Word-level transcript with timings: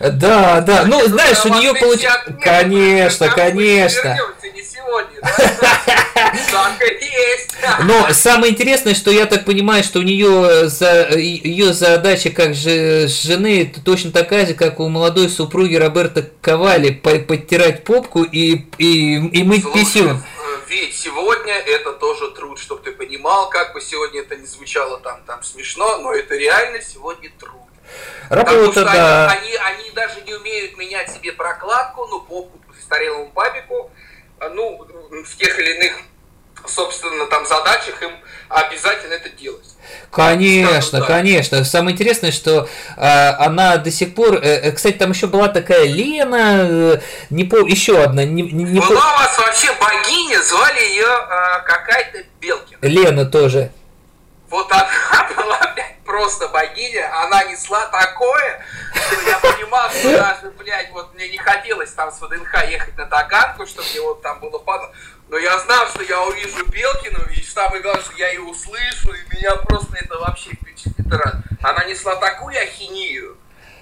Да, 0.00 0.60
да. 0.60 0.84
Ну, 0.84 1.06
знаешь, 1.06 1.44
у 1.44 1.48
нее 1.48 1.74
получилось... 1.74 2.18
Конечно, 2.42 3.28
конечно. 3.28 4.18
Но 7.84 8.12
самое 8.12 8.52
интересное, 8.52 8.94
что 8.94 9.10
я 9.10 9.26
так 9.26 9.44
понимаю, 9.44 9.82
что 9.82 9.98
у 9.98 10.02
нее 10.02 10.68
за 10.68 11.08
ее 11.10 11.72
задача 11.72 12.30
как 12.30 12.54
же 12.54 13.08
жены 13.08 13.72
точно 13.84 14.12
такая 14.12 14.46
же, 14.46 14.54
как 14.54 14.80
у 14.80 14.88
молодой 14.88 15.28
супруги 15.28 15.74
Роберта 15.74 16.30
Ковали, 16.40 16.90
подтирать 16.90 17.84
попку 17.84 18.22
и, 18.22 18.66
и, 18.78 19.16
и 19.16 19.42
мыть 19.42 19.70
писюн. 19.72 20.22
Ведь 20.68 20.96
сегодня 20.96 21.54
это 21.54 21.92
тоже 21.92 22.32
труд, 22.32 22.58
чтобы 22.58 22.82
ты 22.82 22.90
понимал, 22.90 23.48
как 23.50 23.72
бы 23.72 23.80
сегодня 23.80 24.22
это 24.22 24.36
не 24.36 24.46
звучало 24.46 24.98
там, 24.98 25.22
там 25.24 25.42
смешно, 25.44 25.98
но 25.98 26.12
это 26.12 26.34
реально 26.34 26.82
сегодня 26.82 27.30
труд. 27.38 27.65
Работа, 28.28 28.56
Потому 28.56 28.72
что 28.72 28.84
да. 28.84 29.30
они, 29.30 29.54
они, 29.54 29.78
они 29.78 29.90
даже 29.90 30.20
не 30.22 30.34
умеют 30.34 30.76
менять 30.76 31.10
себе 31.10 31.32
прокладку, 31.32 32.06
ну, 32.06 32.20
попку 32.20 32.58
старелому 32.80 33.30
папику, 33.30 33.90
ну, 34.40 34.86
в 35.24 35.36
тех 35.36 35.58
или 35.58 35.74
иных, 35.76 35.98
собственно, 36.66 37.26
там 37.26 37.46
задачах 37.46 38.02
им 38.02 38.12
обязательно 38.48 39.14
это 39.14 39.28
делать. 39.30 39.76
Конечно, 40.10 41.00
да. 41.00 41.06
конечно. 41.06 41.64
Самое 41.64 41.94
интересное, 41.94 42.32
что 42.32 42.68
э, 42.96 43.28
она 43.38 43.76
до 43.76 43.90
сих 43.90 44.14
пор, 44.14 44.36
э, 44.36 44.68
э 44.68 44.72
кстати, 44.72 44.96
там 44.96 45.10
еще 45.10 45.26
была 45.26 45.48
такая 45.48 45.84
Лена, 45.84 46.66
э, 46.68 47.00
не 47.30 47.44
по, 47.44 47.58
еще 47.58 48.02
одна, 48.02 48.24
не, 48.24 48.42
не, 48.42 48.64
не 48.64 48.80
была 48.80 48.88
по... 48.88 48.92
у 48.92 49.18
вас 49.18 49.38
вообще 49.38 49.68
богиня, 49.80 50.42
звали 50.42 50.80
ее 50.80 51.06
э, 51.06 51.62
какая-то 51.64 52.18
Белкина. 52.40 52.78
Лена 52.82 53.24
тоже. 53.26 53.70
Вот 54.48 54.70
она 54.70 54.88
была 55.36 55.74
просто 56.04 56.48
богиня, 56.48 57.10
она 57.24 57.44
несла 57.44 57.86
такое, 57.86 58.64
что 58.94 59.28
я 59.28 59.38
понимал, 59.38 59.90
что 59.90 60.16
даже, 60.16 60.50
блядь, 60.52 60.90
вот 60.92 61.14
мне 61.14 61.28
не 61.28 61.38
хотелось 61.38 61.92
там 61.92 62.12
с 62.12 62.20
ВДНХ 62.20 62.70
ехать 62.70 62.96
на 62.96 63.06
Таганку, 63.06 63.66
чтобы 63.66 63.88
мне 63.90 64.00
вот 64.00 64.22
там 64.22 64.40
было 64.40 64.58
падало. 64.58 64.92
Но 65.28 65.36
я 65.38 65.58
знал, 65.58 65.86
что 65.88 66.02
я 66.04 66.22
увижу 66.22 66.64
Белкину, 66.66 67.18
и 67.36 67.42
самое 67.42 67.82
главное, 67.82 68.02
что 68.02 68.14
я 68.16 68.28
ее 68.28 68.42
услышу, 68.42 69.12
и 69.12 69.36
меня 69.36 69.56
просто 69.56 69.96
это 69.96 70.18
вообще 70.18 70.50
впечатлит. 70.50 71.06
Она 71.62 71.84
несла 71.84 72.14
такую 72.16 72.56
ахинею, 72.56 73.36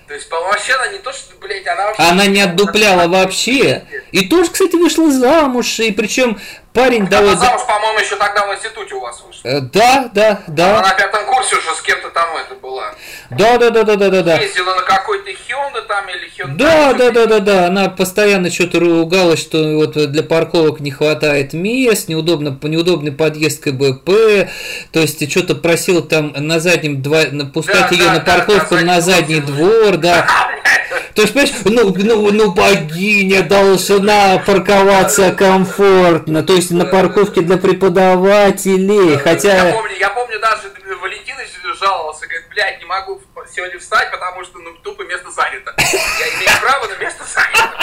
то 0.06 0.12
есть, 0.12 0.30
вообще 0.30 0.74
она 0.74 0.88
не 0.88 0.98
то, 0.98 1.12
что, 1.12 1.34
блядь, 1.40 1.66
она 1.66 1.86
вообще... 1.86 2.02
Она 2.02 2.26
не 2.26 2.42
отдупляла 2.42 3.08
вообще. 3.08 3.84
И 4.12 4.28
тоже, 4.28 4.50
кстати, 4.50 4.76
вышла 4.76 5.10
замуж, 5.10 5.80
и 5.80 5.92
причем 5.92 6.38
парень 6.74 7.06
довольно... 7.06 7.36
замуж, 7.36 7.62
по-моему, 7.66 8.00
еще 8.00 8.16
тогда 8.16 8.46
в 8.46 8.54
институте 8.54 8.94
у 8.94 9.00
вас 9.00 9.22
вышла. 9.26 9.48
Э, 9.48 9.60
да, 9.60 10.10
да, 10.12 10.42
да. 10.48 10.78
Она 10.78 10.88
на 10.88 10.94
пятом 10.94 11.24
курсе 11.26 11.56
уже 11.56 11.74
с 11.74 11.80
кем-то 11.80 12.10
там 12.10 12.36
это 12.36 12.54
была. 12.56 12.94
Да, 13.30 13.56
да, 13.56 13.70
да, 13.70 13.84
да, 13.84 13.96
да, 13.96 14.10
да, 14.10 14.22
да. 14.22 14.36
Ездила 14.36 14.74
на 14.74 14.82
какой-то 14.82 15.30
Hyundai 15.30 15.82
там 15.86 16.08
или 16.08 16.28
Hyundai. 16.36 16.56
Да, 16.56 16.92
да, 16.92 17.10
да, 17.10 17.26
да, 17.26 17.38
да. 17.38 17.66
Она 17.68 17.88
постоянно 17.88 18.50
что-то 18.50 18.80
ругалась, 18.80 19.40
что 19.40 19.58
вот 19.76 19.92
для 19.92 20.22
парковок 20.22 20.80
не 20.80 20.90
хватает 20.90 21.52
мест, 21.52 22.08
неудобно, 22.08 22.58
неудобный 22.62 23.12
подъезд 23.12 23.62
КБП. 23.62 24.50
То 24.92 25.00
есть 25.00 25.30
что-то 25.30 25.54
просил 25.54 26.02
там 26.02 26.34
на 26.36 26.58
заднем 26.58 27.00
два, 27.00 27.22
пускать 27.52 27.88
да, 27.90 27.96
ее 27.96 28.04
да, 28.04 28.14
на 28.14 28.20
парковку 28.20 28.74
да, 28.74 28.82
на 28.82 29.00
задний 29.00 29.40
двор, 29.40 29.96
да. 29.96 30.26
То 31.14 31.22
есть, 31.22 31.32
понимаешь, 31.32 31.54
ну, 31.64 31.94
ну, 31.96 32.32
ну 32.32 32.50
богиня 32.52 33.42
должна 33.42 34.38
парковаться 34.38 35.32
комфортно, 35.32 36.42
то 36.42 36.54
есть 36.54 36.72
на 36.72 36.84
парковке 36.84 37.40
для 37.40 37.56
преподавателей, 37.56 39.16
хотя... 39.18 39.68
Я 39.68 39.72
помню, 39.72 39.96
я 39.96 40.10
помню 40.10 40.40
даже 40.40 40.72
Валентинович 41.00 41.50
жаловался, 41.78 42.26
говорит, 42.26 42.48
блядь, 42.50 42.80
не 42.80 42.86
могу 42.86 43.22
сегодня 43.54 43.78
встать, 43.78 44.10
потому 44.10 44.44
что 44.44 44.58
ну, 44.58 44.72
тупо 44.82 45.02
место 45.02 45.30
занято. 45.30 45.72
Я 45.78 46.28
имею 46.36 46.50
право 46.60 46.88
на 46.88 46.96
место 46.96 47.22
занято. 47.24 47.74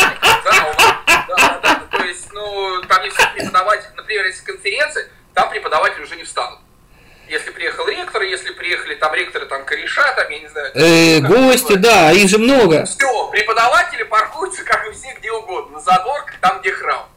Да, 0.43 0.75
да, 1.29 1.59
да, 1.63 1.97
то 1.97 2.03
есть, 2.03 2.27
ну, 2.33 2.81
там 2.89 3.03
не 3.03 3.09
все 3.11 3.23
преподаватели, 3.33 3.91
например, 3.95 4.25
если 4.25 4.43
конференция, 4.43 5.07
там 5.33 5.49
преподаватели 5.49 6.03
уже 6.03 6.17
не 6.17 6.23
встанут 6.23 6.60
если 7.31 7.49
приехал 7.51 7.87
ректор, 7.87 8.21
если 8.23 8.51
приехали 8.51 8.95
там 8.95 9.13
ректоры, 9.13 9.45
там 9.45 9.63
кореша, 9.63 10.13
там, 10.15 10.29
я 10.29 10.39
не 10.39 10.47
знаю. 10.49 10.71
Э, 10.75 11.19
гости, 11.21 11.75
да, 11.75 12.11
их 12.11 12.29
же 12.29 12.37
много. 12.37 12.85
Все, 12.85 13.27
преподаватели 13.29 14.03
паркуются, 14.03 14.63
как 14.63 14.85
и 14.87 14.91
все, 14.91 15.15
где 15.17 15.31
угодно, 15.31 15.77
на 15.77 15.79
задворках, 15.79 16.35
там, 16.41 16.59
где 16.59 16.71
храм. 16.71 17.07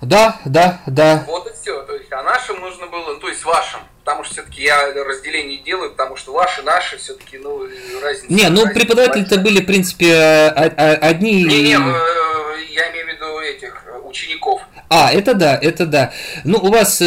Да, 0.00 0.40
да, 0.44 0.80
да. 0.86 1.24
Вот 1.26 1.46
и 1.46 1.52
все. 1.54 1.82
То 1.82 1.94
есть, 1.94 2.10
а 2.12 2.22
нашим 2.22 2.60
нужно 2.60 2.86
было, 2.86 3.12
ну, 3.12 3.20
то 3.20 3.28
есть 3.28 3.44
вашим. 3.44 3.80
Потому 4.02 4.24
что 4.24 4.34
все-таки 4.34 4.62
я 4.62 4.92
разделение 4.92 5.58
делаю, 5.58 5.90
потому 5.90 6.16
что 6.16 6.32
ваши, 6.32 6.62
наши, 6.62 6.98
все-таки, 6.98 7.38
ну, 7.38 7.66
разница. 8.02 8.32
Не, 8.32 8.48
ну 8.50 8.66
преподаватели-то 8.68 9.38
были, 9.38 9.60
в 9.60 9.66
принципе, 9.66 10.10
э, 10.10 10.50
одни. 10.96 11.44
Не, 11.44 11.62
не, 11.62 11.74
э, 11.74 12.64
я 12.70 12.90
имею 12.92 13.06
в 13.06 13.08
виду 13.08 13.40
этих 13.40 13.82
учеников. 14.04 14.60
А, 14.90 15.10
это 15.10 15.34
да, 15.34 15.58
это 15.60 15.86
да. 15.86 16.12
Ну, 16.44 16.58
у 16.58 16.70
вас 16.70 17.00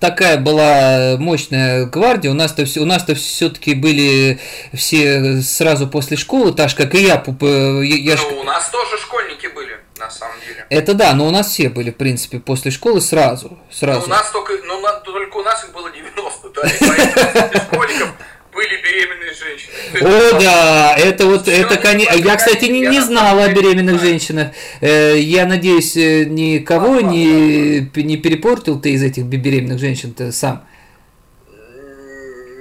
такая 0.00 0.38
была 0.38 1.16
мощная 1.18 1.86
гвардия. 1.86 2.30
У 2.30 2.34
нас-то 2.34 2.64
все, 2.64 2.80
у 2.80 2.84
нас-то 2.84 3.14
все-таки 3.14 3.74
были 3.74 4.40
все 4.72 5.40
сразу 5.42 5.86
после 5.86 6.16
школы, 6.16 6.52
так 6.52 6.70
же, 6.70 6.76
как 6.76 6.94
и 6.94 7.02
я. 7.02 7.14
я 7.14 8.16
ну, 8.16 8.40
у 8.40 8.44
нас 8.44 8.68
тоже 8.70 8.98
школьники 8.98 9.46
были, 9.48 9.78
на 9.98 10.10
самом 10.10 10.36
деле. 10.40 10.66
Это 10.70 10.94
да, 10.94 11.14
но 11.14 11.26
у 11.26 11.30
нас 11.30 11.48
все 11.48 11.68
были, 11.68 11.90
в 11.90 11.96
принципе, 11.96 12.38
после 12.38 12.70
школы 12.70 13.00
сразу. 13.00 13.58
сразу. 13.70 14.00
Но 14.00 14.06
у 14.06 14.08
нас 14.08 14.30
только, 14.30 14.52
ну, 14.64 14.82
только 15.04 15.36
у 15.36 15.42
нас 15.42 15.64
их 15.64 15.72
было 15.72 15.90
90, 15.90 16.50
да, 16.50 16.68
школьников 16.68 18.10
были 18.54 18.80
беременные 18.82 19.32
женщины. 19.34 19.72
О, 20.00 20.40
да, 20.40 20.94
это 20.96 21.26
вот, 21.26 21.48
это, 21.48 21.76
конечно, 21.76 22.14
я, 22.14 22.36
кстати, 22.36 22.66
не, 22.66 22.80
не 22.80 23.00
знал 23.00 23.38
о 23.38 23.48
беременных 23.48 24.00
женщинах. 24.00 24.48
Э, 24.80 25.18
я 25.18 25.46
надеюсь, 25.46 25.96
э, 25.96 26.24
никого 26.24 27.00
не, 27.00 27.90
не 27.94 28.16
перепортил 28.16 28.80
ты 28.80 28.92
из 28.92 29.02
этих 29.02 29.24
беременных 29.24 29.78
женщин-то 29.78 30.32
сам. 30.32 30.66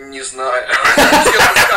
Не 0.09 0.21
знаю. 0.21 0.63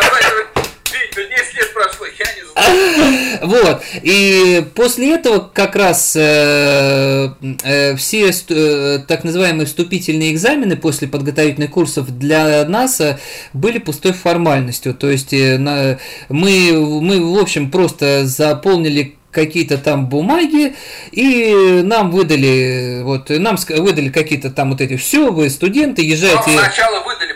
10 1.25 1.53
лет 1.55 1.73
прошло, 1.73 2.05
я 2.05 2.25
не 2.35 2.41
знаю. 2.41 2.56
Вот. 3.41 3.81
И 4.01 4.65
после 4.75 5.13
этого 5.13 5.39
как 5.39 5.75
раз 5.75 6.15
э, 6.15 7.29
э, 7.63 7.95
все 7.95 8.31
э, 8.49 8.99
так 9.07 9.23
называемые 9.23 9.65
вступительные 9.65 10.33
экзамены 10.33 10.75
после 10.75 11.07
подготовительных 11.07 11.71
курсов 11.71 12.17
для 12.17 12.65
нас 12.65 13.01
были 13.53 13.77
пустой 13.77 14.13
формальностью. 14.13 14.93
То 14.93 15.09
есть 15.09 15.33
мы, 15.33 15.99
мы, 16.29 17.35
в 17.35 17.39
общем, 17.39 17.69
просто 17.69 18.25
заполнили 18.25 19.17
какие-то 19.31 19.77
там 19.77 20.07
бумаги, 20.09 20.75
и 21.11 21.81
нам 21.83 22.09
выдали, 22.09 23.01
вот, 23.03 23.29
нам 23.29 23.55
выдали 23.69 24.09
какие-то 24.09 24.49
там 24.49 24.71
вот 24.71 24.81
эти, 24.81 24.95
все, 24.95 25.31
вы 25.31 25.49
студенты, 25.51 26.01
езжайте. 26.01 26.51
Вам 26.51 26.65
сначала 26.65 27.03
выдали 27.03 27.26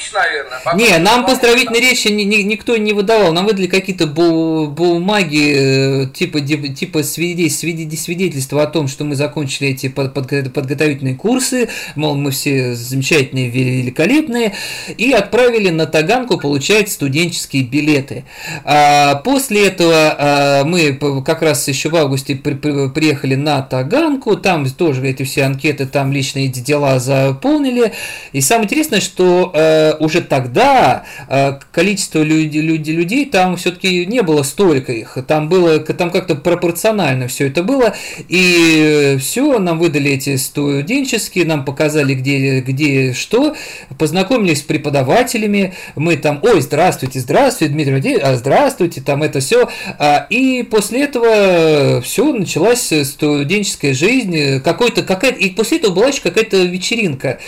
речь, 0.00 0.12
наверное. 0.12 0.60
Не, 0.74 0.98
нам 0.98 1.26
поздравительной 1.26 1.80
речи 1.80 2.08
ни, 2.08 2.22
ни, 2.22 2.42
никто 2.42 2.76
не 2.76 2.92
выдавал, 2.92 3.32
нам 3.32 3.46
выдали 3.46 3.66
какие-то 3.66 4.06
бумаги, 4.06 6.04
э, 6.04 6.06
типа, 6.12 6.40
типа 6.40 7.02
свидетельства 7.02 8.62
о 8.62 8.66
том, 8.66 8.88
что 8.88 9.04
мы 9.04 9.14
закончили 9.14 9.68
эти 9.70 9.88
подготовительные 9.88 11.14
курсы, 11.14 11.68
мол, 11.94 12.14
мы 12.14 12.30
все 12.30 12.74
замечательные, 12.74 13.48
великолепные, 13.48 14.54
и 14.96 15.12
отправили 15.12 15.70
на 15.70 15.86
Таганку 15.86 16.38
получать 16.38 16.90
студенческие 16.90 17.64
билеты. 17.64 18.24
А 18.64 19.16
после 19.16 19.66
этого 19.66 20.16
а, 20.18 20.64
мы 20.64 20.98
как 21.24 21.42
раз 21.42 21.66
еще 21.68 21.88
в 21.88 21.96
августе 21.96 22.34
при, 22.36 22.54
при, 22.54 22.88
приехали 22.88 23.34
на 23.34 23.62
Таганку, 23.62 24.36
там 24.36 24.68
тоже 24.70 25.06
эти 25.06 25.22
все 25.24 25.44
анкеты, 25.44 25.86
там 25.86 26.12
личные 26.12 26.48
дела 26.48 26.98
заполнили. 26.98 27.92
И 28.32 28.40
самое 28.40 28.66
интересное, 28.66 29.00
что 29.00 29.50
э, 29.52 29.89
уже 29.94 30.20
тогда 30.20 31.04
э, 31.28 31.58
количество 31.72 32.22
людей, 32.22 32.60
людей, 32.60 32.94
людей 32.94 33.26
там 33.26 33.56
все-таки 33.56 34.06
не 34.06 34.22
было 34.22 34.42
столько 34.42 34.92
их, 34.92 35.18
там 35.26 35.48
было, 35.48 35.78
там 35.80 36.10
как-то 36.10 36.34
пропорционально 36.34 37.28
все 37.28 37.48
это 37.48 37.62
было, 37.62 37.94
и 38.28 39.16
все, 39.20 39.58
нам 39.58 39.78
выдали 39.78 40.12
эти 40.12 40.36
студенческие, 40.36 41.44
нам 41.44 41.64
показали, 41.64 42.14
где, 42.14 42.60
где 42.60 43.12
что, 43.12 43.56
познакомились 43.98 44.58
с 44.58 44.62
преподавателями, 44.62 45.74
мы 45.96 46.16
там, 46.16 46.40
ой, 46.42 46.60
здравствуйте, 46.60 47.20
здравствуйте, 47.20 47.72
Дмитрий 47.72 47.92
Владимирович, 47.92 48.24
а 48.24 48.36
здравствуйте, 48.36 49.00
там 49.00 49.22
это 49.22 49.40
все, 49.40 49.68
а, 49.98 50.26
и 50.30 50.62
после 50.62 51.04
этого 51.04 52.00
все, 52.02 52.32
началась 52.32 52.92
студенческая 53.04 53.94
жизнь, 53.94 54.60
какой-то, 54.60 55.02
какая 55.02 55.32
и 55.32 55.50
после 55.50 55.78
этого 55.78 55.94
была 55.94 56.08
еще 56.08 56.20
какая-то 56.22 56.56
вечеринка. 56.64 57.38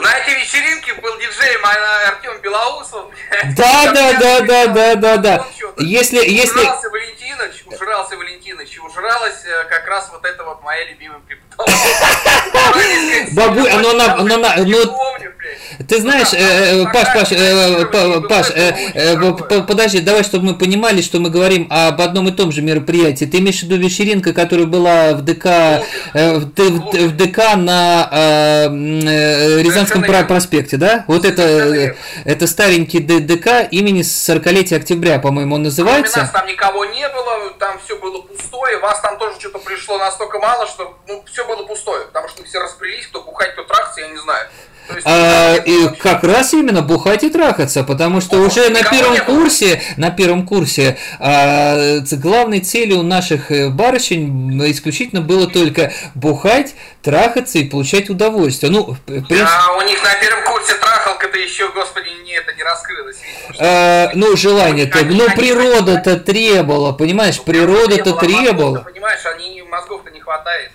На 0.00 0.18
этой 0.18 0.34
вечеринке 0.34 0.94
был 0.94 1.16
диджей 1.18 1.56
Артем 2.08 2.38
Белоусов. 2.42 3.06
Да, 3.56 3.92
да, 3.92 4.12
да, 4.18 4.40
да, 4.40 4.66
да, 4.66 4.94
да, 4.94 5.16
да. 5.16 5.46
Если, 5.78 6.18
если... 6.18 6.60
Ужрался 6.60 6.90
Валентинович, 7.36 7.64
ужрался 7.66 8.16
Валентинович, 8.16 8.78
ужралась 8.80 9.44
э, 9.44 9.64
как 9.68 9.86
раз 9.86 10.08
вот 10.12 10.24
это 10.24 10.44
вот 10.44 10.62
моя 10.62 10.88
любимая 10.88 11.20
преподаватель. 11.20 11.46
Бабу, 13.34 13.66
оно 13.66 13.92
на, 13.92 14.14
оно 14.14 14.36
на, 14.38 14.56
ну, 14.56 14.78
Ты 15.88 16.00
знаешь, 16.00 16.32
ну, 16.32 16.38
э, 16.38 16.82
э, 16.82 16.92
Паш, 16.92 17.08
Паш, 17.14 17.28
Паш, 18.28 19.66
подожди, 19.66 20.00
давай, 20.00 20.24
чтобы 20.24 20.46
мы 20.46 20.54
понимали, 20.58 21.02
что 21.02 21.18
мы 21.18 21.30
говорим 21.30 21.66
об 21.70 22.00
одном 22.00 22.28
и 22.28 22.32
том 22.32 22.52
же 22.52 22.62
мероприятии. 22.62 23.26
Ты 23.26 23.38
имеешь 23.38 23.60
в 23.60 23.62
виду 23.64 23.76
вечеринка, 23.76 24.32
которая 24.32 24.66
была 24.66 25.12
в 25.12 25.22
ДК, 25.22 25.82
в, 26.14 26.50
в 26.54 27.16
ДК 27.16 27.56
на 27.56 28.68
Рязанском 28.68 30.02
проспекте, 30.02 30.76
да? 30.76 31.04
Вот 31.06 31.24
это, 31.24 31.94
это 32.24 32.46
старенький 32.46 33.00
ДК 33.00 33.68
имени 33.70 34.00
40-летия 34.02 34.76
октября, 34.76 35.18
по-моему, 35.18 35.56
он 35.56 35.64
называется. 35.64 36.20
У 36.20 36.22
нас 36.22 36.30
там 36.30 36.46
никого 36.46 36.84
не 36.84 37.08
было, 37.08 37.25
там 37.66 37.80
все 37.84 37.96
было 37.96 38.22
пустое, 38.22 38.78
вас 38.78 39.00
там 39.00 39.18
тоже 39.18 39.40
что-то 39.40 39.58
пришло 39.58 39.98
настолько 39.98 40.38
мало, 40.38 40.66
что 40.66 40.96
ну, 41.08 41.24
все 41.26 41.44
было 41.46 41.64
пустое, 41.64 42.06
потому 42.06 42.28
что 42.28 42.44
все 42.44 42.60
распрелись, 42.60 43.06
кто 43.08 43.22
бухать, 43.22 43.52
кто 43.52 43.64
трахаться, 43.64 44.00
я 44.00 44.08
не 44.08 44.18
знаю. 44.18 44.48
А, 45.04 45.56
и 45.56 45.88
как 45.96 46.22
раз 46.22 46.52
именно 46.54 46.80
бухать 46.80 47.24
и 47.24 47.30
трахаться, 47.30 47.82
потому 47.82 48.20
что 48.20 48.38
уже 48.38 48.70
на 48.70 48.84
первом 48.84 49.16
курсе, 49.24 49.82
на 49.96 50.10
первом 50.10 50.46
курсе 50.46 50.96
а, 51.18 51.98
главной 52.12 52.60
целью 52.60 53.02
наших 53.02 53.50
э, 53.50 53.68
барышень 53.68 54.62
исключительно 54.70 55.22
было 55.22 55.48
только 55.48 55.92
бухать, 56.14 56.76
трахаться 57.02 57.58
и 57.58 57.64
получать 57.64 58.10
удовольствие. 58.10 58.70
Ну, 58.70 58.96
принципе... 59.04 59.42
А 59.42 59.72
у 59.76 59.82
них 59.82 60.00
на 60.04 60.14
первом 60.20 60.44
курсе 60.44 60.74
трахалка-то 61.16 61.38
еще, 61.38 61.72
господи, 61.72 62.08
не 62.24 62.32
это 62.32 62.52
не 62.54 62.62
раскрылось. 62.62 63.16
А, 63.58 64.10
ну, 64.14 64.36
желание-то, 64.36 65.04
ну, 65.04 65.26
природа-то 65.34 66.18
требовала, 66.18 66.92
понимаешь, 66.92 67.40
природа-то 67.40 68.14
требовала. 68.14 68.78
Понимаешь, 68.80 69.24
они 69.26 69.62
мозгов-то 69.62 70.10
не 70.10 70.20
хватает. 70.20 70.70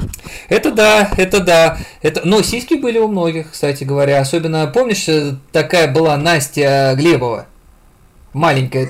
Это 0.49 0.71
да, 0.71 1.09
это 1.17 1.39
да. 1.39 1.77
Это... 2.01 2.21
Но 2.25 2.41
сиськи 2.41 2.75
были 2.75 2.99
у 2.99 3.07
многих, 3.07 3.51
кстати 3.51 3.83
говоря. 3.83 4.19
Особенно, 4.19 4.67
помнишь, 4.67 5.07
э, 5.07 5.35
такая 5.51 5.88
была 5.88 6.17
Настя 6.17 6.94
Глебова? 6.97 7.47
Маленькая. 8.33 8.89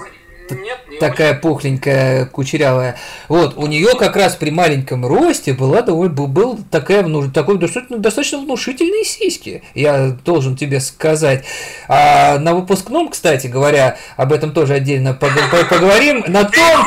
Нет, 0.50 0.81
не 0.81 0.81
такая 1.02 1.34
пухленькая, 1.34 2.26
кучерявая. 2.28 2.96
Вот, 3.28 3.58
у 3.58 3.66
нее 3.66 3.96
как 3.98 4.16
раз 4.16 4.36
при 4.36 4.52
маленьком 4.52 5.04
росте 5.04 5.52
была 5.52 5.82
довольно, 5.82 6.14
был, 6.14 6.60
такая, 6.70 7.04
такой 7.34 7.58
достаточно, 7.58 7.98
достаточно 7.98 8.38
внушительные 8.38 9.04
сиськи, 9.04 9.64
я 9.74 10.16
должен 10.24 10.56
тебе 10.56 10.80
сказать. 10.80 11.44
А 11.88 12.38
на 12.38 12.54
выпускном, 12.54 13.10
кстати 13.10 13.48
говоря, 13.48 13.98
об 14.16 14.32
этом 14.32 14.54
тоже 14.54 14.76
отдельно 14.76 15.14
поговорим, 15.16 16.24
на 16.28 16.44
том, 16.44 16.86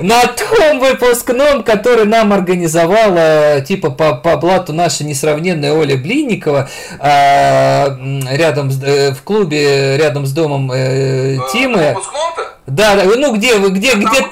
на 0.00 0.26
том 0.26 0.80
выпускном, 0.80 1.62
который 1.62 2.04
нам 2.04 2.32
организовала, 2.32 3.60
типа, 3.60 3.90
по, 3.90 4.14
по 4.14 4.36
блату 4.38 4.72
наша 4.72 5.04
несравненная 5.04 5.72
Оля 5.72 5.96
Блинникова, 5.96 6.68
а, 6.98 7.96
рядом 8.32 8.72
с, 8.72 8.82
э, 8.82 9.12
в 9.12 9.22
клубе, 9.22 9.96
рядом 9.96 10.26
с 10.26 10.32
домом 10.32 10.72
э, 10.72 11.38
Тимы. 11.52 11.94
Да, 12.66 12.96
да, 12.96 13.04
ну 13.04 13.32
где 13.36 13.54
вы, 13.56 13.70
где, 13.70 13.94
где? 13.94 14.28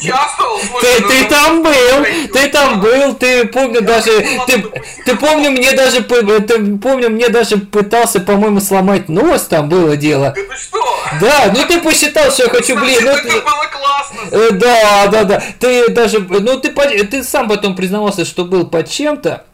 Ты, 0.81 1.03
ты 1.09 1.25
там 1.29 1.63
был, 1.63 2.05
ты 2.33 2.49
там 2.49 2.81
был, 2.81 3.15
ты 3.15 3.47
помню 3.47 3.81
даже, 3.81 4.11
ты, 4.49 4.65
ты 5.05 5.17
помню 5.17 5.53
мне 5.53 5.73
даже, 5.73 6.03
ты 6.03 6.77
помню 6.79 7.11
мне 7.11 7.29
даже 7.29 7.59
пытался, 7.59 8.19
по-моему, 8.19 8.61
сломать 8.61 9.09
нос, 9.09 9.43
там 9.43 9.69
было 9.69 9.97
дело. 9.97 10.35
Да 10.37 10.57
что? 10.57 10.85
Да, 11.21 11.53
ну 11.55 11.65
ты 11.67 11.81
посчитал, 11.81 12.33
что 12.33 12.45
я 12.45 12.49
хочу, 12.49 12.77
блин, 12.77 13.05
ну 13.05 13.13
ты... 13.17 13.41
было 13.41 13.67
классно. 13.73 14.21
Э, 14.33 14.51
да, 14.51 15.07
да, 15.07 15.25
да, 15.25 15.43
ты 15.61 15.91
даже, 15.91 16.19
ну 16.19 16.59
ты, 16.59 16.71
ты 16.71 17.23
сам 17.23 17.49
потом 17.49 17.77
признавался, 17.77 18.25
что 18.25 18.45
был 18.45 18.67
под 18.67 18.91
чем-то. 18.91 19.45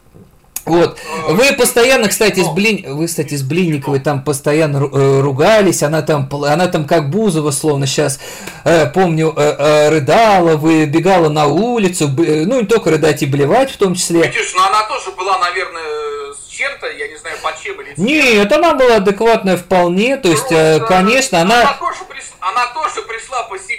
Вот. 0.65 0.99
Вы 1.29 1.53
постоянно, 1.55 2.09
кстати, 2.09 2.41
с 2.41 2.49
Блин... 2.49 2.95
вы, 2.95 3.07
кстати, 3.07 3.35
с 3.35 3.43
Блинниковой 3.43 4.01
там 4.01 4.23
постоянно 4.23 4.79
э, 4.79 5.21
ругались, 5.21 5.83
она 5.83 6.03
там, 6.03 6.29
она 6.45 6.67
там 6.69 6.87
как 6.87 7.11
Бузова, 7.11 7.51
словно 7.51 7.87
сейчас, 7.87 8.21
э, 8.65 8.87
помню, 8.87 9.33
э, 9.37 9.57
э, 9.59 9.89
рыдала, 9.89 10.57
выбегала 10.57 11.29
на 11.29 11.47
улицу, 11.47 12.09
ну 12.09 12.61
не 12.61 12.67
только 12.67 12.91
рыдать 12.91 13.23
и 13.23 13.27
блевать 13.27 13.71
в 13.71 13.79
том 13.79 13.95
числе. 13.95 14.23
Видишь, 14.23 14.53
но 14.55 14.67
она 14.67 14.83
тоже 14.83 15.11
была, 15.17 15.39
наверное, 15.39 16.35
с 16.35 16.49
чем-то, 16.49 16.87
я 16.91 17.09
не 17.09 17.17
знаю, 17.17 17.37
под 17.43 17.61
чем 17.61 17.81
или 17.81 17.95
Нет, 17.97 18.53
она 18.53 18.75
была 18.75 18.97
адекватная 18.97 19.57
вполне, 19.57 20.17
то 20.19 20.29
есть, 20.29 20.49
Просто, 20.49 20.85
конечно, 20.87 21.41
она... 21.41 21.61
Она 21.63 21.75
тоже, 21.75 22.05
приш... 22.09 22.25
она 22.41 22.67
тоже 22.67 23.03
пришла 23.03 23.49
босиком 23.49 23.70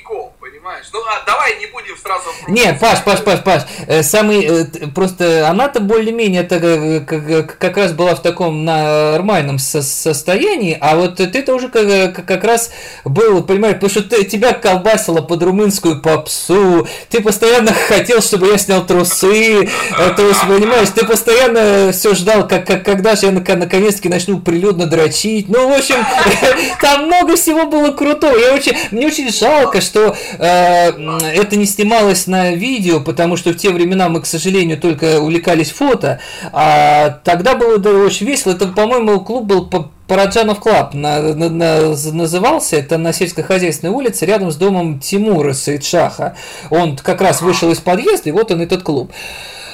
понимаешь? 0.72 0.88
Ну, 0.94 1.00
а 1.06 1.24
давай 1.26 1.60
не 1.60 1.66
будем 1.68 1.98
сразу... 1.98 2.30
Нет, 2.48 2.80
Паш, 2.80 3.04
Паш, 3.04 3.22
Паш, 3.22 3.44
Паш, 3.44 3.64
э, 3.88 4.04
самый, 4.04 4.46
э, 4.46 4.66
просто 4.94 5.48
она-то 5.50 5.80
более-менее 5.80 6.48
э, 6.50 7.00
как, 7.02 7.58
как 7.58 7.78
раз 7.78 7.94
была 7.94 8.16
в 8.16 8.22
таком 8.22 8.66
нормальном 8.66 9.60
со 9.60 9.82
состоянии, 9.82 10.78
а 10.80 10.96
вот 10.96 11.18
ты-то 11.18 11.54
уже 11.54 11.70
как, 11.70 12.26
как 12.26 12.44
раз 12.44 12.72
был, 13.04 13.44
понимаешь, 13.44 13.76
потому 13.76 13.90
что 13.90 14.04
ты, 14.04 14.24
тебя 14.24 14.54
колбасило 14.54 15.22
под 15.22 15.44
румынскую 15.44 16.02
попсу, 16.02 16.88
ты 17.10 17.22
постоянно 17.22 17.74
хотел, 17.74 18.22
чтобы 18.22 18.48
я 18.48 18.58
снял 18.58 18.86
трусы, 18.86 19.70
то 20.16 20.28
есть, 20.28 20.42
понимаешь, 20.42 20.90
ты 20.90 21.06
постоянно 21.06 21.92
все 21.92 22.14
ждал, 22.16 22.48
как, 22.48 22.66
как, 22.66 22.84
когда 22.84 23.16
же 23.16 23.28
я 23.28 23.32
наконец-таки 23.32 24.10
начну 24.10 24.40
прилюдно 24.40 24.86
дрочить, 24.86 25.50
ну, 25.50 25.70
в 25.70 25.78
общем, 25.78 26.06
там 26.82 27.06
много 27.06 27.36
всего 27.36 27.66
было 27.66 27.92
крутого, 27.92 28.38
я 28.38 28.54
очень, 28.54 28.76
мне 28.92 29.08
очень 29.08 29.32
жалко, 29.32 29.82
что 29.82 30.16
Э, 30.40 30.61
это 30.62 31.56
не 31.56 31.66
снималось 31.66 32.28
на 32.28 32.52
видео, 32.54 33.00
потому 33.00 33.38
что 33.38 33.52
в 33.52 33.58
те 33.58 33.70
времена 33.70 34.10
мы, 34.10 34.22
к 34.22 34.26
сожалению, 34.26 34.78
только 34.78 35.20
увлекались 35.20 35.72
фото, 35.72 36.20
а 36.52 37.20
тогда 37.24 37.56
было 37.56 37.78
да, 37.78 37.92
очень 37.92 38.26
весело. 38.26 38.54
Это, 38.54 38.68
по-моему, 38.68 39.20
клуб 39.22 39.46
был 39.46 39.70
Параджанов 40.08 40.60
Club 40.60 40.94
на, 40.94 41.22
на, 41.22 41.50
на, 41.50 41.96
назывался, 42.12 42.76
это 42.76 42.98
на 42.98 43.14
сельскохозяйственной 43.14 43.94
улице, 43.94 44.26
рядом 44.26 44.52
с 44.52 44.58
домом 44.58 45.00
Тимура 45.00 45.54
Саидшаха. 45.54 46.36
Он 46.70 46.98
как 46.98 47.22
раз 47.22 47.42
вышел 47.42 47.72
из 47.72 47.80
подъезда, 47.80 48.30
и 48.30 48.32
вот 48.32 48.52
он 48.52 48.62
этот 48.62 48.84
клуб. 48.84 49.12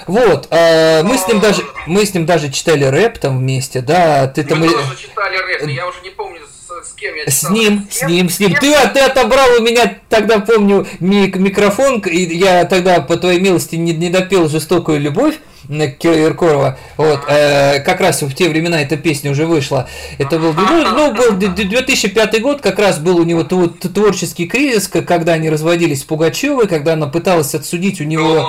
Вот, 0.05 0.47
э, 0.51 1.03
мы 1.03 1.17
с 1.17 1.27
ним 1.27 1.41
даже 1.41 1.63
мы 1.85 2.05
с 2.05 2.13
ним 2.13 2.25
даже 2.25 2.49
читали 2.49 2.85
рэп 2.85 3.17
там 3.17 3.39
вместе, 3.39 3.81
да. 3.81 4.27
Ты 4.27 4.43
мы 4.55 4.69
там 4.69 4.79
тоже 4.83 4.97
читали 4.97 5.37
рэп, 5.37 5.67
я 5.69 5.87
уже 5.87 6.01
не 6.01 6.11
помню 6.11 6.39
с 6.87 6.93
кем 6.93 7.15
я 7.15 7.25
С 7.29 7.49
ним, 7.49 7.87
с 7.89 8.03
ним, 8.03 8.29
с 8.29 8.39
ним. 8.39 8.53
Ты, 8.53 8.73
ты 8.93 8.99
отобрал 9.01 9.47
у 9.59 9.61
меня 9.61 9.97
тогда, 10.09 10.39
помню, 10.39 10.87
мик 10.99 11.35
микрофон, 11.35 11.99
и 11.99 12.35
я 12.35 12.65
тогда, 12.65 13.01
по 13.01 13.17
твоей 13.17 13.39
милости, 13.39 13.75
не, 13.75 13.93
не 13.93 14.09
допел 14.09 14.49
«Жестокую 14.49 14.99
любовь». 14.99 15.35
Киркорова. 15.67 16.77
Вот, 16.95 17.21
э, 17.27 17.81
как 17.81 17.99
раз 17.99 18.21
в 18.21 18.33
те 18.33 18.47
времена 18.47 18.81
эта 18.81 18.95
песня 18.95 19.31
уже 19.31 19.45
вышла. 19.45 19.89
Это 20.17 20.39
был, 20.39 20.53
ну, 20.53 20.83
ну, 20.93 21.13
был 21.13 21.33
2005 21.33 22.41
год, 22.41 22.61
как 22.61 22.79
раз 22.79 22.99
был 22.99 23.17
у 23.17 23.23
него 23.23 23.43
творческий 23.43 24.47
кризис, 24.47 24.87
когда 24.87 25.33
они 25.33 25.49
разводились 25.49 26.01
с 26.01 26.03
Пугачевой, 26.05 26.67
когда 26.67 26.93
она 26.93 27.07
пыталась 27.07 27.53
отсудить 27.53 27.99
у 27.99 28.05
него... 28.05 28.23
Ну 28.23 28.47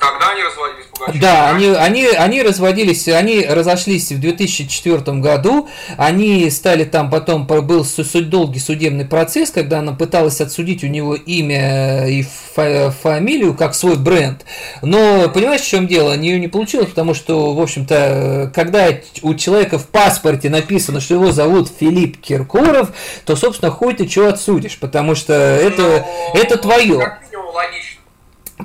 тогда 0.00 0.30
они 0.30 0.42
разводились 0.42 0.69
да, 1.18 1.50
они, 1.50 1.68
они, 1.68 2.06
они 2.06 2.42
разводились, 2.42 3.08
они 3.08 3.44
разошлись 3.44 4.12
в 4.12 4.20
2004 4.20 5.18
году, 5.18 5.68
они 5.96 6.48
стали 6.50 6.84
там, 6.84 7.10
потом 7.10 7.46
был 7.46 7.86
долгий 8.22 8.60
судебный 8.60 9.04
процесс, 9.04 9.50
когда 9.50 9.80
она 9.80 9.92
пыталась 9.92 10.40
отсудить 10.40 10.84
у 10.84 10.86
него 10.86 11.14
имя 11.14 12.06
и 12.08 12.24
фамилию 12.54 13.54
как 13.54 13.74
свой 13.74 13.96
бренд. 13.96 14.44
Но 14.82 15.28
понимаешь, 15.28 15.62
в 15.62 15.68
чем 15.68 15.86
дело? 15.86 16.12
У 16.12 16.16
нее 16.16 16.38
не 16.38 16.48
получилось, 16.48 16.88
потому 16.88 17.14
что, 17.14 17.54
в 17.54 17.60
общем-то, 17.60 18.50
когда 18.54 18.88
у 19.22 19.34
человека 19.34 19.78
в 19.78 19.86
паспорте 19.86 20.50
написано, 20.50 21.00
что 21.00 21.14
его 21.14 21.32
зовут 21.32 21.70
Филипп 21.78 22.20
Киркоров, 22.20 22.92
то, 23.24 23.36
собственно, 23.36 23.70
хуй 23.70 23.94
ты 23.94 24.08
что 24.08 24.28
отсудишь, 24.28 24.78
потому 24.78 25.14
что 25.14 25.32
это, 25.32 26.06
это 26.34 26.56
твое. 26.56 27.18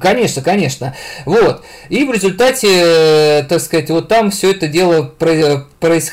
Конечно, 0.01 0.41
конечно. 0.41 0.95
Вот. 1.25 1.63
И 1.89 2.03
в 2.03 2.11
результате, 2.11 2.67
э, 2.71 3.43
так 3.43 3.59
сказать, 3.61 3.89
вот 3.89 4.07
там 4.07 4.31
все 4.31 4.51
это 4.51 4.67
дело 4.67 5.03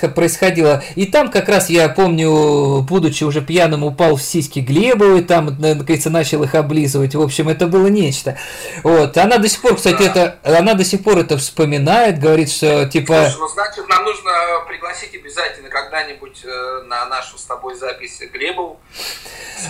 происходило. 0.08 0.82
И 0.94 1.06
там 1.06 1.30
как 1.30 1.48
раз 1.48 1.70
я 1.70 1.88
помню, 1.88 2.82
будучи 2.82 3.24
уже 3.24 3.40
пьяным, 3.40 3.84
упал 3.84 4.16
в 4.16 4.22
сиськи 4.22 4.60
Глебовой, 4.60 5.22
там, 5.22 5.56
наконец, 5.58 6.04
начал 6.06 6.42
их 6.42 6.54
облизывать. 6.54 7.14
В 7.14 7.20
общем, 7.20 7.48
это 7.48 7.66
было 7.66 7.86
нечто. 7.86 8.36
Вот. 8.82 9.16
Она 9.16 9.38
до 9.38 9.48
сих 9.48 9.60
пор, 9.60 9.76
кстати, 9.76 10.02
это, 10.02 10.38
она 10.42 10.74
до 10.74 10.84
сих 10.84 11.02
пор 11.02 11.18
это 11.18 11.36
вспоминает, 11.38 12.18
говорит, 12.18 12.50
что 12.50 12.86
типа... 12.86 13.30
Слушай, 13.30 13.40
ну, 13.40 13.48
значит, 13.48 13.88
нам 13.88 14.04
нужно 14.04 14.30
пригласить 14.68 15.14
обязательно 15.14 15.68
когда-нибудь 15.68 16.44
э, 16.44 16.82
на 16.86 17.06
нашу 17.06 17.38
с 17.38 17.42
тобой 17.42 17.74
запись 17.74 18.20
Глебову. 18.32 18.80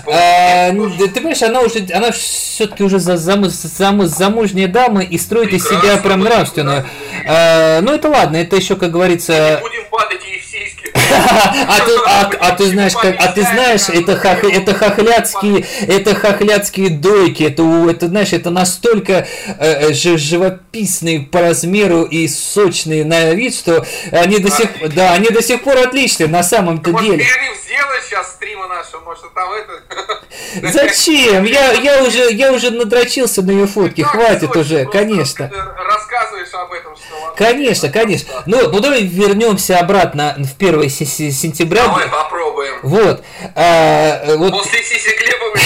А, 0.06 0.70
ты 0.70 1.08
понимаешь, 1.08 1.42
она 1.42 1.60
уже, 1.60 1.86
она 1.92 2.10
все-таки 2.12 2.82
уже 2.82 2.98
за, 2.98 3.16
зам, 3.16 3.44
зам, 3.46 4.06
замужняя 4.06 4.68
дама 4.68 5.02
и 5.02 5.18
строит 5.18 5.52
из 5.52 5.64
себя 5.64 5.96
прям 5.98 6.20
нравственную. 6.20 6.86
А, 7.26 7.80
ну 7.80 7.92
это 7.92 8.08
ладно, 8.08 8.36
это 8.36 8.56
еще, 8.56 8.76
как 8.76 8.90
говорится... 8.90 9.32
Не 9.32 9.60
будем 9.60 9.88
А 11.12 11.80
ты, 11.84 11.92
а, 12.06 12.30
а 12.40 12.50
ты 12.56 12.66
знаешь, 12.66 12.92
а 12.94 13.32
ты 13.32 13.42
знаешь, 13.42 13.88
это, 13.88 14.12
это 14.12 14.74
хохлядские, 14.74 15.64
это 15.86 16.14
хохлядские 16.14 16.90
дойки, 16.90 17.44
это, 17.44 17.62
это 17.90 18.08
знаешь, 18.08 18.32
это 18.32 18.50
настолько 18.50 19.26
э, 19.58 19.92
живописные 19.92 21.20
по 21.20 21.40
размеру 21.40 22.02
и 22.02 22.26
сочные 22.28 23.04
на 23.04 23.32
вид, 23.32 23.54
что 23.54 23.84
они 24.10 24.38
до 24.38 24.50
сих, 24.50 24.94
да, 24.94 25.12
они 25.12 25.28
до 25.28 25.42
сих 25.42 25.62
пор 25.62 25.78
отличны 25.78 26.26
на 26.26 26.42
самом-то 26.42 26.92
деле. 26.92 27.24
сделай 27.64 28.00
сейчас 28.08 28.32
стрима 28.32 28.66
нашего, 28.68 29.00
там 29.34 29.52
это. 29.52 29.82
Зачем? 30.72 31.44
Я, 31.44 31.72
я 31.72 32.02
уже, 32.02 32.30
я 32.32 32.52
уже 32.52 32.70
надрочился 32.70 33.42
на 33.42 33.50
ее 33.50 33.66
фотки, 33.66 34.02
хватит 34.02 34.54
уже, 34.56 34.84
конечно. 34.86 35.50
Рассказываешь 35.76 36.52
об 36.52 36.72
этом, 36.72 36.96
что. 36.96 37.34
Конечно, 37.36 37.88
конечно. 37.88 38.42
Ну, 38.46 38.70
ну 38.70 38.80
давай 38.80 39.02
вернемся 39.02 39.78
обратно 39.78 40.36
в 40.38 40.62
1 40.62 40.88
сентября. 40.88 41.86
Давай 41.86 42.08
попробуем. 42.08 42.74
Вот. 42.82 43.24
А, 43.54 44.36
вот. 44.36 44.52
После 44.52 44.82
Сиси 44.82 45.21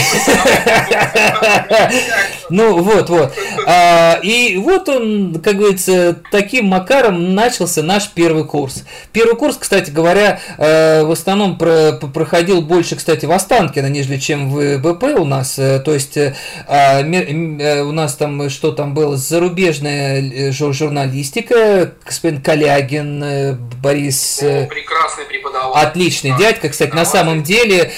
Ну, 2.48 2.82
вот, 2.82 3.10
вот. 3.10 3.32
А, 3.66 4.18
и 4.22 4.56
вот 4.56 4.88
он, 4.88 5.40
как 5.42 5.56
говорится, 5.56 6.16
таким 6.30 6.66
макаром 6.66 7.34
начался 7.34 7.82
наш 7.82 8.10
первый 8.10 8.44
курс. 8.44 8.84
Первый 9.12 9.36
курс, 9.36 9.56
кстати 9.58 9.90
говоря, 9.90 10.40
э, 10.58 11.02
в 11.02 11.10
основном 11.10 11.58
проходил 11.58 12.62
больше, 12.62 12.96
кстати, 12.96 13.26
в 13.26 13.32
Останкино, 13.32 13.88
нежели 13.88 14.18
чем 14.18 14.50
в 14.50 14.78
БП 14.78 15.04
у 15.18 15.25
нас. 15.25 15.58
Э, 15.58 15.80
то 15.80 15.92
есть 15.92 16.16
э, 16.16 16.34
а, 16.68 17.00
у 17.00 17.92
нас 17.92 18.14
там, 18.14 18.48
что 18.48 18.70
там 18.70 18.94
было, 18.94 19.16
зарубежная 19.16 20.52
журналистика, 20.52 21.94
господин 22.04 22.42
Калягин, 22.42 23.58
Борис... 23.82 24.38
Прекрасный 24.38 25.25
преподаватель. 25.25 25.88
Отличный 25.88 26.38
дядька, 26.38 26.68
кстати, 26.68 26.92
на 26.92 27.04
самом 27.04 27.42
деле 27.42 27.90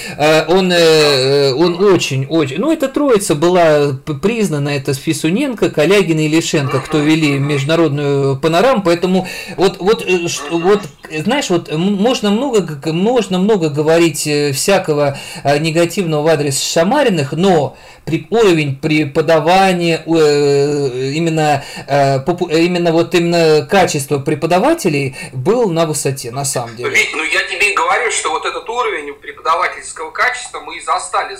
он, 0.47 0.71
он 0.71 1.75
очень, 1.99 2.25
очень... 2.27 2.59
Ну, 2.59 2.71
эта 2.71 2.87
троица 2.87 3.35
была 3.35 3.91
признана, 4.21 4.69
это 4.69 4.93
Фисуненко, 4.93 5.69
Калягин 5.69 6.17
и 6.19 6.29
Лишенко, 6.29 6.79
кто 6.79 6.99
вели 6.99 7.37
международную 7.37 8.39
панораму, 8.39 8.81
поэтому 8.83 9.27
вот, 9.57 9.79
вот, 9.79 10.05
вот 10.49 10.81
знаешь, 11.09 11.49
вот 11.49 11.71
можно 11.73 12.31
много, 12.31 12.79
можно 12.93 13.37
много 13.37 13.69
говорить 13.69 14.25
э, 14.27 14.53
всякого 14.53 15.17
э, 15.43 15.57
негативного 15.57 16.23
в 16.23 16.27
адрес 16.27 16.61
Шамариных, 16.61 17.33
но 17.33 17.75
при, 18.05 18.27
уровень 18.29 18.77
преподавания, 18.77 20.03
э, 20.05 21.11
именно, 21.15 21.63
именно 21.87 22.91
вот 22.91 23.13
именно 23.13 23.65
качество 23.65 24.19
преподавателей 24.19 25.17
был 25.33 25.69
на 25.69 25.85
высоте, 25.85 26.31
на 26.31 26.45
самом 26.45 26.77
деле. 26.77 26.95
Ну 27.13 27.23
я 27.23 27.43
тебе 27.43 27.71
и 27.71 27.75
говорю, 27.75 28.09
что 28.11 28.29
вот 28.29 28.45
этот 28.45 28.67
уровень 28.69 29.13
преподавательского 29.15 30.11
качества 30.11 30.61
мы 30.61 30.77
и 30.77 30.81
застали. 30.81 31.35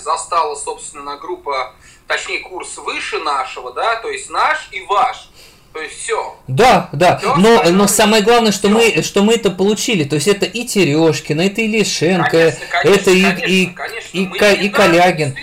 Застала, 0.50 0.54
собственно, 0.54 1.16
группа, 1.16 1.74
точнее, 2.06 2.40
курс 2.40 2.76
выше 2.78 3.18
нашего, 3.18 3.72
да, 3.72 3.96
то 3.96 4.10
есть 4.10 4.30
наш 4.30 4.68
и 4.72 4.82
ваш. 4.82 5.28
То 5.72 5.80
есть 5.80 6.00
все. 6.00 6.36
Да, 6.48 6.88
да. 6.92 7.18
Все 7.18 7.36
но, 7.36 7.62
но 7.70 7.86
самое 7.86 8.24
главное, 8.24 8.50
что 8.50 8.68
мы, 8.68 9.02
что 9.02 9.22
мы 9.22 9.34
это 9.34 9.52
получили. 9.52 10.02
То 10.02 10.16
есть 10.16 10.26
это 10.26 10.44
и 10.44 10.64
Терешкина, 10.64 11.42
это 11.42 11.60
и 11.60 11.68
Лишенко, 11.68 12.28
конечно, 12.30 12.66
конечно, 12.70 13.00
это 13.00 13.10
и, 13.12 13.22
конечно, 13.22 13.46
и, 13.46 13.66
конечно. 13.66 14.18
и, 14.18 14.62
и, 14.62 14.66
и 14.66 14.68
Калягин. 14.68 15.36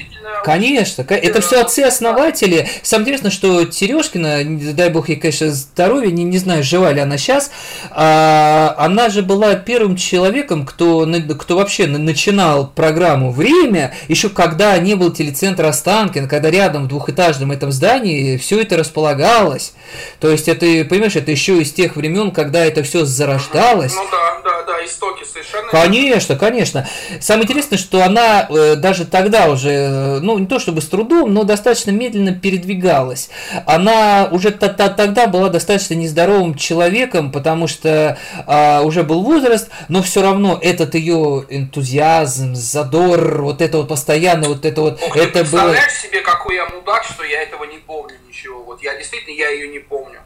Конечно, 0.48 1.06
это 1.10 1.42
все 1.42 1.60
отцы-основатели. 1.60 2.70
Самое 2.82 3.04
интересное, 3.04 3.32
что 3.32 3.66
Терешкина, 3.66 4.46
дай 4.74 4.90
бог 4.90 5.10
ей, 5.10 5.18
конечно, 5.18 5.52
здоровья, 5.52 6.10
не, 6.10 6.24
не 6.24 6.38
знаю, 6.38 6.64
жива 6.64 6.94
ли 6.94 7.02
она 7.02 7.18
сейчас, 7.18 7.52
а, 7.92 8.74
она 8.78 9.10
же 9.10 9.24
была 9.24 9.56
первым 9.56 9.98
человеком, 9.98 10.66
кто, 10.66 11.06
кто 11.38 11.58
вообще 11.58 11.88
начинал 11.88 12.68
программу 12.74 13.34
«Время», 13.34 13.94
еще 14.08 14.30
когда 14.30 14.78
не 14.78 14.96
был 14.96 15.12
телецентр 15.12 15.66
Останкин, 15.66 16.30
когда 16.30 16.50
рядом 16.50 16.86
в 16.86 16.88
двухэтажном 16.88 17.52
этом 17.52 17.74
здании 17.74 18.38
все 18.38 18.62
это 18.62 18.78
располагалось. 18.78 19.74
То 20.22 20.32
есть 20.32 20.48
это, 20.48 20.66
понимаешь, 20.88 21.18
это 21.18 21.30
еще 21.30 21.62
из 21.62 21.74
тех 21.74 21.98
времен, 21.98 22.32
когда 22.32 22.64
это 22.64 22.84
все 22.84 23.04
зарождалось. 23.04 23.96
Ну 23.96 24.08
да, 24.10 24.47
да, 24.68 24.86
истоки 24.86 25.24
совершенно. 25.24 25.72
Конечно, 25.72 26.36
конечно. 26.36 26.88
Самое 27.22 27.46
интересное, 27.46 27.80
что 27.80 28.04
она 28.04 28.46
э, 28.50 28.76
даже 28.76 29.06
тогда 29.06 29.50
уже, 29.50 29.70
э, 29.70 30.20
ну 30.20 30.38
не 30.38 30.46
то 30.46 30.60
чтобы 30.60 30.82
с 30.82 30.88
трудом, 30.88 31.34
но 31.34 31.44
достаточно 31.44 31.92
медленно 31.92 32.34
передвигалась. 32.34 33.30
Она 33.66 34.28
уже 34.30 34.52
т 34.52 34.68
-т 34.68 34.96
тогда 34.96 35.28
была 35.28 35.50
достаточно 35.50 35.94
нездоровым 35.94 36.56
человеком, 36.56 37.32
потому 37.32 37.68
что 37.68 38.18
а, 38.46 38.82
уже 38.82 39.04
был 39.04 39.24
возраст, 39.24 39.70
но 39.88 40.04
все 40.04 40.22
равно 40.22 40.60
этот 40.62 40.96
ее 40.96 41.46
энтузиазм, 41.50 42.54
задор, 42.54 43.42
вот 43.42 43.62
это 43.62 43.78
вот 43.78 43.88
постоянно, 43.88 44.50
вот 44.50 44.66
это 44.66 44.82
вот, 44.82 45.02
Ох, 45.02 45.16
это 45.16 45.28
ты 45.28 45.40
представляешь 45.40 45.94
было... 45.94 46.10
себе, 46.10 46.22
какой 46.22 46.56
я 46.56 46.68
мудак, 46.68 47.06
что 47.06 47.24
я 47.24 47.42
этого 47.42 47.64
не 47.64 47.78
помню 47.78 48.16
ничего. 48.28 48.64
Вот 48.64 48.84
я 48.84 48.96
действительно 48.98 49.34
я 49.34 49.50
ее 49.50 49.70
не 49.70 49.80
помню. 49.80 50.20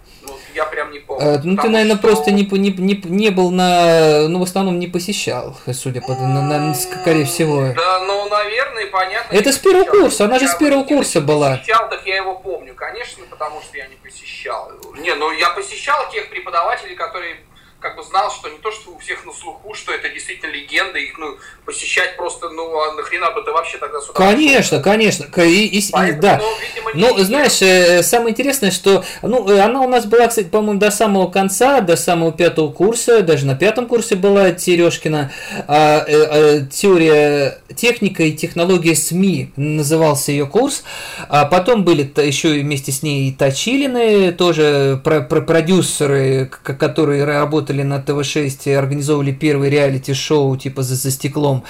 Я 0.54 0.66
прям 0.66 0.92
не 0.92 1.00
помню. 1.00 1.36
А, 1.36 1.42
ну, 1.44 1.56
ты, 1.56 1.70
наверное, 1.70 1.98
что... 1.98 2.08
просто 2.08 2.32
не, 2.32 2.44
не, 2.44 2.72
не, 2.72 3.02
не 3.06 3.30
был 3.30 3.52
на... 3.52 4.28
Ну, 4.28 4.40
в 4.40 4.44
основном 4.44 4.80
не 4.80 4.88
посещал, 4.88 5.58
судя 5.74 6.02
по... 6.02 6.14
На, 6.14 6.42
на, 6.42 6.74
скорее 6.74 7.26
всего. 7.26 7.74
Да, 7.76 8.00
ну, 8.00 8.28
наверное, 8.30 8.88
понятно. 8.88 9.36
Это 9.36 9.52
с 9.52 9.58
первого 9.58 9.86
курса, 9.86 10.26
она 10.26 10.40
же 10.40 10.48
с 10.48 10.56
первого 10.56 10.84
курса 10.84 11.22
была. 11.22 11.58
Посещал, 11.58 11.90
так 11.90 12.06
я 12.06 12.18
его 12.18 12.36
помню, 12.36 12.74
конечно, 12.76 13.24
потому 13.30 13.62
что 13.62 13.78
я 13.78 13.88
не 13.88 13.96
посещал. 13.96 14.72
Не, 15.00 15.16
ну, 15.16 15.32
я 15.32 15.50
посещал 15.52 16.10
тех 16.12 16.30
преподавателей, 16.30 16.96
которые 16.96 17.38
как 17.82 17.98
бы 17.98 18.04
знал, 18.04 18.32
что 18.32 18.48
не 18.48 18.60
то, 18.60 18.72
что 18.72 18.92
у 18.92 19.00
всех 19.00 19.26
на 19.26 19.34
слуху, 19.34 19.74
что 19.74 19.92
это 19.92 20.08
действительно 20.10 20.52
легенда, 20.52 21.00
их 21.00 21.18
ну, 21.18 21.38
посещать 21.66 22.16
просто, 22.16 22.50
ну, 22.50 22.80
а 22.80 22.94
нахрена 22.94 23.32
бы 23.32 23.42
ты 23.42 23.52
вообще 23.52 23.80
тогда 23.80 24.00
сюда 24.00 24.14
Конечно, 24.14 24.78
пошел? 24.78 24.92
конечно, 24.92 25.42
и, 25.42 25.66
и, 25.66 25.92
Поэтому, 25.92 26.22
да. 26.22 26.40
Ну, 26.42 26.50
видимо, 26.60 26.92
ну 26.94 27.18
не 27.18 27.24
знаешь, 27.24 27.62
э, 27.62 28.04
самое 28.04 28.32
интересное, 28.32 28.70
что, 28.70 29.04
ну, 29.24 29.50
э, 29.50 29.60
она 29.60 29.82
у 29.82 29.90
нас 29.90 30.06
была, 30.06 30.28
кстати, 30.28 30.48
по-моему, 30.48 30.80
до 30.80 30.92
самого 30.92 31.30
конца, 31.32 31.82
до 31.82 31.98
самого 31.98 32.32
пятого 32.32 32.72
курса, 32.72 33.24
даже 33.24 33.48
на 33.48 33.56
пятом 33.56 33.88
курсе 33.88 34.16
была 34.16 34.52
Терешкина, 34.52 35.32
а, 35.68 36.06
э, 36.08 36.24
а, 36.24 36.60
теория 36.68 37.62
техника 37.76 38.24
и 38.24 38.34
технология 38.34 38.96
СМИ 38.96 39.54
назывался 39.56 40.32
ее 40.32 40.46
курс, 40.46 40.84
а 41.30 41.46
потом 41.46 41.84
были 41.84 42.04
еще 42.22 42.50
вместе 42.50 42.92
с 42.92 43.02
ней 43.02 43.30
и 43.30 43.34
Точилины, 43.34 44.34
тоже 44.34 45.02
про, 45.04 45.22
про 45.22 45.42
продюсеры, 45.42 46.46
которые 46.48 47.24
работали 47.24 47.71
работали 47.72 47.84
на 47.84 48.02
ТВ-6 48.02 48.62
и 48.66 48.74
организовывали 48.74 49.32
первый 49.32 49.70
реалити-шоу 49.70 50.58
типа 50.58 50.84
«За, 50.84 50.96
за 50.96 51.12
стеклом». 51.12 51.64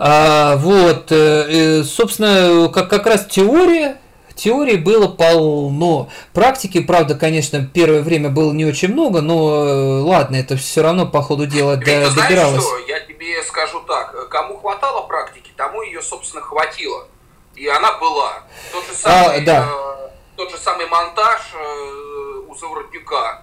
А, 0.00 0.56
вот, 0.56 1.10
э, 1.10 1.82
собственно, 1.82 2.68
как, 2.68 2.88
как 2.88 3.06
раз 3.06 3.26
теория, 3.26 3.96
теории 4.36 4.76
было 4.76 5.08
полно. 5.08 6.08
Практики, 6.32 6.80
правда, 6.80 7.16
конечно, 7.16 7.66
первое 7.66 8.02
время 8.02 8.28
было 8.28 8.52
не 8.52 8.64
очень 8.64 8.92
много, 8.92 9.20
но 9.22 9.66
э, 9.66 10.00
ладно, 10.02 10.36
это 10.36 10.56
все 10.56 10.82
равно 10.82 11.06
по 11.06 11.20
ходу 11.20 11.46
дела 11.46 11.76
до, 11.76 11.84
Знаешь 11.84 12.14
добиралось. 12.14 12.62
Что? 12.62 12.78
Я 12.86 13.00
тебе 13.00 13.42
скажу 13.42 13.80
так, 13.88 14.28
кому 14.28 14.58
хватало 14.58 15.04
практики, 15.08 15.50
тому 15.56 15.82
ее, 15.82 16.00
собственно, 16.00 16.42
хватило. 16.42 17.08
И 17.56 17.66
она 17.66 17.98
была. 17.98 18.44
Тот 18.70 18.86
же 18.86 18.94
самый, 18.94 19.38
а, 19.38 19.40
да. 19.40 19.68
э, 19.68 20.08
тот 20.36 20.52
же 20.52 20.58
самый 20.58 20.86
монтаж 20.86 21.40
э, 21.54 22.42
у 22.46 22.54
Заворотнюка 22.54 23.42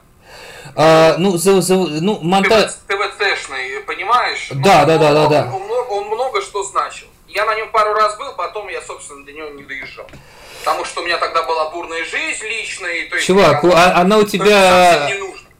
а, 0.75 1.15
ну, 1.17 1.37
за, 1.37 1.61
за, 1.61 1.75
ну, 1.75 2.19
монтаж... 2.21 2.71
ТВЦшный, 2.87 3.81
понимаешь? 3.87 4.49
Да, 4.51 4.85
да, 4.85 4.97
да, 4.97 5.13
да, 5.13 5.27
да. 5.27 5.51
Он, 5.53 5.61
он, 5.61 5.85
он 5.89 6.07
много 6.07 6.41
что 6.41 6.63
значил. 6.63 7.07
Я 7.27 7.45
на 7.45 7.55
нем 7.55 7.69
пару 7.71 7.93
раз 7.93 8.17
был, 8.17 8.33
потом 8.33 8.67
я, 8.69 8.81
собственно, 8.81 9.25
до 9.25 9.31
него 9.31 9.49
не 9.49 9.63
доезжал. 9.63 10.07
Потому 10.59 10.83
что 10.85 11.01
у 11.01 11.05
меня 11.05 11.17
тогда 11.17 11.43
была 11.43 11.69
бурная 11.69 12.03
жизнь 12.03 12.45
личная. 12.45 13.09
То 13.09 13.15
есть 13.15 13.27
Чувак, 13.27 13.63
она, 13.63 13.95
она 13.95 14.17
у 14.17 14.23
тебя... 14.23 15.09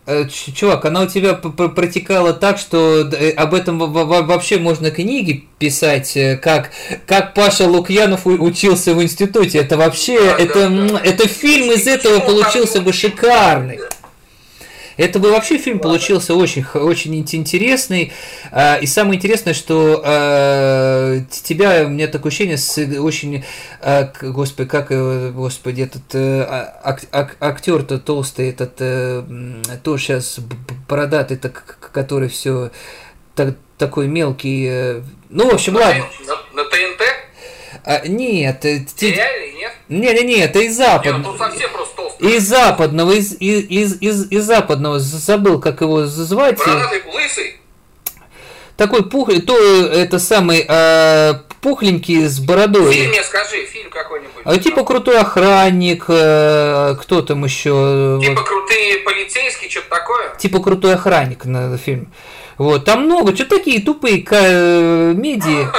Э, 0.07 0.27
чувак, 0.27 0.85
она 0.85 1.01
у 1.01 1.07
тебя 1.07 1.33
протекала 1.33 2.33
так, 2.33 2.59
что 2.59 3.09
э, 3.11 3.31
об 3.31 3.55
этом 3.55 3.79
вообще 3.79 4.59
можно 4.59 4.91
книги 4.91 5.47
писать, 5.57 6.15
э, 6.15 6.37
как, 6.37 6.71
как 7.07 7.33
Паша 7.33 7.67
Лукьянов 7.67 8.27
учился 8.27 8.93
в 8.93 9.01
институте. 9.01 9.57
Это 9.57 9.77
вообще, 9.77 10.19
да, 10.19 10.37
это, 10.37 10.69
да, 10.69 10.89
да. 10.89 11.01
это 11.03 11.27
фильм 11.27 11.71
из 11.71 11.87
этого 11.87 12.19
получился 12.19 12.81
бы 12.81 12.93
шикарный. 12.93 13.79
Это 14.97 15.19
бы 15.19 15.31
вообще 15.31 15.57
фильм 15.57 15.79
получился 15.79 16.35
очень, 16.35 16.65
очень 16.73 17.15
интересный. 17.15 18.13
А, 18.51 18.77
и 18.77 18.85
самое 18.85 19.17
интересное, 19.17 19.53
что 19.53 20.01
а, 20.05 21.19
тебя, 21.29 21.83
у 21.85 21.89
меня 21.89 22.07
такое 22.07 22.29
ощущение, 22.29 22.57
с 22.57 22.77
очень, 22.77 23.43
а, 23.81 24.11
господи, 24.21 24.69
как, 24.69 25.33
господи, 25.33 25.81
этот 25.81 26.15
актер-то 27.39 27.99
толстый, 27.99 28.49
этот, 28.49 28.75
то 28.77 29.97
сейчас 29.97 30.39
бородатый, 30.87 31.39
который 31.91 32.29
все 32.29 32.71
так, 33.35 33.55
такой 33.77 34.07
мелкий. 34.07 35.01
Ну, 35.29 35.49
в 35.49 35.53
общем, 35.53 35.73
на, 35.73 35.79
ладно. 35.79 36.05
На, 36.25 36.63
на 36.63 36.69
ТНТ? 36.69 37.01
А, 37.83 38.07
нет. 38.07 38.63
Сериальный, 38.63 39.53
нет? 39.53 39.73
Не, 39.89 40.13
не, 40.13 40.23
не, 40.23 40.39
это 40.39 40.59
из 40.59 40.75
Запада. 40.75 41.17
Нет, 41.17 41.25
ну 41.25 41.37
совсем 41.37 41.71
просто 41.71 41.94
из 42.19 42.43
западного, 42.43 43.11
из, 43.11 43.33
из, 43.39 44.01
из, 44.01 44.31
из 44.31 44.43
западного, 44.43 44.99
забыл, 44.99 45.59
как 45.59 45.81
его 45.81 46.05
звать. 46.05 46.57
Бородатый, 46.59 47.03
лысый? 47.13 47.55
такой 48.77 49.09
пух, 49.09 49.29
то 49.45 49.87
это 49.87 50.19
самый 50.19 50.65
э, 50.67 51.33
пухленький 51.61 52.25
с 52.25 52.39
бородой. 52.39 52.93
Фильм 52.93 53.09
мне 53.09 53.23
скажи, 53.23 53.65
фильм 53.65 53.89
какой-нибудь. 53.89 54.41
А, 54.43 54.57
типа 54.57 54.83
крутой 54.83 55.19
охранник, 55.19 56.05
э, 56.07 56.95
кто 57.01 57.21
там 57.21 57.43
еще? 57.45 58.19
Типа 58.21 58.41
вот. 58.41 58.47
крутые 58.47 58.97
полицейские, 58.99 59.69
что-то 59.69 59.89
такое? 59.89 60.35
Типа 60.37 60.59
крутой 60.59 60.95
охранник 60.95 61.45
на 61.45 61.77
фильм. 61.77 62.11
Вот, 62.57 62.85
там 62.85 63.05
много, 63.05 63.35
что 63.35 63.45
такие 63.45 63.81
тупые 63.81 64.21
комедии. 64.21 65.67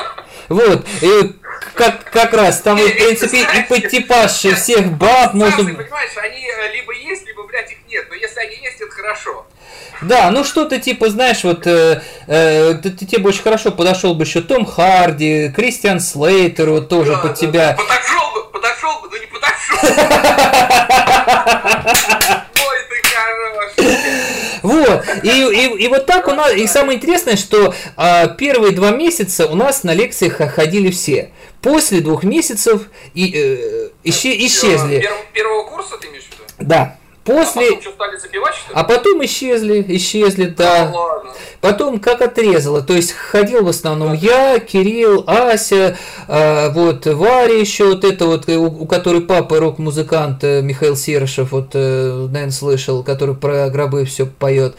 Вот, 0.49 0.87
и 1.03 1.33
как, 1.75 2.11
как 2.11 2.33
раз 2.33 2.61
там, 2.61 2.77
в 2.77 2.93
принципе, 2.93 3.43
и 3.43 3.63
под 3.69 3.89
типаж 3.89 4.31
всех 4.33 4.93
баб 4.93 5.35
можно... 5.35 5.65
Понимаешь, 5.65 6.11
они 6.17 6.47
э, 6.47 6.73
либо 6.73 6.93
есть, 6.95 7.27
либо, 7.27 7.45
блядь, 7.47 7.71
их 7.71 7.79
нет. 7.89 8.07
Но 8.09 8.15
если 8.15 8.41
они 8.41 8.57
есть, 8.57 8.81
это 8.81 8.91
хорошо. 8.91 9.47
Да, 10.03 10.31
ну 10.31 10.45
что-то 10.45 10.79
типа, 10.79 11.09
знаешь, 11.09 11.43
вот 11.45 11.67
э, 11.67 12.03
э, 12.27 12.75
ты, 12.83 12.91
ты, 12.91 13.07
тебе 13.07 13.23
бы 13.23 13.31
очень 13.31 13.43
хорошо 13.43 13.71
подошел 13.71 14.15
бы 14.15 14.25
еще 14.25 14.41
Том 14.43 14.67
Харди, 14.67 15.51
Кристиан 15.55 16.01
Слейтер, 16.01 16.71
вот 16.71 16.89
тоже 16.89 17.13
да, 17.13 17.19
под 17.19 17.31
да, 17.31 17.37
тебя. 17.37 17.77
Подошел 17.77 18.33
бы, 18.35 18.45
подошел 18.51 19.01
бы, 19.01 19.09
но 19.11 19.17
не 19.17 19.27
подошел. 19.27 19.47
Вот, 24.89 25.25
и, 25.25 25.29
и, 25.29 25.85
и 25.85 25.89
вот 25.89 26.07
так 26.07 26.29
у 26.29 26.33
нас, 26.33 26.55
и 26.55 26.67
самое 26.67 26.99
интересное, 26.99 27.37
что 27.37 27.75
а, 27.97 28.29
первые 28.29 28.73
два 28.73 28.91
месяца 28.91 29.47
у 29.47 29.55
нас 29.55 29.85
на 29.85 29.95
лекциях 29.95 30.37
ходили 30.55 30.91
все. 30.91 31.31
После 31.63 32.01
двух 32.01 32.23
месяцев 32.23 32.83
и, 33.15 33.33
э, 33.35 33.89
исче, 34.05 34.37
исчезли. 34.47 35.09
Первого 35.33 35.65
курса 35.65 35.97
ты 36.01 36.09
имеешь 36.09 36.25
в 36.25 36.33
виду? 36.33 36.43
Да. 36.61 36.99
После... 37.27 37.43
А 37.43 37.71
потом, 37.71 37.83
что, 37.83 37.93
стали 37.93 38.17
запивать, 38.17 38.55
что 38.55 38.69
ли? 38.69 38.75
а 38.75 38.85
потом 38.85 39.25
исчезли, 39.25 39.85
исчезли, 39.89 40.45
да. 40.47 40.87
да 40.87 40.97
ладно. 40.97 41.31
Потом 41.61 41.99
как 41.99 42.23
отрезало, 42.23 42.83
то 42.83 42.95
есть 42.95 43.13
ходил 43.13 43.65
в 43.65 43.69
основном 43.69 44.13
я, 44.13 44.61
Кирилл, 44.61 45.25
Ася, 45.27 45.99
э, 46.29 46.71
вот 46.71 47.07
Варя 47.07 47.59
еще, 47.59 47.87
вот 47.87 48.05
это 48.05 48.27
вот, 48.27 48.49
у, 48.49 48.67
у 48.67 48.87
которой 48.87 49.23
папа 49.23 49.59
рок-музыкант 49.59 50.45
э, 50.45 50.63
Михаил 50.63 50.97
Серышев, 50.97 51.51
вот, 51.51 51.71
э, 51.75 52.29
наверное, 52.31 52.53
слышал, 52.53 53.03
который 53.03 53.35
про 53.35 53.69
гробы 53.71 54.05
все 54.05 54.27
поет, 54.27 54.77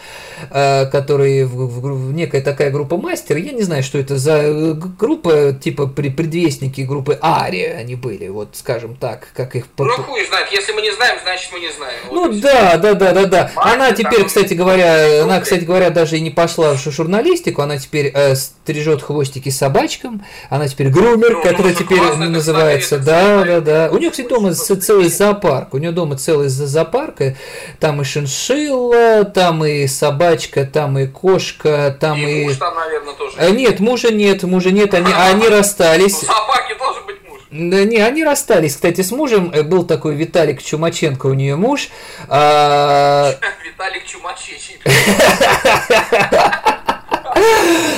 э, 0.49 0.85
который 0.85 1.43
в, 1.43 1.55
в, 1.55 2.09
в 2.09 2.13
некая 2.13 2.41
такая 2.41 2.71
группа 2.71 2.95
мастер, 2.95 3.35
я 3.35 3.51
не 3.51 3.63
знаю, 3.63 3.83
что 3.83 3.97
это 3.97 4.17
за 4.17 4.37
э, 4.37 4.73
группа, 4.73 5.51
типа 5.51 5.87
при, 5.87 6.09
предвестники 6.09 6.81
группы 6.81 7.19
Ария 7.21 7.75
они 7.75 7.95
были, 7.95 8.29
вот, 8.29 8.49
скажем 8.53 8.95
так, 8.95 9.27
как 9.33 9.57
их... 9.57 9.65
Ну, 9.77 9.89
хуй 9.89 10.25
знает, 10.25 10.49
если 10.51 10.71
мы 10.71 10.81
не 10.81 10.91
знаем, 10.91 11.17
значит 11.21 11.49
мы 11.51 11.59
не 11.59 11.71
знаем. 11.71 11.99
Вот 12.09 12.31
ну 12.31 12.36
да, 12.41 12.77
да, 12.77 12.93
да, 12.93 13.13
да, 13.13 13.25
да. 13.25 13.51
Она 13.55 13.91
теперь, 13.91 14.25
кстати 14.25 14.53
говоря, 14.53 15.23
она, 15.23 15.39
кстати 15.39 15.63
говоря, 15.63 15.89
даже 15.89 16.17
и 16.17 16.21
не 16.21 16.29
пошла 16.29 16.75
в 16.75 16.91
журналистику, 16.91 17.61
она 17.61 17.77
теперь 17.77 18.11
э, 18.13 18.35
стрижет 18.35 19.01
хвостики 19.01 19.49
собачкам, 19.49 20.23
она 20.49 20.67
теперь 20.67 20.89
грумер, 20.89 21.33
ну, 21.33 21.43
который 21.43 21.73
теперь 21.73 22.01
называется. 22.01 22.99
Да, 22.99 23.43
да, 23.43 23.61
да. 23.61 23.89
У 23.91 23.97
нее, 23.97 24.11
кстати, 24.11 24.27
дома 24.27 24.53
целый 24.53 25.09
зоопарк. 25.09 25.73
У 25.73 25.77
нее 25.77 25.91
дома 25.91 26.17
целый 26.17 26.49
зоопарк. 26.49 27.17
Там 27.79 28.01
и 28.01 28.03
шиншилла, 28.03 29.23
там 29.23 29.63
и 29.65 29.87
собачка, 29.87 30.65
там 30.65 30.97
и 30.99 31.07
кошка, 31.07 31.95
там 31.99 32.17
и. 32.17 32.41
и... 32.41 32.45
Муж 32.45 32.57
там, 32.57 32.75
наверное, 32.75 33.13
тоже. 33.13 33.35
Э, 33.37 33.51
нет, 33.51 33.79
мужа 33.79 34.11
нет, 34.11 34.43
мужа 34.43 34.71
нет, 34.71 34.93
они, 34.93 35.11
они 35.13 35.47
расстались. 35.49 36.15
В 36.15 36.25
зоопарке 36.25 36.75
должен 36.75 36.95
быть 36.95 36.96
да 37.49 37.85
не, 37.85 37.97
они 37.97 38.23
расстались, 38.23 38.75
кстати, 38.75 39.01
с 39.01 39.11
мужем. 39.11 39.51
Э, 39.53 39.63
был 39.63 39.85
такой 39.85 40.15
Виталик 40.15 40.61
Чумаченко 40.61 41.27
у 41.27 41.33
нее 41.33 41.55
муж. 41.55 41.89
А... 42.27 43.33
Виталик 43.63 44.05
Чумаченко. 44.05 44.89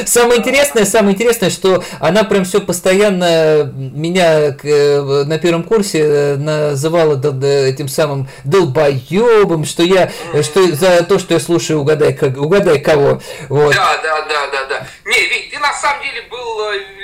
Самое 0.05 0.39
интересное, 0.39 0.85
самое 0.85 1.15
интересное, 1.15 1.49
что 1.49 1.83
она 1.99 2.23
прям 2.23 2.43
все 2.43 2.59
постоянно 2.59 3.71
меня 3.73 4.55
э, 4.63 5.23
на 5.25 5.39
первом 5.39 5.63
курсе 5.63 5.99
э, 5.99 6.35
называла 6.35 7.15
этим 7.43 7.87
самым 7.87 8.27
долбоебом, 8.43 9.65
что 9.65 9.83
я, 9.83 10.11
что 10.41 10.75
за 10.75 11.03
то, 11.03 11.19
что 11.19 11.35
я 11.35 11.39
слушаю 11.39 11.79
угадай, 11.79 12.17
угадай 12.35 12.79
кого. 12.79 13.21
Вот. 13.47 13.73
Да, 13.73 13.97
да, 14.03 14.21
да, 14.27 14.47
да, 14.51 14.65
да. 14.65 14.87
Не, 15.05 15.27
ведь 15.27 15.51
ты 15.51 15.59
на 15.59 15.73
самом 15.73 16.03
деле 16.03 16.23
был 16.29 16.59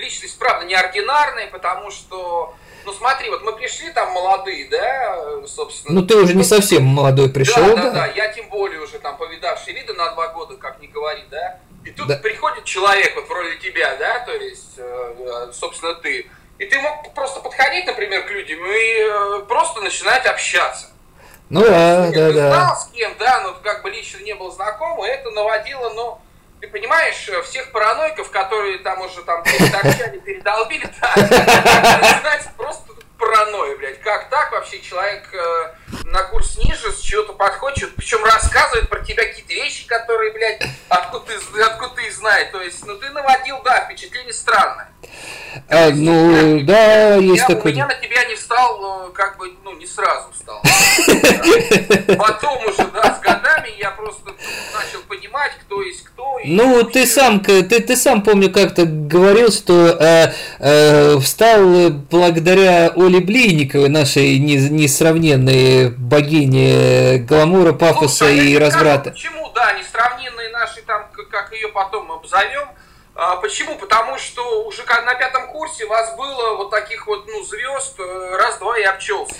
личность, 0.06 0.38
правда, 0.40 0.66
неординарной, 0.66 1.48
потому 1.48 1.92
что 1.92 2.56
ну 2.86 2.94
смотри, 2.94 3.30
вот 3.32 3.42
мы 3.42 3.56
пришли 3.56 3.90
там 3.92 4.12
молодые, 4.12 4.70
да, 4.70 5.48
собственно. 5.48 6.02
Ну 6.02 6.06
ты 6.06 6.16
уже 6.16 6.36
не 6.36 6.44
совсем 6.44 6.84
молодой 6.84 7.30
пришел, 7.30 7.64
да? 7.64 7.76
Да, 7.76 7.82
да, 7.82 7.92
да, 7.92 8.06
я 8.08 8.32
тем 8.32 8.48
более 8.50 8.80
уже 8.80 9.00
там 9.00 9.18
повидавший 9.18 9.74
виды 9.74 9.94
на 9.94 10.12
два 10.12 10.28
года, 10.28 10.56
как 10.56 10.80
не 10.80 10.88
говори, 10.88 11.24
да. 11.32 11.60
И 11.84 11.90
тут 11.90 12.08
да. 12.08 12.18
приходит 12.18 12.64
человек 12.66 13.16
вот 13.16 13.28
вроде 13.28 13.58
тебя, 13.58 13.96
да, 13.98 14.20
то 14.20 14.34
есть, 14.34 14.74
э, 14.78 15.52
собственно, 15.52 15.96
ты. 15.96 16.30
И 16.58 16.66
ты 16.66 16.80
мог 16.80 17.14
просто 17.14 17.42
подходить, 17.42 17.86
например, 17.86 18.26
к 18.26 18.30
людям 18.30 18.60
и 18.66 19.00
э, 19.00 19.46
просто 19.48 19.82
начинать 19.82 20.26
общаться. 20.26 20.88
Ну 21.50 21.62
да, 21.62 22.12
да, 22.12 22.32
да. 22.32 22.50
знал 22.50 22.76
с 22.76 22.88
кем, 22.94 23.14
да, 23.20 23.42
но 23.42 23.54
как 23.64 23.84
бы 23.84 23.90
лично 23.90 24.20
не 24.24 24.34
был 24.36 24.52
знаком, 24.52 25.04
и 25.04 25.08
это 25.08 25.30
наводило, 25.32 25.90
ну, 25.94 26.20
ты 26.66 26.72
понимаешь, 26.72 27.30
э, 27.30 27.42
всех 27.44 27.72
параноиков, 27.72 28.32
которые 28.32 28.80
там 28.80 29.02
уже 29.02 29.22
там 29.24 29.44
переторчали, 29.44 30.20
передолбили, 30.20 30.90
да, 31.00 31.14
просто 32.58 32.94
паранойя, 33.20 33.78
блядь. 33.78 34.02
Как 34.02 34.30
так 34.30 34.52
вообще 34.52 34.82
человек 34.82 35.30
э, 35.34 35.74
на 36.06 36.24
курс 36.24 36.58
ниже 36.58 36.92
с 36.92 37.00
чего-то 37.00 37.34
подходит, 37.34 37.96
причем 37.96 38.24
рассказывает 38.24 38.90
про 38.90 39.02
тебя 39.02 39.24
какие-то 39.24 39.54
вещи, 39.54 39.88
которые, 39.88 40.34
блядь, 40.34 40.62
откуда 40.90 41.26
ты, 41.26 41.62
откуда 41.62 41.96
ты 41.96 42.12
знает. 42.12 42.52
То 42.52 42.62
есть, 42.62 42.86
ну 42.86 42.96
ты 42.96 43.10
наводил, 43.12 43.62
да, 43.64 43.86
впечатление 43.86 44.34
странное. 44.34 44.90
А, 45.70 45.90
ну, 45.92 46.58
я, 46.58 46.66
да, 46.66 47.16
есть 47.16 47.44
я, 47.48 47.48
такой. 47.48 47.72
У 47.72 47.76
меня 47.76 47.88
на 47.88 47.96
тебя 47.96 48.26
не 48.26 48.36
встал, 48.36 49.12
как 49.14 49.38
бы, 49.38 49.54
ну, 49.64 49.76
не 49.78 49.86
сразу 49.86 50.30
встал. 50.34 50.62
Потом 52.18 52.66
уже, 52.66 52.88
да, 52.94 53.16
с 53.16 53.20
годами 53.20 53.70
я 53.80 53.92
просто 53.92 54.32
начал 54.74 55.02
понимать, 55.08 55.54
кто 55.62 55.82
есть 55.82 56.04
кто. 56.04 56.40
Ну, 56.44 56.84
ты 56.84 57.06
сам, 57.06 57.40
ты, 57.40 57.64
ты 57.64 57.96
сам, 57.96 58.22
помню, 58.22 58.52
как-то 58.52 58.86
говорил, 58.86 59.52
что 59.52 59.98
э, 60.00 60.34
э, 60.60 61.20
встал 61.20 61.90
благодаря 61.90 62.92
Оле 62.96 63.20
Блинниковой, 63.20 63.90
нашей 63.90 64.38
несравненной 64.38 65.75
богине 65.98 67.18
гламура, 67.20 67.74
пафоса 67.74 68.26
Слушай, 68.26 68.48
и 68.52 68.58
разврата. 68.58 69.12
Почему, 69.12 69.52
да, 69.54 69.74
несравненные 69.74 70.50
наши, 70.50 70.82
там, 70.82 71.08
как 71.32 71.52
ее 71.54 71.70
потом 71.70 72.12
обзовем, 72.12 72.68
а, 73.18 73.38
почему? 73.38 73.76
Потому 73.76 74.18
что 74.18 74.66
уже 74.66 74.84
на 74.84 75.16
пятом 75.16 75.48
курсе 75.48 75.86
вас 75.86 76.18
было 76.18 76.58
вот 76.58 76.70
таких 76.70 77.08
вот 77.08 77.26
ну, 77.26 77.46
звезд 77.46 77.96
э, 77.98 78.36
раз-два 78.36 78.78
и 78.78 78.84
обчелся. 78.84 79.34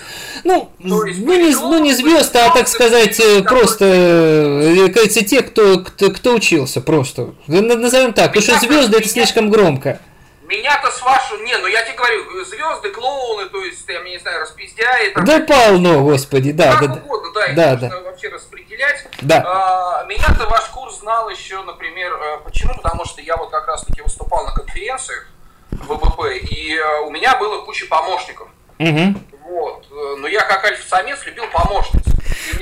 Ну, 0.44 0.72
есть, 0.78 1.20
ну, 1.20 1.34
не, 1.34 1.54
ну 1.54 1.78
не 1.80 1.92
звезд, 1.92 2.34
а 2.36 2.48
так 2.54 2.68
сказать, 2.68 3.20
э, 3.20 3.42
просто, 3.42 3.84
э, 3.84 4.88
кажется, 4.88 5.22
те, 5.26 5.42
кто, 5.42 5.80
кто, 5.80 6.10
кто 6.10 6.34
учился 6.34 6.80
просто. 6.80 7.34
Назовем 7.48 8.14
так, 8.14 8.32
потому 8.32 8.42
что 8.42 8.66
звезды 8.66 8.96
это 8.96 9.08
слишком 9.10 9.50
громко. 9.50 10.00
Меня-то 10.46 10.90
с 10.92 11.02
вашим... 11.02 11.44
Не, 11.44 11.56
ну 11.58 11.66
я 11.66 11.82
тебе 11.82 11.96
говорю, 11.96 12.44
звезды, 12.44 12.90
клоуны, 12.90 13.48
то 13.48 13.64
есть, 13.64 13.84
я 13.88 14.00
не 14.02 14.18
знаю, 14.18 14.42
распиздяи... 14.42 15.10
Там, 15.10 15.24
да 15.24 15.40
полно, 15.40 16.02
господи, 16.02 16.52
да. 16.52 16.76
Как 16.76 16.86
да, 16.86 17.00
угодно, 17.00 17.32
да, 17.34 17.46
их 17.46 17.56
да, 17.56 17.70
можно 17.72 17.88
да. 17.88 18.00
вообще 18.02 18.28
распределять. 18.28 19.06
Да. 19.22 19.44
А, 19.44 20.04
меня-то 20.04 20.46
ваш 20.48 20.66
курс 20.66 21.00
знал 21.00 21.28
еще, 21.30 21.62
например, 21.62 22.12
э, 22.12 22.38
почему? 22.44 22.74
Потому 22.74 23.04
что 23.04 23.20
я 23.22 23.36
вот 23.36 23.50
как 23.50 23.66
раз-таки 23.66 24.02
выступал 24.02 24.44
на 24.44 24.52
конференциях 24.52 25.26
в 25.70 25.92
ВБП, 25.92 26.26
и 26.40 26.76
э, 26.76 27.00
у 27.00 27.10
меня 27.10 27.36
было 27.36 27.64
куча 27.64 27.86
помощников. 27.86 28.48
Угу. 28.78 29.14
Вот. 29.48 29.86
Э, 29.90 30.16
но 30.18 30.28
я 30.28 30.42
как 30.42 30.64
альфа-самец 30.64 31.26
любил 31.26 31.46
помощниц. 31.48 32.04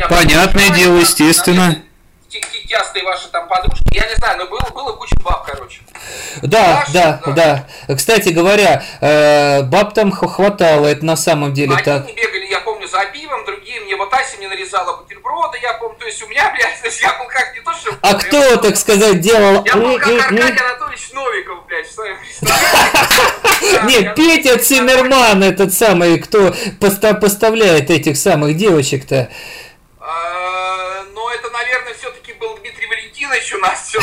Понятное 0.08 0.70
дело, 0.70 0.96
естественно. 0.96 1.82
Частые 2.66 3.04
ваши 3.04 3.28
там 3.28 3.46
подружки, 3.46 3.94
я 3.94 4.08
не 4.08 4.16
знаю, 4.16 4.38
но 4.38 4.46
было, 4.46 4.68
было 4.70 4.96
куча 4.96 5.14
баб, 5.22 5.44
короче. 5.46 5.82
Да, 6.42 6.84
да, 6.92 7.20
да, 7.26 7.66
да. 7.86 7.94
Кстати 7.94 8.30
говоря, 8.30 8.82
э, 9.00 9.62
баб 9.62 9.94
там 9.94 10.10
хватало, 10.12 10.86
это 10.86 11.04
на 11.04 11.16
самом 11.16 11.52
деле 11.52 11.74
Они 11.74 11.82
так. 11.82 12.06
не 12.06 12.12
бегали, 12.12 12.46
я 12.46 12.60
помню, 12.60 12.86
за 12.88 13.04
пивом, 13.12 13.44
другие 13.44 13.80
мне 13.80 13.96
вот 13.96 14.12
Ася 14.12 14.36
мне 14.38 14.48
нарезала 14.48 14.96
бутерброды, 14.96 15.58
я 15.62 15.74
помню, 15.74 15.96
то 15.98 16.06
есть 16.06 16.22
у 16.22 16.28
меня, 16.28 16.50
блядь, 16.56 16.80
то 16.80 16.86
есть 16.86 17.00
я 17.00 17.12
был 17.18 17.26
как 17.26 17.54
не 17.54 17.60
то, 17.60 17.72
что... 17.72 17.94
А 18.02 18.14
кто, 18.14 18.56
так 18.56 18.76
сказать, 18.76 19.20
делал... 19.20 19.64
Я 19.64 19.76
был 19.76 19.98
как 19.98 20.08
Аркадий 20.08 20.60
Анатольевич 20.60 21.12
Новиков, 21.12 21.66
блядь, 21.66 21.90
что 21.90 22.04
Нет, 23.86 24.14
Петя 24.14 24.58
Циммерман, 24.58 25.42
этот 25.42 25.72
самый, 25.72 26.18
кто 26.18 26.54
поставляет 26.80 27.90
этих 27.90 28.16
самых 28.16 28.56
девочек-то. 28.56 29.30
А, 30.00 31.04
но 31.14 31.30
это, 31.32 31.50
наверное, 31.50 31.94
все-таки 31.94 32.32
был 32.34 32.58
Валентинович 33.24 33.54
у 33.54 33.58
нас 33.58 33.88
все 33.88 33.98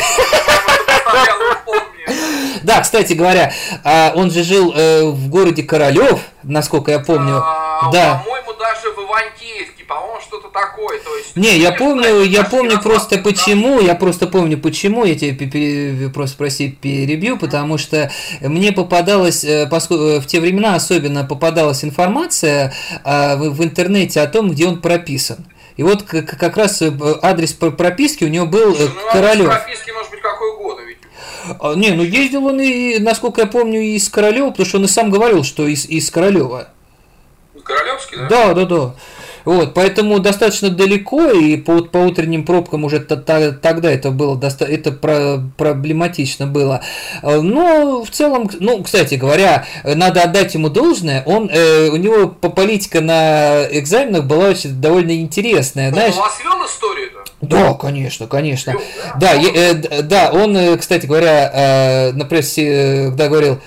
Да, 2.64 2.82
кстати 2.82 3.14
говоря, 3.14 3.54
а, 3.84 4.12
он 4.16 4.32
же 4.32 4.44
жил 4.44 4.74
э, 4.76 5.04
в 5.04 5.30
городе 5.30 5.64
Королев, 5.64 6.20
насколько 6.44 6.92
я 6.92 7.00
помню. 7.00 7.38
А, 7.38 7.90
да. 7.92 8.22
По-моему, 8.24 8.54
даже 8.54 8.92
в 8.92 9.00
Ивантеевке, 9.00 9.84
по-моему, 9.86 10.20
что-то 10.22 10.50
такое. 10.50 11.00
То 11.00 11.16
есть, 11.18 11.36
не, 11.36 11.58
я 11.58 11.72
помню, 11.72 12.22
я 12.24 12.44
помню 12.44 12.80
просто 12.80 13.18
почему, 13.18 13.80
я 13.80 13.96
просто 13.96 14.28
помню 14.28 14.58
почему, 14.58 15.06
я 15.06 15.16
тебе 15.16 16.10
просто 16.10 16.36
спроси 16.36 16.70
перебью, 16.70 17.38
потому 17.38 17.78
что 17.78 18.12
мне 18.42 18.72
попадалось, 18.72 19.44
э, 19.44 19.68
поскольку 19.70 20.22
в 20.22 20.28
те 20.28 20.40
времена 20.40 20.76
особенно 20.76 21.24
попадалась 21.24 21.84
информация 21.84 22.74
а, 23.04 23.38
в 23.38 23.64
интернете 23.64 24.22
о 24.22 24.28
том, 24.28 24.52
где 24.52 24.68
он 24.68 24.82
прописан. 24.82 25.46
И 25.78 25.84
вот 25.84 26.04
как 26.04 26.58
раз 26.58 26.82
э, 26.82 26.92
адрес 27.22 27.54
прописки 27.54 28.24
у 28.24 28.28
него 28.28 28.46
был 28.46 28.76
Слушай, 28.76 28.92
ну, 28.94 29.12
Королев. 29.12 29.48
прописки 29.48 29.92
может 29.92 30.12
быть 30.12 30.22
какой 30.22 30.52
угодно, 30.52 30.82
ведь. 30.82 30.98
А, 31.60 31.74
не, 31.74 31.92
ну 31.92 32.04
ездил 32.04 32.46
он 32.46 32.60
и, 32.60 33.00
насколько 33.00 33.42
я 33.42 33.48
помню, 33.48 33.82
из 33.82 34.10
Королева, 34.10 34.52
потому 34.52 34.68
что 34.68 34.78
он 34.78 34.86
и 34.86 34.88
сам 34.88 35.10
говорил, 35.10 35.44
что 35.44 35.68
из, 35.68 35.86
из 35.86 36.10
Королева. 36.12 36.70
Королевский, 37.64 38.18
да? 38.18 38.28
Да, 38.28 38.54
да, 38.54 38.66
да. 38.66 38.96
Вот, 39.46 39.74
поэтому 39.74 40.20
достаточно 40.20 40.70
далеко, 40.70 41.30
и 41.30 41.58
по, 41.58 41.82
по 41.82 41.98
утренним 41.98 42.46
пробкам 42.46 42.84
уже 42.84 43.00
тогда 43.00 43.92
это 43.92 44.12
было 44.12 44.36
доста 44.38 44.66
это 44.66 44.92
про 44.92 45.40
проблематично 45.58 46.48
было. 46.48 46.82
Но 47.24 48.04
в 48.04 48.10
целом, 48.12 48.50
ну, 48.60 48.84
кстати 48.84 49.16
говоря, 49.16 49.66
надо 49.84 50.24
отдать 50.24 50.54
ему 50.54 50.70
должное, 50.70 51.24
он, 51.26 51.50
э, 51.52 51.90
у 51.90 51.96
него 51.96 52.28
по 52.28 52.50
политика 52.50 53.02
на 53.02 53.66
экзаменах 53.72 54.26
была 54.26 54.50
очень 54.50 54.80
довольно 54.82 55.20
интересная. 55.20 55.90
Он 55.90 55.94
знаешь, 55.94 56.16
у 56.16 56.20
вас 56.20 56.40
вел 56.44 56.66
историю-то? 56.66 57.32
Да, 57.42 57.74
конечно, 57.74 58.28
конечно. 58.28 58.72
Вел, 58.72 58.82
да, 59.20 59.36
да, 59.36 59.42
э, 59.42 60.02
да, 60.04 60.32
он, 60.32 60.56
э, 60.56 60.78
кстати 60.78 61.06
говоря, 61.06 61.52
э, 61.54 62.12
на 62.14 62.26
прессе, 62.26 63.08
когда 63.10 63.28
говорил, 63.28 63.62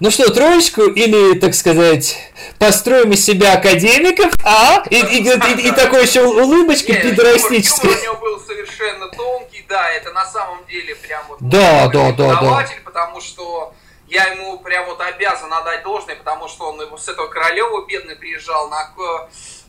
ну 0.00 0.10
что, 0.10 0.32
троечку 0.32 0.82
или, 0.82 1.38
так 1.38 1.54
сказать, 1.54 2.16
построим 2.58 3.12
из 3.12 3.24
себя 3.24 3.54
академиков, 3.54 4.32
а? 4.44 4.82
И, 4.90 4.96
и, 4.96 5.22
и, 5.22 5.68
и 5.68 5.70
такой 5.72 6.04
еще 6.04 6.22
улыбочка 6.22 6.94
пидорастическая. 6.94 7.90
у 7.90 8.02
него 8.02 8.14
был 8.16 8.40
совершенно 8.40 9.08
тонкий, 9.08 9.64
да, 9.68 9.90
это 9.90 10.12
на 10.12 10.26
самом 10.26 10.64
деле 10.66 10.94
прям 10.96 11.24
вот... 11.28 11.38
Да, 11.40 11.88
да, 11.88 12.12
да, 12.12 12.40
да. 12.40 12.68
Потому 12.84 13.20
что 13.20 13.74
я 14.08 14.26
ему 14.26 14.58
прям 14.58 14.86
вот 14.86 15.00
обязан 15.00 15.52
отдать 15.52 15.82
должное, 15.82 16.16
потому 16.16 16.48
что 16.48 16.70
он 16.70 16.98
с 16.98 17.08
этого 17.08 17.28
Королева 17.28 17.86
бедный 17.86 18.16
приезжал 18.16 18.68
на 18.68 18.90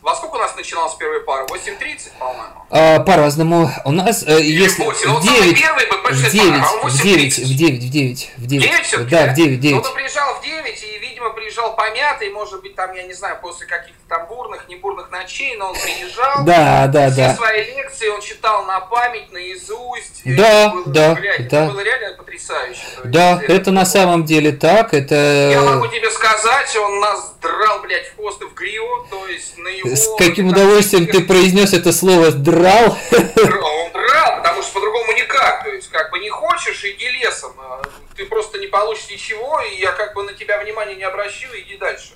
во 0.06 0.14
сколько 0.14 0.36
у 0.36 0.38
нас 0.38 0.54
начиналась 0.54 0.94
первая 0.94 1.18
пара? 1.18 1.44
8.30, 1.46 2.16
по-моему? 2.16 2.54
А, 2.70 3.00
по-разному. 3.00 3.68
У 3.84 3.90
нас, 3.90 4.22
э, 4.22 4.40
если 4.40 4.84
8, 4.84 5.16
в 5.16 5.20
9, 5.20 5.58
в 5.58 6.32
9, 6.32 6.58
в 6.84 7.02
9, 7.02 7.38
в 7.38 7.56
9, 7.56 7.78
в 7.80 7.88
9, 7.90 8.32
в 8.36 8.46
9. 8.46 8.62
9 8.62 8.86
все 8.86 8.98
Да, 8.98 9.26
в 9.26 9.34
9, 9.34 9.58
9. 9.58 9.74
Ну, 9.74 9.88
он 9.88 9.94
приезжал 9.96 10.34
в 10.36 10.42
9, 10.42 10.84
и, 10.84 10.98
видимо, 10.98 11.30
приезжал 11.30 11.74
помятый, 11.74 12.30
может 12.30 12.62
быть, 12.62 12.76
там, 12.76 12.94
я 12.94 13.02
не 13.02 13.14
знаю, 13.14 13.38
после 13.42 13.66
каких-то 13.66 13.98
там 14.08 14.28
бурных, 14.28 14.68
не 14.68 14.76
бурных 14.76 15.10
ночей, 15.10 15.56
но 15.56 15.70
он 15.70 15.74
приезжал. 15.74 16.44
Да, 16.44 16.86
да, 16.86 17.10
все 17.10 17.16
да. 17.16 17.34
свои 17.34 17.64
лекции 17.64 18.08
он 18.08 18.20
читал 18.20 18.64
на 18.64 18.78
память, 18.80 19.32
наизусть. 19.32 20.22
Да, 20.24 20.68
было, 20.68 20.84
да, 20.86 21.14
блядь, 21.16 21.48
да. 21.48 21.64
Это 21.64 21.72
было 21.72 21.80
реально 21.80 22.16
потрясающе. 22.16 22.80
Да, 23.02 23.40
это, 23.42 23.52
это 23.52 23.70
на 23.72 23.84
самом 23.84 24.24
деле 24.24 24.52
так, 24.52 24.94
это... 24.94 25.14
Я 25.50 25.62
могу 25.62 25.88
тебе 25.88 26.10
сказать, 26.12 26.76
он 26.76 27.00
нас 27.00 27.34
драл, 27.42 27.80
блядь, 27.80 28.06
в 28.08 28.16
хвост 28.16 28.40
и 28.42 28.44
в 28.44 28.54
гриву, 28.54 29.06
то 29.10 29.26
есть 29.26 29.58
на 29.58 29.68
его... 29.68 29.95
С 29.96 30.14
каким 30.18 30.48
удовольствием 30.48 31.06
ты 31.06 31.24
произнес 31.24 31.72
это 31.72 31.90
слово 31.90 32.30
«драл»? 32.30 32.96
Он 33.12 33.92
драл, 33.92 34.36
потому 34.42 34.62
что 34.62 34.74
по-другому 34.74 35.12
никак, 35.12 35.64
то 35.64 35.70
есть 35.70 35.88
как 35.90 36.10
бы 36.10 36.18
не 36.18 36.28
хочешь, 36.28 36.84
иди 36.84 37.08
лесом, 37.08 37.52
а 37.58 37.82
ты 38.14 38.26
просто 38.26 38.58
не 38.58 38.66
получишь 38.66 39.08
ничего, 39.08 39.60
и 39.60 39.80
я 39.80 39.92
как 39.92 40.14
бы 40.14 40.22
на 40.24 40.34
тебя 40.34 40.58
внимания 40.58 40.96
не 40.96 41.04
обращу, 41.04 41.48
иди 41.54 41.78
дальше. 41.78 42.10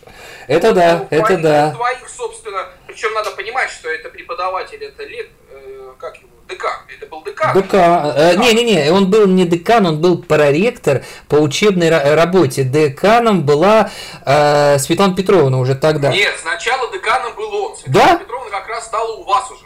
Это 0.47 0.73
да, 0.73 0.99
ну, 0.99 1.07
это 1.11 1.27
твоих, 1.27 1.43
да. 1.43 1.71
Твоих, 1.73 2.09
собственно, 2.09 2.69
причем 2.87 3.15
надо 3.15 3.31
понимать, 3.31 3.71
что 3.71 3.89
это 3.89 4.11
преподаватель, 4.11 4.85
это 4.85 5.05
лет, 5.05 5.29
э, 5.51 5.93
как 5.99 6.17
его, 6.17 6.29
декан, 6.51 6.73
это 6.89 7.07
был 7.07 7.23
декан. 7.23 7.55
Декан, 7.55 8.39
не-не-не, 8.41 8.91
он 8.91 9.11
был 9.11 9.27
не 9.27 9.47
декан, 9.47 9.87
он 9.87 10.01
был 10.01 10.23
проректор 10.23 11.05
по 11.29 11.37
учебной 11.37 11.89
работе. 11.89 12.65
Деканом 12.65 13.43
была 13.43 13.91
э, 14.27 14.79
Светлана 14.79 15.15
Петровна 15.15 15.59
уже 15.59 15.75
тогда. 15.75 16.11
Нет, 16.11 16.35
сначала 16.41 16.91
деканом 16.93 17.35
был 17.35 17.55
он. 17.55 17.77
Светлана 17.77 18.13
да? 18.13 18.17
Петровна 18.17 18.51
как 18.51 18.69
раз 18.69 18.87
стала 18.87 19.17
у 19.17 19.25
вас 19.25 19.51
уже. 19.51 19.65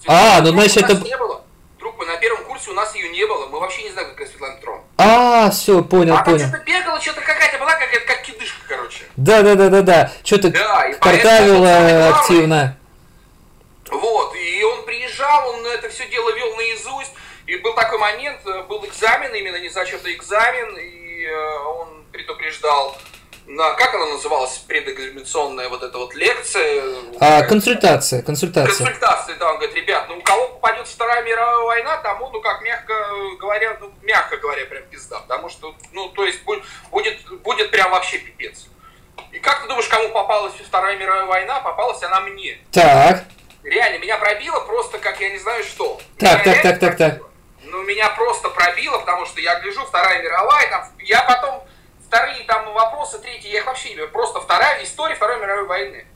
Светлана 0.00 0.36
а, 0.36 0.40
ну 0.40 0.50
значит 0.52 0.84
это... 0.84 0.94
Не 0.96 1.16
было. 1.16 1.42
Трупы 1.78 2.06
на 2.06 2.16
первом 2.16 2.44
курсе 2.44 2.70
у 2.70 2.74
нас 2.74 2.94
ее 2.94 3.10
не 3.10 3.26
было, 3.26 3.46
мы 3.46 3.60
вообще 3.60 3.82
не 3.82 3.90
знаем, 3.90 4.08
какая 4.10 4.26
Светлана 4.26 4.56
Петровна. 4.56 4.82
А, 4.96 5.50
все, 5.50 5.82
понял, 5.84 6.16
а 6.16 6.22
понял. 6.22 6.48
Что-то 6.48 6.64
бегала, 6.64 7.00
что-то 7.00 7.20
какая-то 7.20 7.58
была, 7.58 7.72
какая-то 7.72 8.06
как 8.06 8.22
кидышка, 8.22 8.60
короче. 8.68 9.04
Да, 9.16 9.42
да, 9.42 9.54
да, 9.54 9.68
да, 9.68 9.82
да. 9.82 10.12
Что-то 10.22 10.50
да, 10.50 10.92
картавила 11.00 12.08
активно. 12.08 12.78
Вот, 13.90 14.34
и 14.34 14.64
он 14.64 14.84
приезжал, 14.84 15.50
он 15.50 15.66
это 15.66 15.88
все 15.88 16.06
дело 16.08 16.30
вел 16.34 16.56
наизусть, 16.56 17.12
и 17.46 17.56
был 17.56 17.74
такой 17.74 17.98
момент, 17.98 18.40
э, 18.46 18.62
был 18.62 18.84
экзамен, 18.86 19.34
именно 19.34 19.56
не 19.56 19.68
зачетный 19.68 20.14
экзамен, 20.14 20.76
и 20.78 21.26
э, 21.26 21.58
он 21.58 22.04
предупреждал, 22.10 22.96
на, 23.46 23.74
как 23.74 23.94
она 23.94 24.06
называлась, 24.06 24.56
предэкзаменационная 24.66 25.68
вот 25.68 25.82
эта 25.82 25.98
вот 25.98 26.14
лекция? 26.14 26.82
А, 27.20 27.42
консультация, 27.42 28.22
консультация. 28.22 28.86
Консультация, 28.86 29.36
да, 29.36 29.50
он 29.50 29.58
говорит, 29.58 29.76
ребят, 29.76 30.06
ну 30.08 30.16
у 30.16 30.22
кого 30.22 30.48
попадет 30.48 30.88
Вторая 30.88 31.22
мировая 31.22 31.58
война, 31.58 31.96
тому, 31.98 32.30
ну 32.30 32.40
как 32.40 32.62
мягко 32.62 32.94
говоря, 33.38 33.76
ну 33.80 33.92
мягко 34.02 34.38
говоря, 34.38 34.64
прям 34.64 34.84
пизда, 34.84 35.20
потому 35.20 35.50
что, 35.50 35.74
ну 35.92 36.08
то 36.08 36.24
есть 36.24 36.42
будет, 36.44 36.64
будет, 36.90 37.18
будет 37.42 37.70
прям 37.70 37.90
вообще 37.90 38.18
пипец. 38.18 38.66
И 39.32 39.38
как 39.38 39.62
ты 39.62 39.68
думаешь, 39.68 39.88
кому 39.88 40.08
попалась 40.10 40.54
Вторая 40.54 40.96
мировая 40.96 41.26
война? 41.26 41.60
Попалась 41.60 42.02
она 42.02 42.20
мне. 42.20 42.58
Так. 42.72 43.24
Реально, 43.64 43.98
меня 43.98 44.18
пробило 44.18 44.60
просто 44.60 44.98
как 44.98 45.20
я 45.20 45.30
не 45.30 45.38
знаю 45.38 45.64
что. 45.64 45.98
Так, 46.18 46.44
так, 46.44 46.62
так, 46.62 46.78
так, 46.78 46.96
так. 46.96 47.22
Ну, 47.62 47.82
меня 47.82 48.10
просто 48.10 48.50
пробило, 48.50 48.98
потому 48.98 49.24
что 49.26 49.40
я 49.40 49.58
гляжу, 49.60 49.84
Вторая 49.86 50.22
мировая, 50.22 50.68
там, 50.68 50.92
я 51.00 51.22
потом, 51.22 51.64
вторые 52.06 52.44
там 52.44 52.72
вопросы, 52.72 53.18
третьи, 53.18 53.50
я 53.50 53.60
их 53.60 53.66
вообще 53.66 53.90
не 53.90 53.96
беру, 53.96 54.08
просто 54.08 54.40
вторая 54.40 54.84
история 54.84 55.14
Второй 55.14 55.40
мировой 55.40 55.66
войны. 55.66 56.06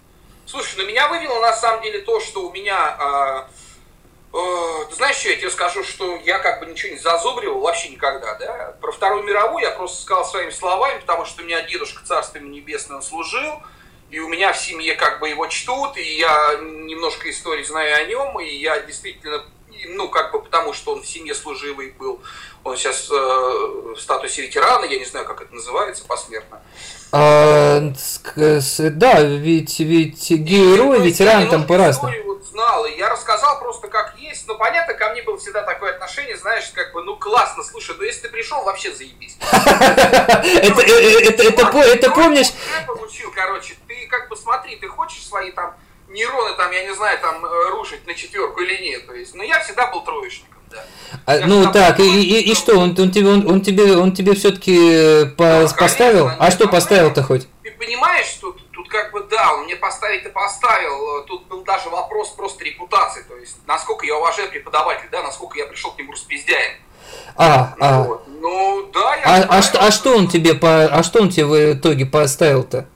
Слушай, 0.47 0.77
ну 0.79 0.87
меня 0.87 1.09
вывело 1.09 1.41
на 1.41 1.53
самом 1.53 1.83
деле 1.83 2.01
то, 2.01 2.21
что 2.21 2.49
у 2.49 2.53
меня... 2.53 2.97
Э, 2.99 4.37
э, 4.37 4.85
ты 4.89 4.95
знаешь, 4.95 5.17
что 5.17 5.31
я 5.31 5.37
тебе 5.37 5.51
скажу, 5.51 5.85
что 5.85 6.17
я 6.17 6.39
как 6.39 6.61
бы 6.61 6.67
ничего 6.67 6.93
не 6.93 6.99
зазубривал 6.99 7.61
вообще 7.61 7.89
никогда, 7.89 8.35
да? 8.35 8.77
Про 8.81 8.93
Вторую 8.93 9.25
мировую 9.25 9.63
я 9.63 9.73
просто 9.73 10.03
сказал 10.03 10.25
своими 10.25 10.51
словами, 10.51 11.01
потому 11.01 11.25
что 11.25 11.43
у 11.43 11.45
меня 11.45 11.63
дедушка, 11.63 12.05
царство 12.05 12.39
ему 12.39 12.49
небесное, 12.49 12.97
он 12.97 13.03
служил, 13.03 13.61
и 14.11 14.19
у 14.21 14.29
меня 14.29 14.53
в 14.53 14.59
семье 14.59 14.95
как 14.95 15.21
бы 15.21 15.29
его 15.29 15.47
чтут, 15.47 15.97
и 15.97 16.19
я 16.19 16.57
немножко 16.61 17.29
истории 17.31 17.63
знаю 17.63 17.95
о 17.97 18.05
нем, 18.07 18.41
и 18.41 18.47
я 18.47 18.81
действительно, 18.81 19.45
ну, 19.87 20.09
как 20.09 20.33
бы 20.33 20.43
потому, 20.43 20.73
что 20.73 20.93
он 20.93 21.03
в 21.03 21.07
семье 21.07 21.35
служивый 21.35 21.93
был, 21.99 22.21
он 22.65 22.77
сейчас 22.77 23.09
э, 23.11 23.15
в 23.15 23.99
статусе 23.99 24.43
ветерана, 24.43 24.85
я 24.85 24.99
не 24.99 25.05
знаю, 25.05 25.27
как 25.27 25.43
это 25.43 25.55
называется 25.55 26.05
посмертно. 26.05 26.61
А, 27.13 27.81
да, 28.37 29.21
ведь, 29.23 29.81
ведь 29.81 30.31
герой, 30.31 31.01
ветеран 31.01 31.49
там 31.49 31.67
по-разному. 31.67 32.15
Вот 32.27 32.45
знал, 32.45 32.85
и 32.85 32.97
я 32.97 33.09
рассказал 33.09 33.59
просто 33.61 33.89
как 33.89 34.15
есть, 34.19 34.47
но 34.47 34.57
понятно, 34.57 34.95
ко 34.95 35.11
мне 35.11 35.23
было 35.23 35.39
всегда 35.39 35.63
такое 35.63 35.93
отношение, 35.93 36.37
знаешь, 36.37 36.71
как 36.75 36.93
бы, 36.93 37.03
ну 37.03 37.17
классно, 37.17 37.63
слушай, 37.63 37.95
ну 37.97 38.03
если 38.05 38.23
ты 38.23 38.29
пришел, 38.29 38.63
вообще 38.63 38.93
заебись. 38.95 39.37
Это 41.95 42.11
помнишь? 42.11 42.49
получил, 42.87 43.33
короче, 43.35 43.75
ты 43.87 44.07
как 44.09 44.29
бы 44.29 44.37
смотри, 44.37 44.77
ты 44.77 44.89
хочешь 44.89 45.27
свои 45.27 45.51
там 45.53 45.75
нейроны 46.09 46.57
там, 46.57 46.71
я 46.73 46.85
не 46.85 46.95
знаю, 46.95 47.19
там 47.21 47.45
э, 47.45 47.71
рушить 47.71 48.07
на 48.07 48.15
четверку 48.15 48.61
или 48.61 48.83
нет, 48.83 49.07
то 49.07 49.15
есть, 49.15 49.35
но 49.35 49.43
я 49.43 49.61
всегда 49.61 49.87
был 49.91 50.03
троечником. 50.03 50.59
Да. 50.71 50.85
А, 51.25 51.39
ну 51.47 51.73
так, 51.73 51.99
и, 52.01 52.23
и, 52.23 52.51
и 52.51 52.55
что, 52.55 52.77
он, 52.77 52.95
он 52.99 53.11
тебе, 53.11 53.29
он, 53.29 53.49
он 53.51 53.61
тебе, 53.63 53.97
он 53.97 54.13
тебе 54.13 54.35
все-таки 54.35 54.77
э, 54.77 55.27
по, 55.27 55.61
ну, 55.61 55.69
поставил? 55.79 56.25
Конечно, 56.27 56.47
а 56.47 56.51
что 56.51 56.69
поставил-то 56.69 57.23
хоть? 57.23 57.49
Ты 57.63 57.71
понимаешь, 57.73 58.27
что 58.27 58.55
тут, 58.73 58.89
как 58.89 59.13
бы 59.13 59.23
да, 59.25 59.55
он 59.55 59.65
мне 59.65 59.77
поставить 59.77 60.25
и 60.27 60.29
поставил. 60.29 61.25
Тут 61.25 61.47
был 61.47 61.63
даже 61.63 61.89
вопрос 61.89 62.31
просто 62.31 62.65
репутации, 62.65 63.23
то 63.23 63.37
есть 63.37 63.57
насколько 63.67 64.05
я 64.05 64.17
уважаю 64.17 64.51
преподавателя, 64.51 65.09
да, 65.11 65.23
насколько 65.23 65.59
я 65.59 65.67
пришел 65.67 65.93
к 65.93 65.99
нему 65.99 66.13
распиздяем. 66.13 66.77
А, 67.37 67.75
ну, 67.79 67.87
а. 67.87 68.03
Вот. 68.03 68.25
ну 68.27 68.91
да, 68.93 69.17
я. 69.17 69.23
А, 69.25 69.59
а, 69.59 69.63
что, 69.63 69.79
а 69.81 69.91
что 69.91 70.17
он 70.17 70.29
тебе 70.29 70.55
по, 70.55 70.85
а 70.85 71.03
что 71.03 71.23
он 71.23 71.31
тебе 71.31 71.47
в 71.47 71.73
итоге 71.75 72.07
поставил-то? 72.07 72.87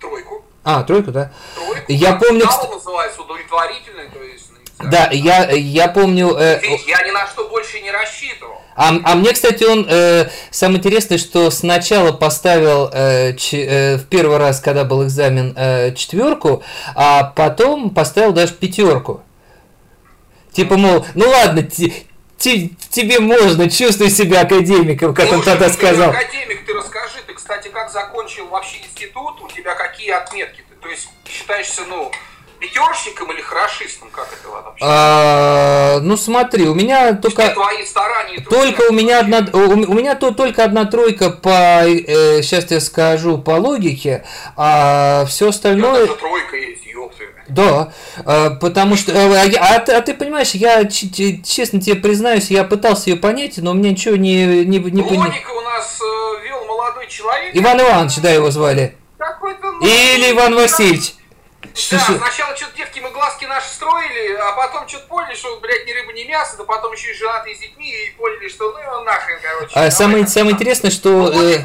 Тройку. 0.00 0.43
А, 0.64 0.82
тройку, 0.82 1.12
да? 1.12 1.30
Тройку. 1.54 1.84
Я 1.92 2.14
помню. 2.14 2.46
Что 2.46 2.74
называется 2.74 3.22
удовлетворительный, 3.22 4.08
то 4.08 4.22
есть 4.22 4.44
да, 4.90 5.08
я, 5.12 5.50
я 5.50 5.88
помню... 5.88 6.36
Э, 6.36 6.60
я 6.86 7.02
ни 7.06 7.10
на 7.10 7.26
что 7.26 7.48
больше 7.48 7.80
не 7.80 7.90
рассчитывал. 7.90 8.60
А, 8.76 8.92
а 9.04 9.14
мне, 9.14 9.32
кстати, 9.32 9.62
он 9.64 9.86
э, 9.88 10.28
самое 10.50 10.78
интересное, 10.78 11.18
что 11.18 11.50
сначала 11.50 12.12
поставил 12.12 12.90
э, 12.92 13.34
ч, 13.36 13.64
э, 13.64 13.96
в 13.98 14.06
первый 14.06 14.36
раз, 14.38 14.60
когда 14.60 14.84
был 14.84 15.04
экзамен, 15.04 15.54
э, 15.56 15.94
четверку, 15.94 16.62
а 16.94 17.22
потом 17.22 17.90
поставил 17.90 18.32
даже 18.32 18.52
пятерку. 18.54 19.22
Типа, 20.52 20.76
мол, 20.76 21.06
ну 21.14 21.28
ладно, 21.28 21.62
тебе 22.38 23.20
можно, 23.20 23.70
чувствуй 23.70 24.10
себя 24.10 24.40
академиком, 24.42 25.14
как 25.14 25.28
Слушай, 25.28 25.38
он 25.38 25.44
тогда 25.44 25.68
сказал. 25.68 26.10
Академик, 26.10 26.66
ты 26.66 26.74
кстати, 26.74 26.83
закончил 27.94 28.48
вообще 28.48 28.78
институт, 28.78 29.40
у 29.40 29.48
тебя 29.48 29.74
какие 29.74 30.10
отметки? 30.10 30.62
Ты, 30.68 30.74
то 30.74 30.88
есть 30.88 31.08
считаешься, 31.26 31.82
ну, 31.88 32.10
пятерочником 32.58 33.32
или 33.32 33.40
хорошистом? 33.40 34.10
Как 34.10 34.28
это 34.32 34.48
вообще? 34.48 34.84
А, 34.86 36.00
ну 36.00 36.16
смотри, 36.16 36.68
у 36.68 36.74
меня 36.74 37.14
только... 37.14 37.50
Твои 37.50 37.84
старания, 37.86 38.40
только 38.40 38.82
у 38.90 38.92
меня 38.92 39.20
одна... 39.20 39.46
У, 39.52 39.58
у 39.58 39.94
меня 39.94 40.16
то, 40.16 40.32
только 40.32 40.64
одна 40.64 40.84
тройка 40.84 41.30
по... 41.30 41.84
Э, 41.86 42.42
сейчас 42.42 42.70
я 42.70 42.80
скажу 42.80 43.38
по 43.38 43.52
логике, 43.52 44.26
а 44.56 45.24
все 45.26 45.48
остальное... 45.48 46.06
Даже 46.06 46.16
тройка 46.16 46.56
есть, 46.56 46.84
ёпты. 46.86 47.28
Да, 47.48 47.92
а, 48.24 48.50
потому 48.50 48.96
что, 48.96 49.12
а, 49.12 49.44
а, 49.60 49.78
ты, 49.80 49.92
а 49.92 50.00
ты 50.00 50.14
понимаешь, 50.14 50.52
я 50.52 50.84
честно 50.86 51.80
тебе 51.80 51.96
признаюсь, 51.96 52.50
я 52.50 52.64
пытался 52.64 53.10
ее 53.10 53.16
понять, 53.16 53.58
но 53.58 53.72
у 53.72 53.74
меня 53.74 53.90
ничего 53.90 54.16
не 54.16 54.64
не 54.64 54.78
не 54.78 55.02
Логика 55.02 55.50
у 55.50 55.60
нас 55.60 56.00
э, 56.00 56.03
человек. 57.14 57.56
Иван 57.56 57.80
Иванович, 57.80 58.16
да, 58.18 58.30
его 58.30 58.50
звали. 58.50 58.96
Или 59.80 60.32
Иван 60.32 60.54
Васильевич. 60.54 61.14
Что, 61.74 61.96
да, 61.96 62.02
что? 62.04 62.18
сначала 62.18 62.56
что-то 62.56 62.76
девки 62.76 63.00
мы 63.00 63.10
глазки 63.10 63.46
наши 63.46 63.68
строили, 63.68 64.36
а 64.36 64.52
потом 64.52 64.88
что-то 64.88 65.06
поняли, 65.08 65.34
что, 65.34 65.58
блядь, 65.58 65.84
ни 65.86 65.92
рыба, 65.92 66.12
ни 66.12 66.22
мясо, 66.22 66.56
да 66.56 66.62
потом 66.62 66.92
еще 66.92 67.10
и 67.10 67.14
женатые 67.14 67.56
с 67.56 67.58
детьми, 67.58 67.90
и 67.90 68.16
поняли, 68.16 68.48
что 68.48 68.72
ну 68.72 69.02
нахрен, 69.02 69.38
короче. 69.42 69.72
А 69.74 69.90
самое, 69.90 70.26
самое 70.28 70.54
интересное, 70.54 70.92
что... 70.92 71.32
Э, 71.32 71.58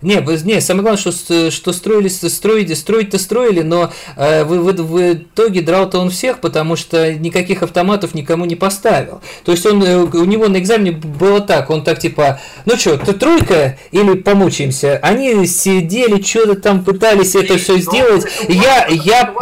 не, 0.00 0.16
не, 0.16 0.60
самое 0.60 0.82
главное, 0.82 1.12
что, 1.12 1.50
что 1.50 1.72
строили, 1.72 2.08
строили, 2.08 2.74
строить-то 2.74 3.18
строили, 3.18 3.60
но 3.60 3.92
э, 4.16 4.42
в, 4.42 4.48
в, 4.48 4.72
в 4.72 5.12
итоге 5.12 5.60
драл-то 5.60 5.98
он 5.98 6.10
всех, 6.10 6.40
потому 6.40 6.74
что 6.74 7.12
никаких 7.14 7.62
автоматов 7.62 8.14
никому 8.14 8.44
не 8.44 8.56
поставил. 8.56 9.20
То 9.44 9.52
есть 9.52 9.64
он, 9.64 9.82
э, 9.82 9.96
у 9.98 10.24
него 10.24 10.48
на 10.48 10.58
экзамене 10.58 10.92
было 10.92 11.40
так, 11.40 11.70
он 11.70 11.84
так 11.84 12.00
типа, 12.00 12.40
ну 12.64 12.76
что, 12.76 12.96
ты 12.98 13.12
тройка 13.12 13.78
или 13.92 14.14
помучаемся? 14.14 14.98
Они 15.02 15.46
сидели, 15.46 16.20
что-то 16.20 16.56
там 16.56 16.84
пытались 16.84 17.36
это 17.36 17.58
все 17.58 17.76
сделать. 17.76 18.26
Я, 18.48 18.86
я, 18.88 19.32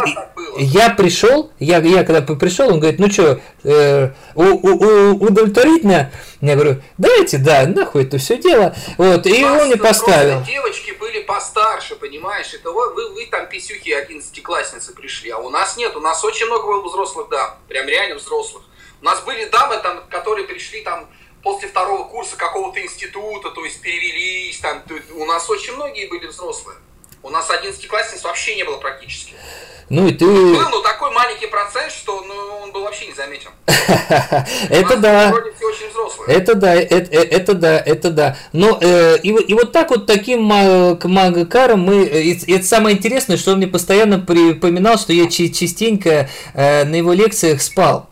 я 0.57 0.89
пришел, 0.91 1.51
я, 1.59 1.79
я 1.79 2.03
когда 2.03 2.21
пришел, 2.21 2.69
он 2.71 2.79
говорит, 2.79 2.99
ну 2.99 3.09
что, 3.11 3.39
э, 3.63 4.11
у, 4.35 4.43
у, 4.43 5.25
удовлетворительно? 5.25 6.11
Я 6.41 6.55
говорю, 6.55 6.81
давайте, 6.97 7.37
да, 7.37 7.65
нахуй 7.67 8.03
это 8.03 8.17
все 8.17 8.37
дело. 8.37 8.75
Вот, 8.97 9.25
и 9.25 9.43
он 9.43 9.67
мне 9.67 9.77
поставил. 9.77 10.43
Девочки 10.43 10.91
были 10.99 11.21
постарше, 11.21 11.95
понимаешь, 11.95 12.53
это 12.53 12.71
вы, 12.71 12.93
вы, 12.93 13.13
вы 13.13 13.25
там 13.27 13.47
писюхи 13.47 13.89
11-классницы 13.89 14.93
пришли, 14.93 15.29
а 15.29 15.37
у 15.37 15.49
нас 15.49 15.77
нет, 15.77 15.95
у 15.95 15.99
нас 15.99 16.23
очень 16.23 16.47
много 16.47 16.65
было 16.67 16.87
взрослых 16.87 17.29
дам, 17.29 17.57
прям 17.67 17.87
реально 17.87 18.15
взрослых. 18.15 18.63
У 19.01 19.05
нас 19.05 19.21
были 19.21 19.45
дамы, 19.45 19.77
там, 19.77 20.03
которые 20.09 20.47
пришли 20.47 20.81
там 20.81 21.09
после 21.41 21.67
второго 21.67 22.03
курса 22.07 22.37
какого-то 22.37 22.81
института, 22.81 23.49
то 23.49 23.65
есть 23.65 23.81
перевелись, 23.81 24.59
там, 24.59 24.83
у 25.15 25.25
нас 25.25 25.49
очень 25.49 25.73
многие 25.73 26.07
были 26.07 26.27
взрослые. 26.27 26.77
У 27.23 27.29
нас 27.29 27.49
11-классниц 27.49 28.23
вообще 28.23 28.55
не 28.55 28.63
было 28.63 28.77
практически. 28.77 29.33
Ну 29.89 30.07
и 30.07 30.13
ты... 30.13 30.25
Был, 30.25 30.69
но 30.69 30.79
такой 30.81 31.11
маленький 31.11 31.47
процент, 31.47 31.91
что 31.91 32.21
ну, 32.21 32.33
он 32.63 32.71
был 32.71 32.83
вообще 32.83 33.07
не 33.07 33.13
заметен. 33.13 33.49
Это 34.69 34.95
да. 34.95 35.33
Это 36.27 36.55
да, 36.55 36.73
это 36.75 37.53
да, 37.53 37.77
это 37.79 38.09
да. 38.09 38.37
Но 38.53 38.77
э, 38.81 39.17
и 39.17 39.53
вот 39.53 39.71
так 39.71 39.89
вот 39.89 40.05
таким 40.05 40.43
магакаром 40.43 41.81
мы... 41.81 42.05
Это 42.05 42.65
самое 42.65 42.95
интересное, 42.95 43.37
что 43.37 43.51
он 43.51 43.57
мне 43.57 43.67
постоянно 43.67 44.19
припоминал, 44.19 44.97
что 44.97 45.13
я 45.13 45.29
частенько 45.29 46.29
э, 46.53 46.83
на 46.85 46.95
его 46.95 47.11
лекциях 47.11 47.61
спал 47.61 48.11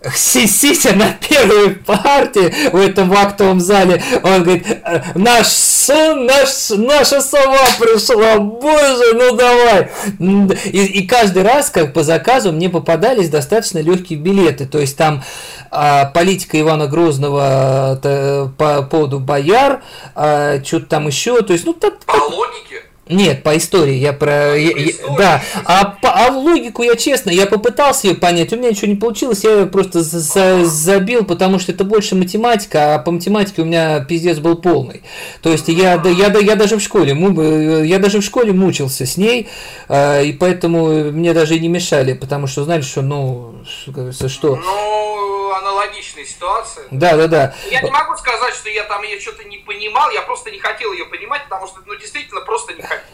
сидя 0.14 0.92
на 0.94 1.12
первой 1.12 1.70
партии 1.70 2.70
в 2.70 2.76
этом 2.76 3.12
актовом 3.12 3.60
зале, 3.60 4.02
он 4.22 4.44
говорит, 4.44 4.66
наш 5.14 5.46
наш, 5.94 6.70
наша 6.70 7.20
сова 7.20 7.66
пришла, 7.78 8.38
боже, 8.38 9.14
ну 9.14 9.36
давай. 9.36 9.90
И, 10.18 10.84
и 10.84 11.06
каждый 11.06 11.42
раз, 11.42 11.70
как 11.70 11.92
по 11.92 12.02
заказу, 12.02 12.52
мне 12.52 12.68
попадались 12.68 13.28
достаточно 13.28 13.78
легкие 13.78 14.18
билеты, 14.18 14.66
то 14.66 14.78
есть 14.78 14.96
там 14.96 15.22
а, 15.70 16.06
политика 16.06 16.60
Ивана 16.60 16.86
Грозного 16.86 17.98
а, 18.02 18.48
по 18.56 18.82
поводу 18.82 19.18
бояр, 19.18 19.82
а, 20.14 20.62
что-то 20.64 20.86
там 20.86 21.06
еще, 21.06 21.42
то 21.42 21.52
есть, 21.52 21.64
ну 21.64 21.72
так... 21.72 21.98
По 22.00 22.12
логике? 22.12 22.67
Нет, 23.08 23.42
по 23.42 23.56
истории 23.56 23.94
я 23.94 24.12
про... 24.12 24.56
Я, 24.56 24.70
я, 24.70 24.92
да, 25.16 25.42
а, 25.64 25.84
по, 25.84 26.10
а 26.10 26.30
логику 26.30 26.82
я 26.82 26.94
честно, 26.94 27.30
я 27.30 27.46
попытался 27.46 28.08
ее 28.08 28.14
понять, 28.14 28.52
у 28.52 28.56
меня 28.56 28.70
ничего 28.70 28.88
не 28.88 28.96
получилось, 28.96 29.44
я 29.44 29.60
ее 29.60 29.66
просто 29.66 30.02
за, 30.02 30.64
забил, 30.64 31.24
потому 31.24 31.58
что 31.58 31.72
это 31.72 31.84
больше 31.84 32.14
математика, 32.14 32.94
а 32.94 32.98
по 32.98 33.10
математике 33.10 33.62
у 33.62 33.64
меня 33.64 34.00
пиздец 34.00 34.38
был 34.38 34.56
полный. 34.56 35.02
То 35.42 35.50
есть 35.50 35.68
я, 35.68 36.00
я, 36.04 36.10
я, 36.10 36.38
я 36.38 36.56
даже 36.56 36.76
в 36.76 36.82
школе, 36.82 37.16
я 37.86 37.98
даже 37.98 38.20
в 38.20 38.24
школе 38.24 38.52
мучился 38.52 39.06
с 39.06 39.16
ней, 39.16 39.48
а, 39.88 40.20
и 40.20 40.32
поэтому 40.32 41.10
мне 41.10 41.32
даже 41.32 41.56
и 41.56 41.60
не 41.60 41.68
мешали, 41.68 42.12
потому 42.12 42.46
что 42.46 42.64
знали, 42.64 42.82
что, 42.82 43.02
ну, 43.02 43.54
что... 44.28 44.58
Аналогичная 45.78 46.24
ситуация. 46.24 46.86
Да, 46.90 47.16
да, 47.16 47.28
да. 47.28 47.54
Я 47.70 47.82
не 47.82 47.90
могу 47.90 48.16
сказать, 48.16 48.54
что 48.54 48.68
я 48.68 48.84
там 48.84 49.02
ее 49.04 49.20
что-то 49.20 49.44
не 49.44 49.58
понимал, 49.58 50.10
я 50.10 50.22
просто 50.22 50.50
не 50.50 50.58
хотел 50.58 50.92
ее 50.92 51.06
понимать, 51.06 51.44
потому 51.44 51.68
что, 51.68 51.80
ну, 51.86 51.94
действительно, 51.94 52.40
просто 52.40 52.74
не 52.74 52.82
хотел. 52.82 53.04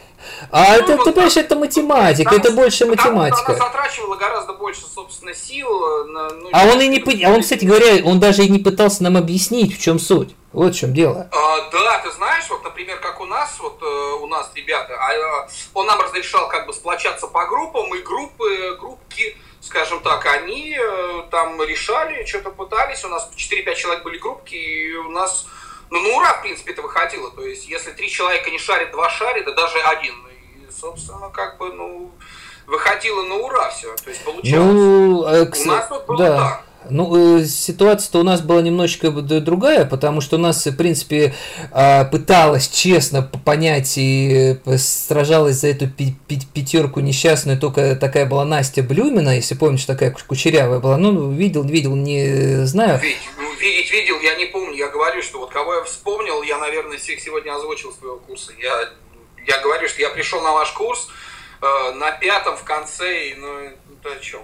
А 0.51 0.69
ну, 0.69 0.75
это, 0.75 0.97
вот, 0.97 1.05
ты 1.05 1.13
понимаешь, 1.13 1.37
это 1.37 1.57
математика, 1.57 2.31
потому, 2.31 2.45
это 2.45 2.53
больше 2.53 2.87
математика. 2.87 3.53
Она 3.53 3.59
затрачивала 3.59 4.17
гораздо 4.17 4.55
больше, 4.55 4.83
собственно, 4.83 5.35
сил. 5.35 6.07
На, 6.07 6.31
ну, 6.31 6.49
а 6.53 6.65
он 6.65 6.81
и 6.81 6.89
не, 6.89 7.25
а 7.25 7.31
он, 7.31 7.43
кстати 7.43 7.67
говоря, 7.67 8.03
он 8.05 8.21
даже 8.21 8.45
и 8.45 8.49
не 8.49 8.59
пытался 8.59 9.03
нам 9.03 9.19
объяснить, 9.19 9.77
в 9.77 9.83
чем 9.83 9.99
суть. 9.99 10.35
Вот 10.53 10.73
в 10.73 10.79
чем 10.79 10.95
дело. 10.95 11.29
А, 11.33 11.71
да, 11.71 11.99
ты 11.99 12.13
знаешь, 12.13 12.45
вот, 12.49 12.63
например, 12.63 12.99
как 13.01 13.21
у 13.21 13.27
нас, 13.27 13.59
вот 13.59 13.83
э, 13.83 14.23
у 14.23 14.27
нас 14.29 14.51
ребята, 14.55 14.95
а, 14.95 15.49
он 15.75 15.87
нам 15.87 16.01
разрешал 16.01 16.49
как 16.49 16.67
бы 16.67 16.73
сплочаться 16.73 17.27
по 17.27 17.45
группам, 17.47 17.93
и 17.95 17.99
группы, 17.99 18.77
группки, 18.81 19.37
скажем 19.75 20.01
так, 20.03 20.25
они 20.27 20.79
э, 20.81 21.23
там 21.33 21.61
решали, 21.61 22.25
что-то 22.25 22.51
пытались, 22.51 23.05
у 23.05 23.09
нас 23.09 23.29
4-5 23.37 23.75
человек 23.75 24.05
были 24.05 24.19
группки, 24.19 24.55
и 24.55 24.95
у 24.95 25.11
нас 25.11 25.47
ну, 25.91 26.01
на 26.01 26.17
ура, 26.17 26.35
в 26.35 26.43
принципе, 26.43 26.73
это 26.73 26.83
выходило. 26.83 27.29
То 27.33 27.43
есть, 27.45 27.67
если 27.67 27.91
три 27.91 28.09
человека 28.09 28.51
не 28.51 28.59
шарят, 28.59 28.93
два 28.93 29.11
шарят, 29.11 29.47
да 29.47 29.53
даже 29.53 29.81
один. 29.81 30.15
И, 30.29 30.71
собственно, 30.71 31.29
как 31.31 31.59
бы, 31.59 31.73
ну, 31.73 32.13
выходило 32.69 33.25
на 33.25 33.35
ура 33.35 33.69
все. 33.71 33.93
То 33.97 34.11
есть, 34.11 34.25
получалось. 34.25 34.73
Ну, 34.73 35.27
э, 35.27 35.45
У 35.45 35.65
нас 35.67 35.91
вот 35.91 36.07
было 36.07 36.19
да. 36.19 36.37
так. 36.37 36.65
Ну, 36.91 37.39
э, 37.39 37.45
ситуация-то 37.45 38.21
у 38.21 38.23
нас 38.23 38.41
была 38.41 38.63
немножечко 38.63 39.11
другая, 39.11 39.85
потому 39.85 40.21
что 40.21 40.37
у 40.37 40.39
нас, 40.39 40.67
в 40.67 40.77
принципе, 40.77 41.35
а, 41.71 42.05
пыталась 42.05 42.69
честно 42.69 43.23
понять 43.23 43.95
и 43.97 44.59
э, 44.65 44.79
сражалась 44.79 45.57
за 45.57 45.69
эту 45.69 45.89
пятерку 45.89 47.01
несчастную, 47.01 47.59
только 47.59 47.97
такая 47.97 48.27
была 48.27 48.45
Настя 48.45 48.83
Блюмина, 48.83 49.37
если 49.37 49.55
помнишь, 49.55 49.85
такая 49.85 50.15
кучерявая 50.27 50.81
была. 50.81 50.97
Ну, 50.97 51.31
видел, 51.31 51.65
видел, 51.65 51.95
не 51.95 52.67
знаю. 52.67 53.01
Ну, 53.39 53.55
видеть 53.55 53.91
видел, 53.91 54.21
я 54.21 54.35
не 54.35 54.47
помню. 54.47 54.75
Я 54.75 54.89
говорю, 54.89 55.23
что 55.23 55.39
вот 55.39 55.51
кого 55.51 55.75
я 55.75 55.85
вспомнил, 55.85 56.43
я, 56.43 56.59
наверное, 56.59 56.99
всех 56.99 57.21
сегодня 57.21 57.55
озвучил 57.55 57.93
своего 57.93 58.19
курса. 58.19 58.53
Я, 58.59 58.91
я 59.47 59.61
говорю, 59.61 59.89
что 59.89 60.01
я 60.01 60.11
пришел 60.11 60.41
на 60.43 60.53
ваш 60.53 60.73
курс 60.73 61.09
э, 61.61 61.93
на 61.95 62.13
пятом 62.13 62.57
в 62.57 62.65
конце, 62.65 63.31
и, 63.31 63.35
ну, 63.35 63.59
это 63.59 64.17
о 64.17 64.21
чем? 64.21 64.43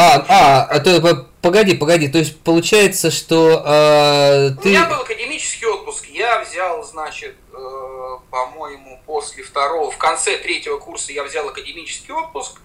А, 0.00 0.24
а, 0.28 0.76
это, 0.76 1.26
погоди, 1.42 1.74
погоди, 1.74 2.06
то 2.06 2.18
есть 2.18 2.40
получается, 2.44 3.10
что 3.10 3.64
э, 3.66 4.50
ты... 4.62 4.68
У 4.68 4.70
меня 4.70 4.88
был 4.88 5.00
академический 5.00 5.66
отпуск, 5.66 6.06
я 6.10 6.38
взял, 6.44 6.84
значит, 6.84 7.34
э, 7.52 8.16
по-моему, 8.30 9.00
после 9.06 9.42
второго, 9.42 9.90
в 9.90 9.98
конце 9.98 10.38
третьего 10.38 10.78
курса 10.78 11.10
я 11.10 11.24
взял 11.24 11.48
академический 11.48 12.14
отпуск, 12.14 12.60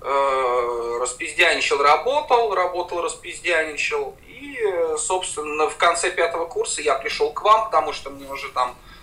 э, 0.00 0.98
распиздяничал, 1.00 1.80
работал, 1.80 2.52
работал, 2.56 3.02
распиздяничал, 3.02 4.16
и, 4.26 4.58
собственно, 4.98 5.70
в 5.70 5.76
конце 5.76 6.10
пятого 6.10 6.46
курса 6.46 6.82
я 6.82 6.96
пришел 6.96 7.30
к 7.30 7.40
вам, 7.42 7.66
потому 7.66 7.92
что 7.92 8.10
мне 8.10 8.26
уже 8.28 8.48
там 8.48 8.70
а, 8.70 8.93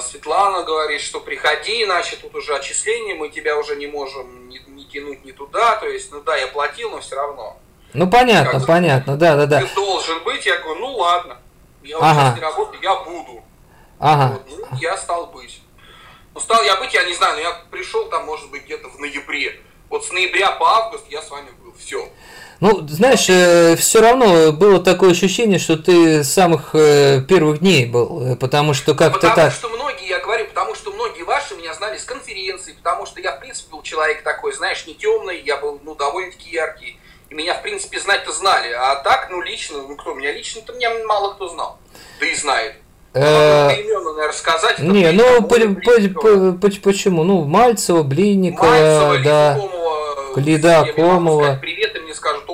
Светлана 0.00 0.62
говорит, 0.62 1.00
что 1.00 1.20
приходи, 1.20 1.84
иначе 1.84 2.16
тут 2.16 2.34
уже 2.34 2.56
отчисление, 2.56 3.14
мы 3.14 3.28
тебя 3.28 3.56
уже 3.56 3.76
не 3.76 3.86
можем 3.86 4.48
не, 4.48 4.60
не 4.60 4.84
тянуть 4.86 5.24
ни 5.24 5.32
туда. 5.32 5.76
То 5.76 5.86
есть, 5.86 6.10
ну 6.10 6.22
да, 6.22 6.36
я 6.36 6.46
платил, 6.48 6.90
но 6.90 7.00
все 7.00 7.16
равно. 7.16 7.58
Ну 7.92 8.10
понятно, 8.10 8.52
как 8.52 8.66
понятно, 8.66 9.16
да, 9.16 9.36
да, 9.36 9.46
да. 9.46 9.60
Ты 9.60 9.74
должен 9.74 10.22
быть, 10.24 10.44
я 10.46 10.58
говорю, 10.58 10.80
ну 10.80 10.96
ладно, 10.96 11.38
я 11.82 11.98
ага. 11.98 12.20
сейчас 12.20 12.34
не 12.36 12.40
работаю, 12.40 12.82
я 12.82 12.96
буду. 12.96 13.42
Ага. 13.98 14.32
Вот, 14.34 14.70
ну, 14.70 14.78
я 14.78 14.96
стал 14.96 15.26
быть. 15.28 15.60
Ну, 16.34 16.40
стал 16.40 16.62
я 16.62 16.76
быть, 16.76 16.94
я 16.94 17.04
не 17.04 17.14
знаю, 17.14 17.34
но 17.34 17.40
я 17.40 17.52
пришел 17.70 18.08
там, 18.08 18.26
может 18.26 18.50
быть, 18.50 18.64
где-то 18.64 18.88
в 18.88 18.98
ноябре. 18.98 19.60
Вот 19.88 20.04
с 20.04 20.12
ноября 20.12 20.52
по 20.52 20.66
август 20.66 21.04
я 21.08 21.22
с 21.22 21.30
вами 21.30 21.50
был, 21.62 21.74
все. 21.78 22.08
Ну, 22.60 22.84
знаешь, 22.88 23.26
э, 23.28 23.76
все 23.76 24.00
равно 24.00 24.50
было 24.52 24.82
такое 24.82 25.12
ощущение, 25.12 25.60
что 25.60 25.76
ты 25.76 26.24
с 26.24 26.32
самых 26.32 26.74
э, 26.74 27.20
первых 27.20 27.60
дней 27.60 27.86
был, 27.86 28.32
э, 28.32 28.36
потому 28.36 28.74
что 28.74 28.96
как-то 28.96 29.28
так... 29.28 29.34
Потому 29.34 29.50
что 29.52 29.68
многие, 29.68 30.08
я 30.08 30.18
говорю, 30.18 30.46
потому 30.46 30.74
что 30.74 30.90
многие 30.90 31.22
ваши 31.22 31.54
меня 31.54 31.72
знали 31.74 31.98
с 31.98 32.04
конференции, 32.04 32.72
потому 32.72 33.06
что 33.06 33.20
я, 33.20 33.36
в 33.36 33.38
принципе, 33.38 33.70
был 33.70 33.82
человек 33.82 34.24
такой, 34.24 34.52
знаешь, 34.52 34.84
не 34.88 34.94
темный, 34.94 35.40
я 35.40 35.58
был, 35.58 35.80
ну, 35.84 35.94
довольно-таки 35.94 36.50
яркий, 36.50 36.98
и 37.30 37.34
меня, 37.34 37.54
в 37.54 37.62
принципе, 37.62 38.00
знать-то 38.00 38.32
знали, 38.32 38.72
а 38.72 38.96
так, 38.96 39.28
ну, 39.30 39.40
лично, 39.40 39.78
ну, 39.78 39.94
кто 39.94 40.14
меня 40.14 40.32
лично-то 40.32 40.72
меня 40.72 40.90
мало 41.06 41.34
кто 41.34 41.48
знал, 41.48 41.78
да 42.18 42.26
и 42.26 42.34
знает. 42.34 42.74
Рассказать. 43.14 44.80
Не, 44.80 45.12
ну 45.12 45.42
почему? 45.42 47.24
Ну, 47.24 47.44
Мальцева, 47.44 48.02
Блинникова, 48.02 48.68
Мальцева, 48.68 49.18
да. 49.24 49.60
Лида, 50.36 50.86
Комова. 50.94 51.42
сказать 51.42 51.60
привет, 51.60 51.96
и 51.96 52.00
мне 52.00 52.14
скажут, 52.14 52.47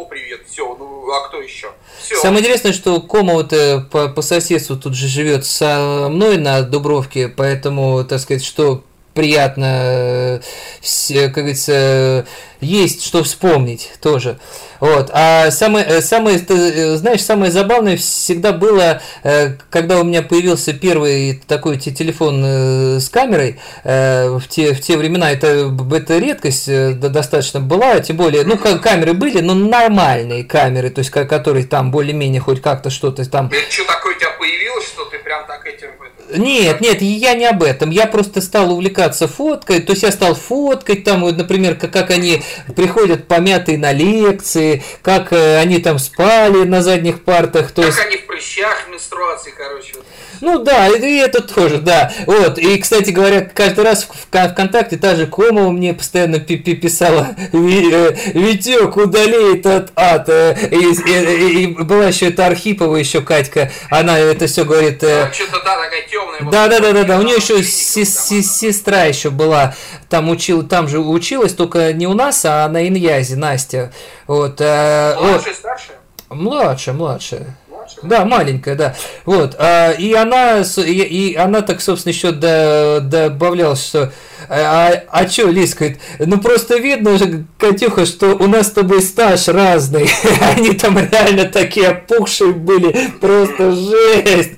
все, 0.55 0.77
ну, 0.79 1.11
а 1.11 1.27
кто 1.27 1.41
еще? 1.41 1.73
Все. 2.01 2.15
Самое 2.17 2.41
интересное, 2.41 2.73
что 2.73 3.01
Комова-то 3.01 3.89
по, 3.91 4.09
по 4.09 4.23
соседству 4.23 4.77
тут 4.77 4.95
же 4.95 5.09
живет 5.09 5.45
со 5.45 6.07
мной 6.09 6.39
на 6.39 6.63
Дубровке, 6.63 7.29
поэтому, 7.29 8.05
так 8.05 8.21
сказать, 8.21 8.45
что 8.45 8.85
приятно, 9.15 9.67
э, 9.69 10.41
все, 10.81 11.29
как 11.29 11.45
говорится, 11.45 12.27
есть 12.61 13.05
что 13.05 13.23
вспомнить 13.23 13.93
тоже. 14.01 14.39
Вот. 14.81 15.11
А 15.13 15.51
самое, 15.51 15.85
э, 15.87 16.01
самое, 16.01 16.39
э, 16.47 16.97
знаешь, 16.97 17.23
самое 17.23 17.53
забавное 17.53 17.97
всегда 17.97 18.53
было, 18.53 19.01
э, 19.23 19.55
когда 19.71 20.01
у 20.01 20.05
меня 20.05 20.23
появился 20.23 20.73
первый 20.73 21.43
такой 21.47 21.79
те- 21.79 21.93
телефон 21.93 22.43
э, 22.45 23.01
с 23.01 23.09
камерой 23.09 23.59
э, 23.85 24.29
в 24.31 24.47
те, 24.49 24.75
в 24.75 24.81
те 24.81 24.97
времена. 24.97 25.31
Это, 25.31 25.73
это 25.93 26.19
редкость 26.19 26.69
э, 26.69 26.93
достаточно 26.93 27.61
была, 27.61 28.01
тем 28.01 28.17
более, 28.17 28.45
ну, 28.45 28.59
ка- 28.59 28.79
камеры 28.79 29.15
были, 29.15 29.41
но 29.41 29.55
нормальные 29.55 30.45
камеры, 30.45 30.91
то 30.91 30.99
есть, 31.01 31.11
которые 31.11 31.65
там 31.67 31.91
более-менее 31.91 32.41
хоть 32.41 32.61
как-то 32.61 32.91
что-то 32.91 33.29
там 33.31 33.47
Это 33.47 33.73
что 33.73 33.85
такое 33.85 34.15
у 34.17 34.19
тебя 34.19 34.31
появилось, 34.39 34.87
что 34.87 35.05
ты 35.07 35.19
прям 35.19 35.47
так 35.47 35.65
этим... 35.67 35.89
нет, 36.37 36.81
нет, 36.81 37.01
я 37.03 37.35
не 37.35 37.47
об 37.47 37.63
этом. 37.63 37.91
Я 37.91 38.07
просто 38.07 38.41
стал 38.41 38.73
увлекаться 38.73 39.29
фоткой. 39.29 39.81
То 39.81 39.93
есть 39.93 40.03
я 40.03 40.13
стал 40.13 40.35
фоткать 40.35 41.05
там, 41.05 41.23
вот, 41.23 41.37
например, 41.37 41.77
как, 41.77 41.93
как 41.93 42.11
они 42.11 42.43
приходят 42.77 43.27
помятые 43.27 43.79
на 43.79 43.93
лекции, 43.93 44.83
как 45.03 45.33
э, 45.33 45.59
они 45.59 45.79
там 45.79 45.99
спали 45.99 46.65
на 46.65 46.83
задних 46.83 47.23
партах. 47.25 47.71
То 47.73 47.83
Как 47.83 47.91
есть, 47.91 48.07
они 48.07 48.17
в 48.17 48.27
прыщах, 48.27 48.89
менструации, 48.91 49.53
короче. 49.57 49.95
вот. 49.95 50.05
Ну 50.41 50.59
да, 50.63 50.89
и 50.89 51.17
это 51.17 51.43
тоже, 51.43 51.79
да. 51.79 52.13
Вот. 52.27 52.59
И, 52.59 52.79
кстати 52.79 53.11
говоря, 53.11 53.41
каждый 53.43 53.85
раз 53.85 54.05
в 54.05 54.27
ВКонтакте 54.53 54.97
та 54.97 55.15
же 55.17 55.27
Комова 55.27 55.71
мне 55.71 55.95
постоянно 55.95 56.39
пи- 56.41 56.57
пи- 56.57 56.75
писала 56.75 57.29
«Ви- 57.53 57.91
э, 57.93 58.15
Витек 58.35 58.97
удалит 58.97 59.67
от 59.67 59.93
ада. 59.97 60.53
И, 60.71 60.77
и- 60.77 61.63
и 61.63 61.67
была 61.67 62.07
еще 62.09 62.29
эта 62.29 62.47
Архипова, 62.47 62.97
еще 62.97 63.21
Катька. 63.21 63.71
Она 63.91 64.19
это 64.19 64.47
все 64.47 64.65
говорит. 64.65 65.03
э, 65.03 65.31
Что-то, 65.33 65.63
да, 65.65 65.77
такая 65.77 66.03
темная. 66.11 66.51
да, 66.51 66.69
да, 66.69 66.81
да, 66.81 66.93
да, 66.93 67.05
да. 67.05 67.19
У 67.19 67.23
нее 67.23 67.37
еще 67.37 67.63
се- 67.63 68.05
се- 68.05 68.43
сестра 68.43 69.05
еще 69.05 69.31
была, 69.31 69.75
там 70.09 70.29
учил, 70.31 70.63
там 70.67 70.89
же 70.89 70.99
училась, 71.01 71.53
только 71.55 71.93
не 71.93 72.07
у 72.07 72.15
нас, 72.15 72.45
а 72.45 72.69
на 72.69 72.87
Иньязе, 72.87 73.37
Настя. 73.37 73.93
Вот, 74.27 74.61
э, 74.61 75.15
вот. 75.19 75.31
Младшая, 75.33 75.55
старшая? 75.55 75.97
младшая, 76.31 76.95
младшая. 76.95 77.57
Да, 78.03 78.25
маленькая, 78.25 78.75
да. 78.75 78.95
Вот. 79.25 79.55
а, 79.59 79.93
и 79.93 80.13
она, 80.15 80.63
и, 80.77 81.35
она 81.37 81.61
так, 81.63 81.81
собственно, 81.81 82.13
еще 82.13 82.33
до- 82.33 83.01
добавляла, 83.03 83.77
что 83.77 84.13
а, 84.49 84.93
а 85.09 85.25
чё, 85.27 85.49
Лиз, 85.51 85.75
говорит, 85.75 85.99
ну 86.19 86.39
просто 86.39 86.77
видно 86.77 87.17
же, 87.19 87.45
Катюха, 87.59 88.05
что 88.07 88.35
у 88.37 88.47
нас 88.47 88.69
с 88.69 88.73
тобой 88.73 89.03
стаж 89.03 89.49
разный. 89.49 90.11
Они 90.57 90.73
там 90.75 90.99
реально 90.99 91.47
такие 91.47 91.89
опухшие 91.89 92.53
были, 92.53 93.11
просто 93.21 93.73
жесть. 93.73 94.53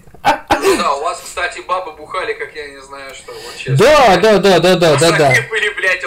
Ну 0.50 0.76
да, 0.76 0.92
у 0.94 1.02
вас, 1.02 1.20
кстати, 1.24 1.60
бабы 1.68 1.92
бухали, 1.92 2.32
как 2.32 2.48
я 2.56 2.66
не 2.68 2.80
знаю 2.82 3.14
что. 3.14 3.32
Вот 3.32 3.56
честно. 3.56 3.76
Да, 3.76 4.16
да, 4.16 4.38
да, 4.38 4.58
да, 4.58 4.74
да, 4.76 4.96
да, 4.96 5.10
да. 5.12 5.28
Были, 5.50 5.68
блядь. 5.76 6.05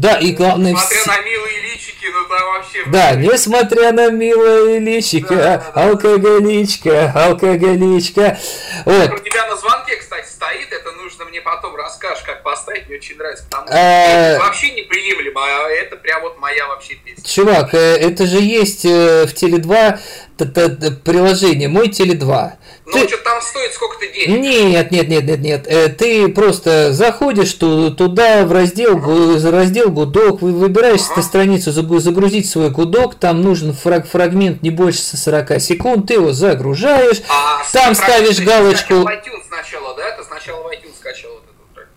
Да, 0.00 0.16
и 0.16 0.32
главное, 0.32 0.72
Смотря 0.74 0.98
все- 1.00 1.10
на 1.10 1.20
милые 1.20 1.60
личики, 1.60 2.06
ну 2.10 2.26
там 2.26 2.52
вообще... 2.54 2.84
Да, 2.86 3.12
несмотря 3.16 3.92
на 3.92 4.08
милое 4.10 4.78
личико, 4.78 5.34
Да, 5.36 5.56
да, 5.58 5.72
да. 5.74 5.90
алкоголичка, 5.90 7.12
алкоголичка. 7.14 8.38
Вот. 8.86 9.10
У 9.12 9.18
тебя 9.18 9.46
на 9.46 9.56
звонке, 9.56 9.96
кстати, 9.96 10.26
стоит, 10.26 10.72
это 10.72 10.92
нужно 10.92 11.26
мне 11.26 11.42
потом 11.42 11.76
расскажешь, 11.76 12.22
как 12.24 12.42
поставить, 12.42 12.86
мне 12.88 12.96
очень 12.96 13.16
нравится, 13.18 13.44
потому 13.50 13.66
что 13.68 13.76
Э. 13.76 14.36
это 14.36 14.44
вообще 14.44 14.70
неприемлемо, 14.70 15.40
а 15.44 15.68
это 15.68 15.96
прям 15.96 16.22
вот 16.22 16.38
моя 16.38 16.66
вообще 16.68 16.94
песня. 16.94 17.22
Чувак, 17.22 17.74
э, 17.74 17.96
это 17.96 18.26
же 18.26 18.38
есть 18.38 18.86
э, 18.86 19.26
в 19.26 19.34
Теле2 19.34 19.68
т- 19.68 19.98
т- 19.98 19.98
т- 19.98 19.98
приложение 20.46 21.68
«Мой 21.68 21.88
Теле2». 21.88 22.52
Ну, 22.86 22.92
Ты- 22.92 23.08
что 23.08 23.16
там 23.18 23.40
стоит 23.40 23.72
сколько-то 23.72 24.06
денег? 24.06 24.40
Нет, 24.40 24.90
нет, 24.90 25.08
нет, 25.08 25.24
нет, 25.24 25.38
нет. 25.40 25.66
Э, 25.68 25.88
Ты 25.88 26.28
просто 26.28 26.92
заходишь 26.92 27.52
ту- 27.54 27.90
туда 27.92 28.44
в 28.44 28.52
раздел, 28.52 28.96
в 28.98 29.50
раздел 29.50 29.90
гудок, 29.90 30.42
вы 30.42 30.52
выбираешь 30.52 31.00
Ага. 31.12 31.22
страницу, 31.22 31.70
загрузить 31.72 32.50
свой 32.50 32.70
гудок, 32.70 33.14
там 33.14 33.42
нужен 33.42 33.72
фраг- 33.72 34.08
фрагмент 34.08 34.62
не 34.62 34.70
больше 34.70 35.00
40 35.00 35.60
секунд, 35.60 36.06
ты 36.08 36.14
его 36.14 36.32
загружаешь, 36.32 37.22
А 37.28 37.62
там 37.72 37.94
ставишь 37.94 38.40
галочку. 38.40 38.94
в 38.94 39.06
iTunes 39.06 39.42
сначала, 39.48 39.94
да? 39.96 40.10
Ты 40.16 40.24
сначала 40.24 40.62
в 40.62 40.66
iTunes 40.66 40.96
скачал 40.98 41.30
вот 41.32 41.44
этот 41.44 41.74
трек. 41.74 41.88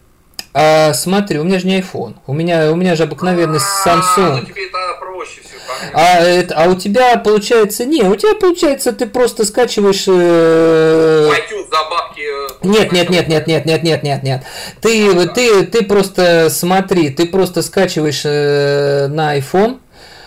А, 0.54 0.94
смотри, 0.94 1.40
у 1.40 1.44
меня 1.44 1.58
же 1.60 1.66
не 1.68 1.80
iPhone, 1.80 2.16
у 2.28 2.34
меня, 2.34 2.72
у 2.72 2.76
меня 2.76 2.96
же 2.96 3.04
обыкновенный 3.04 3.58
А, 3.60 3.88
Samsung. 3.90 4.40
Ну 4.42 4.46
тебе 4.46 4.68
это 4.68 4.78
проще 5.00 5.42
все, 5.42 5.56
понятно. 5.68 5.73
А, 5.94 6.20
это, 6.20 6.56
а 6.56 6.70
у 6.70 6.76
тебя 6.76 7.18
получается, 7.18 7.86
не, 7.86 8.04
у 8.04 8.16
тебя 8.16 8.36
получается, 8.36 8.94
ты 8.94 9.06
просто 9.06 9.46
скачиваешь... 9.46 10.06
э, 10.08 11.30
iTunes 11.30 11.70
за 11.70 11.90
бабки... 11.90 12.22
э, 12.22 12.48
Нет, 12.64 12.92
нет, 12.92 13.10
нет, 13.10 13.28
нет, 13.28 13.48
нет, 13.48 13.66
нет, 13.66 13.84
нет, 13.84 14.04
нет, 14.04 14.24
нет. 14.24 14.44
Ты, 14.82 15.28
ты, 15.30 15.66
ты 15.66 15.84
просто 15.84 16.50
смотри, 16.50 17.10
ты 17.10 17.26
просто 17.26 17.62
скачиваешь 17.62 18.22
э, 18.26 19.08
на 19.08 19.38
iPhone, 19.38 19.80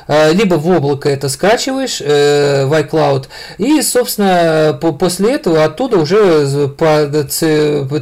либо 0.08 0.54
в 0.54 0.68
облако 0.68 1.08
это 1.08 1.28
скачиваешь 1.28 2.00
э, 2.00 2.64
в 2.66 2.72
iCloud, 2.72 3.26
и, 3.58 3.82
собственно, 3.82 4.78
по- 4.80 4.92
после 4.92 5.34
этого 5.34 5.64
оттуда 5.64 5.98
уже 5.98 6.46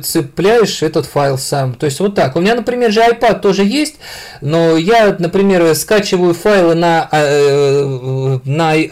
цепляешь 0.02 0.82
этот 0.82 1.06
файл 1.06 1.38
сам. 1.38 1.74
То 1.74 1.86
есть 1.86 2.00
вот 2.00 2.14
так. 2.14 2.36
У 2.36 2.40
меня, 2.40 2.54
например, 2.54 2.90
же 2.90 3.00
iPad 3.00 3.40
тоже 3.40 3.64
есть, 3.64 3.96
но 4.40 4.76
я, 4.76 5.16
например, 5.18 5.74
скачиваю 5.74 6.34
файлы 6.34 6.74
на, 6.74 7.08
э, 7.10 8.38
на, 8.44 8.76
э, 8.76 8.88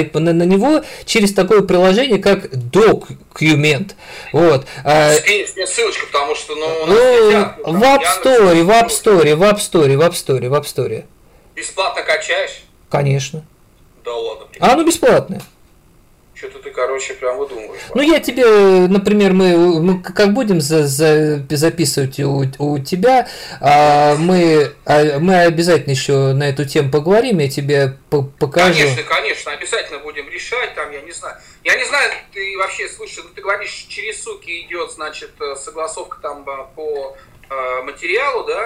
iP- 0.00 0.18
на, 0.18 0.32
на 0.32 0.42
него 0.44 0.82
через 1.04 1.32
такое 1.34 1.62
приложение, 1.62 2.18
как 2.18 2.46
Document. 2.52 3.92
Вот. 4.32 4.66
А, 4.84 5.12
Скинь 5.14 5.46
ссылочку, 5.66 6.06
потому 6.12 6.34
что, 6.34 6.54
ну, 6.54 6.66
ну, 6.86 7.72
в 7.78 7.82
App 7.82 8.02
Store, 8.22 8.62
в 8.62 8.70
App 8.70 8.88
Store, 8.88 9.34
в 9.34 9.42
App 9.42 9.58
Store, 9.58 9.96
в 9.96 10.00
App 10.00 10.12
Store, 10.12 10.48
в 10.48 10.54
App 10.54 10.64
Store. 10.64 11.04
Бесплатно 11.62 12.02
качаешь? 12.02 12.64
Конечно. 12.90 13.44
Да 14.04 14.12
ладно, 14.16 14.46
блин. 14.46 14.58
А 14.64 14.72
оно 14.72 14.82
бесплатное. 14.84 15.40
Что-то 16.34 16.58
ты, 16.58 16.70
короче, 16.70 17.14
прям 17.14 17.38
выдумываешь. 17.38 17.80
Ну, 17.94 18.02
я 18.02 18.18
тебе, 18.18 18.44
например, 18.88 19.32
мы, 19.32 19.80
мы 19.80 20.02
как 20.02 20.32
будем 20.32 20.60
за, 20.60 20.88
за- 20.88 21.46
записывать 21.50 22.18
у, 22.18 22.44
у 22.58 22.78
тебя, 22.80 23.28
а, 23.60 24.16
мы, 24.16 24.72
а, 24.84 25.20
мы 25.20 25.42
обязательно 25.42 25.92
еще 25.92 26.32
на 26.32 26.48
эту 26.48 26.64
тему 26.64 26.90
поговорим, 26.90 27.38
я 27.38 27.48
тебе 27.48 27.96
по- 28.10 28.22
покажу. 28.24 28.80
Конечно, 28.80 29.02
конечно, 29.04 29.52
обязательно 29.52 29.98
будем 30.00 30.28
решать, 30.28 30.74
там, 30.74 30.90
я 30.90 31.02
не 31.02 31.12
знаю. 31.12 31.36
Я 31.62 31.76
не 31.76 31.84
знаю, 31.84 32.10
ты 32.32 32.58
вообще, 32.58 32.88
слушай, 32.88 33.22
ну 33.22 33.30
ты 33.32 33.40
говоришь, 33.40 33.86
через 33.88 34.20
сутки 34.24 34.62
идет, 34.66 34.90
значит, 34.90 35.30
э, 35.40 35.54
согласовка 35.54 36.18
там 36.20 36.44
э, 36.48 36.64
по 36.74 37.16
материалу, 37.84 38.44
да? 38.44 38.60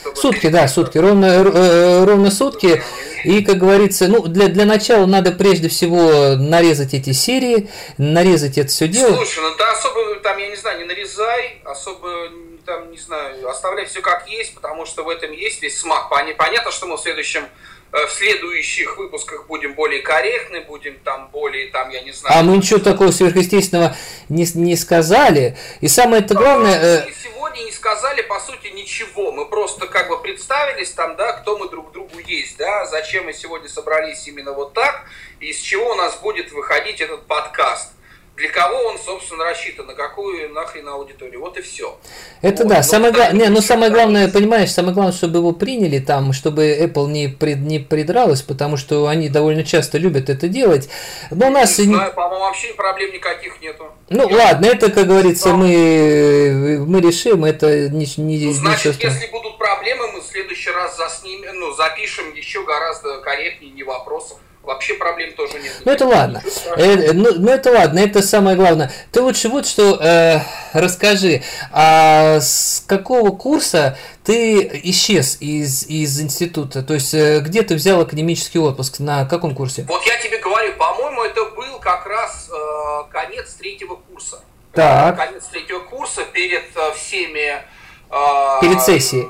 Чтобы 0.00 0.16
Сутки, 0.16 0.48
да, 0.48 0.68
сутки, 0.68 0.98
ровно, 0.98 1.26
э, 1.26 2.04
ровно 2.04 2.30
сутки. 2.30 2.82
И, 3.24 3.44
как 3.44 3.58
говорится, 3.58 4.08
ну, 4.08 4.22
для, 4.26 4.48
для 4.48 4.64
начала 4.64 5.06
надо 5.06 5.32
прежде 5.32 5.68
всего 5.68 6.36
нарезать 6.36 6.94
эти 6.94 7.12
серии, 7.12 7.68
нарезать 7.98 8.56
это 8.58 8.68
все 8.68 8.88
дело. 8.88 9.14
Слушай, 9.14 9.42
ну 9.42 9.54
ты 9.56 9.64
особо 9.64 10.16
там, 10.16 10.38
я 10.38 10.48
не 10.48 10.56
знаю, 10.56 10.78
не 10.78 10.84
нарезай, 10.84 11.60
особо 11.64 12.28
там, 12.64 12.90
не 12.90 12.98
знаю, 12.98 13.48
оставляй 13.48 13.86
все 13.86 14.00
как 14.00 14.28
есть, 14.28 14.54
потому 14.54 14.86
что 14.86 15.02
в 15.04 15.08
этом 15.08 15.32
есть 15.32 15.60
весь 15.62 15.78
смак. 15.80 16.08
Поня- 16.10 16.34
Понятно, 16.36 16.70
что 16.70 16.86
мы 16.86 16.96
в 16.96 17.00
следующем 17.00 17.42
э, 17.42 17.46
в 17.92 18.08
следующих 18.10 18.96
выпусках 18.96 19.46
будем 19.46 19.74
более 19.74 20.02
корректны, 20.02 20.60
будем 20.60 20.98
там 21.00 21.28
более, 21.32 21.68
там, 21.68 21.90
я 21.90 22.02
не 22.02 22.12
знаю... 22.12 22.38
А 22.38 22.42
мы 22.42 22.56
ничего 22.56 22.78
такого 22.78 23.10
сверхъестественного 23.10 23.96
не, 24.28 24.46
не 24.54 24.76
сказали. 24.76 25.56
И 25.80 25.88
самое 25.88 26.22
это 26.22 26.34
главное... 26.34 26.78
э, 26.80 27.04
Мы 27.06 27.12
сегодня 27.12 27.62
не 27.62 27.72
сказали, 27.72 28.22
по 28.22 28.38
сути, 28.38 28.68
ничего. 28.68 29.32
Мы 29.32 29.46
просто 29.46 29.86
как 29.86 30.08
бы 30.08 30.20
представились 30.22 30.90
там, 30.92 31.16
да, 31.16 31.32
кто 31.32 31.58
мы 31.58 31.68
друг 31.68 31.92
другу 31.92 32.18
есть, 32.20 32.56
да, 32.58 32.86
зачем 32.86 33.24
мы 33.24 33.32
сегодня 33.32 33.68
собрались 33.68 34.26
именно 34.28 34.52
вот 34.52 34.72
так, 34.72 35.06
и 35.40 35.46
из 35.46 35.58
чего 35.58 35.90
у 35.90 35.94
нас 35.94 36.16
будет 36.16 36.52
выходить 36.52 37.00
этот 37.00 37.26
подкаст. 37.26 37.92
Для 38.40 38.48
кого 38.48 38.78
он, 38.84 38.98
собственно, 38.98 39.44
рассчитан, 39.44 39.86
на 39.86 39.92
какую 39.94 40.50
нахрен 40.54 40.88
аудиторию. 40.88 41.40
Вот 41.40 41.58
и 41.58 41.60
все. 41.60 41.98
Это 42.40 42.62
Вот, 42.62 42.70
да, 42.70 42.76
ну, 42.78 42.82
самое, 42.82 43.12
гла- 43.12 43.32
не, 43.32 43.44
ну 43.44 43.50
ничего 43.50 43.60
самое 43.60 43.92
главное, 43.92 44.22
есть. 44.22 44.32
понимаешь, 44.34 44.70
самое 44.72 44.94
главное, 44.94 45.12
чтобы 45.12 45.38
его 45.40 45.52
приняли 45.52 45.98
там, 45.98 46.32
чтобы 46.32 46.62
Apple 46.74 47.08
не, 47.08 47.28
прид, 47.28 47.58
не 47.58 47.80
придралась, 47.80 48.40
потому 48.40 48.78
что 48.78 49.06
они 49.08 49.28
довольно 49.28 49.62
часто 49.62 49.98
любят 49.98 50.30
это 50.30 50.48
делать. 50.48 50.88
Но 51.30 51.48
у 51.48 51.50
нас... 51.50 51.76
Не 51.78 51.84
знаю, 51.84 52.14
по-моему, 52.14 52.46
вообще 52.46 52.72
проблем 52.72 53.12
никаких 53.12 53.60
нету. 53.60 53.84
Ну 54.08 54.26
Я- 54.30 54.36
ладно, 54.36 54.66
это, 54.66 54.90
как 54.90 55.06
говорится, 55.06 55.50
Ну, 55.50 55.58
мы, 55.58 56.84
мы 56.86 57.00
решим, 57.02 57.44
это 57.44 57.90
не, 57.90 58.06
не, 58.06 58.16
Ну, 58.16 58.26
ничего 58.26 58.52
значит, 58.54 58.94
страшного. 58.94 59.12
если 59.18 59.30
будут 59.30 59.58
проблемы, 59.58 60.12
мы 60.12 60.20
в 60.22 60.24
следующий 60.24 60.70
раз 60.70 60.96
заснимем, 60.96 61.60
ну, 61.60 61.74
запишем 61.74 62.34
еще 62.34 62.64
гораздо 62.64 63.18
корректнее, 63.20 63.70
не 63.72 63.82
вопросов. 63.82 64.38
Вообще 64.62 64.94
проблем 64.94 65.32
тоже 65.34 65.58
нет. 65.60 65.72
Ну 65.84 65.92
это 65.92 66.06
ладно. 66.06 66.42
Э, 66.76 67.12
ну, 67.12 67.34
ну 67.34 67.50
это 67.50 67.70
ладно, 67.72 67.98
это 67.98 68.22
самое 68.22 68.56
главное. 68.56 68.90
Ты 69.12 69.20
лучше 69.22 69.48
вот 69.48 69.66
что 69.66 69.98
э, 70.00 70.40
расскажи, 70.72 71.42
а 71.72 72.40
с 72.40 72.84
какого 72.86 73.30
курса 73.30 73.96
ты 74.24 74.80
исчез 74.84 75.38
из, 75.40 75.86
из 75.86 76.20
института? 76.20 76.82
То 76.82 76.94
есть 76.94 77.14
э, 77.14 77.40
где 77.40 77.62
ты 77.62 77.74
взял 77.74 78.00
академический 78.00 78.60
отпуск? 78.60 79.00
На 79.00 79.24
каком 79.24 79.54
курсе? 79.54 79.84
Вот 79.88 80.04
я 80.04 80.16
тебе 80.18 80.38
говорю, 80.38 80.74
по-моему, 80.76 81.24
это 81.24 81.44
был 81.46 81.78
как 81.80 82.06
раз 82.06 82.50
э, 82.50 83.02
конец 83.10 83.54
третьего 83.54 83.96
курса. 83.96 84.40
Так. 84.72 85.16
Конец 85.16 85.46
третьего 85.46 85.80
курса 85.80 86.22
перед 86.32 86.64
э, 86.76 86.92
всеми... 86.94 87.62
Э, 88.10 88.60
перед 88.60 88.80
сессией 88.82 89.26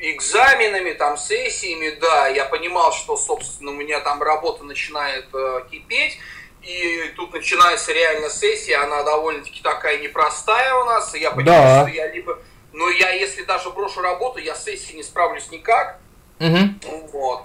экзаменами, 0.00 0.92
там, 0.92 1.16
сессиями, 1.16 1.90
да, 2.00 2.28
я 2.28 2.44
понимал, 2.44 2.92
что, 2.92 3.16
собственно, 3.16 3.72
у 3.72 3.74
меня 3.74 4.00
там 4.00 4.22
работа 4.22 4.64
начинает 4.64 5.26
э, 5.32 5.62
кипеть, 5.70 6.18
и 6.62 7.12
тут 7.16 7.32
начинается 7.32 7.92
реально 7.92 8.30
сессия, 8.30 8.76
она 8.76 9.02
довольно-таки 9.02 9.62
такая 9.62 9.98
непростая 9.98 10.74
у 10.74 10.84
нас, 10.84 11.14
и 11.14 11.20
я 11.20 11.30
понимаю, 11.30 11.62
да. 11.62 11.82
что 11.82 11.96
я 11.96 12.10
либо... 12.12 12.38
Но 12.72 12.90
я, 12.90 13.10
если 13.10 13.42
даже 13.42 13.70
брошу 13.70 14.02
работу, 14.02 14.38
я 14.38 14.54
с 14.54 14.64
сессией 14.64 14.96
не 14.96 15.02
справлюсь 15.02 15.50
никак. 15.50 15.98
Угу. 16.38 17.08
Вот. 17.12 17.44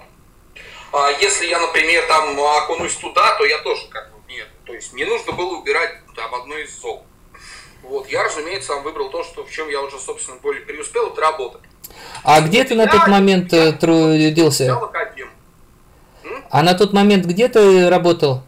А 0.92 1.10
если 1.10 1.46
я, 1.46 1.58
например, 1.58 2.06
там 2.06 2.38
окунусь 2.38 2.96
туда, 2.96 3.34
то 3.36 3.44
я 3.44 3.58
тоже 3.58 3.88
как 3.88 4.12
бы 4.12 4.18
нет. 4.28 4.48
То 4.64 4.74
есть 4.74 4.92
мне 4.92 5.06
нужно 5.06 5.32
было 5.32 5.56
убирать 5.56 5.92
там 6.14 6.34
одно 6.34 6.56
из 6.56 6.78
зол. 6.78 7.04
Вот, 7.84 8.08
я, 8.08 8.24
разумеется, 8.24 8.68
сам 8.68 8.82
выбрал 8.82 9.10
то, 9.10 9.22
что 9.22 9.44
в 9.44 9.50
чем 9.50 9.68
я 9.68 9.82
уже, 9.82 9.98
собственно, 9.98 10.38
более 10.38 10.62
преуспел, 10.62 11.08
это 11.08 11.20
работа. 11.20 11.60
А 12.22 12.40
где 12.40 12.64
ты 12.64 12.74
на 12.74 12.86
тот 12.86 13.06
момент 13.08 13.52
э, 13.52 13.72
трудился? 13.72 14.80
А 16.50 16.62
на 16.62 16.74
тот 16.74 16.92
момент 16.92 17.26
где 17.26 17.48
ты 17.48 17.90
работал? 17.90 18.42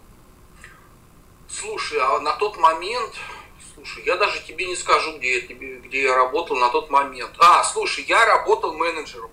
Слушай, 1.49 1.99
а 2.01 2.21
на 2.21 2.33
тот 2.37 2.57
момент, 2.57 3.13
слушай, 3.75 4.05
я 4.07 4.17
даже 4.17 4.43
тебе 4.45 4.67
не 4.67 4.77
скажу, 4.77 5.19
где 5.19 5.39
я, 5.39 5.47
где 5.81 6.03
я 6.03 6.17
работал 6.17 6.57
на 6.57 6.71
тот 6.71 6.89
момент. 6.91 7.33
А, 7.39 7.63
слушай, 7.65 8.05
я 8.09 8.25
работал 8.25 8.73
менеджером. 8.73 9.31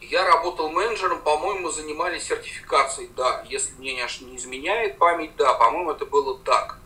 Я 0.00 0.26
работал 0.26 0.70
менеджером, 0.70 1.20
по-моему, 1.20 1.70
занимались 1.70 2.24
сертификацией, 2.24 3.10
да. 3.16 3.44
Если 3.48 3.72
мне 3.78 3.94
не 3.94 4.36
изменяет 4.36 4.98
память, 4.98 5.36
да, 5.36 5.54
по-моему, 5.54 5.92
это 5.92 6.04
было 6.04 6.38
так. 6.38 6.79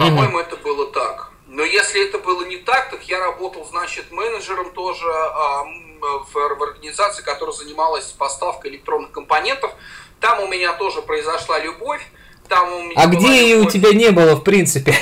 По-моему, 0.00 0.38
mm-hmm. 0.38 0.42
это 0.42 0.56
было 0.56 0.86
так. 0.92 1.30
Но 1.46 1.62
если 1.62 2.08
это 2.08 2.18
было 2.18 2.44
не 2.46 2.56
так, 2.56 2.90
так 2.90 3.02
я 3.02 3.20
работал, 3.20 3.66
значит, 3.66 4.10
менеджером 4.10 4.70
тоже 4.72 5.06
а, 5.12 5.64
в, 6.00 6.56
в 6.56 6.62
организации, 6.62 7.22
которая 7.22 7.54
занималась 7.54 8.06
поставкой 8.06 8.70
электронных 8.70 9.10
компонентов. 9.10 9.72
Там 10.20 10.40
у 10.40 10.46
меня 10.46 10.72
тоже 10.72 11.02
произошла 11.02 11.58
любовь. 11.58 12.00
Там 12.48 12.72
у 12.72 12.82
меня 12.84 12.94
а 12.96 13.06
где 13.08 13.42
ее 13.42 13.58
у 13.58 13.68
тебя 13.68 13.92
не 13.92 14.10
было, 14.10 14.36
в 14.36 14.42
принципе? 14.42 14.94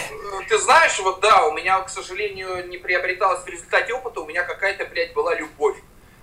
Ты 0.49 0.59
знаешь, 0.59 0.99
вот 0.99 1.21
да, 1.21 1.47
у 1.47 1.53
меня, 1.53 1.79
к 1.81 1.91
сожалению, 1.91 2.67
не 2.69 2.79
приобреталось 2.79 3.45
в 3.45 3.47
результате 3.47 3.93
опыта, 3.93 4.21
у 4.21 4.27
меня 4.27 4.43
какая-то, 4.43 4.85
блядь, 4.87 5.13
была 5.13 5.35
любовь. 5.35 5.77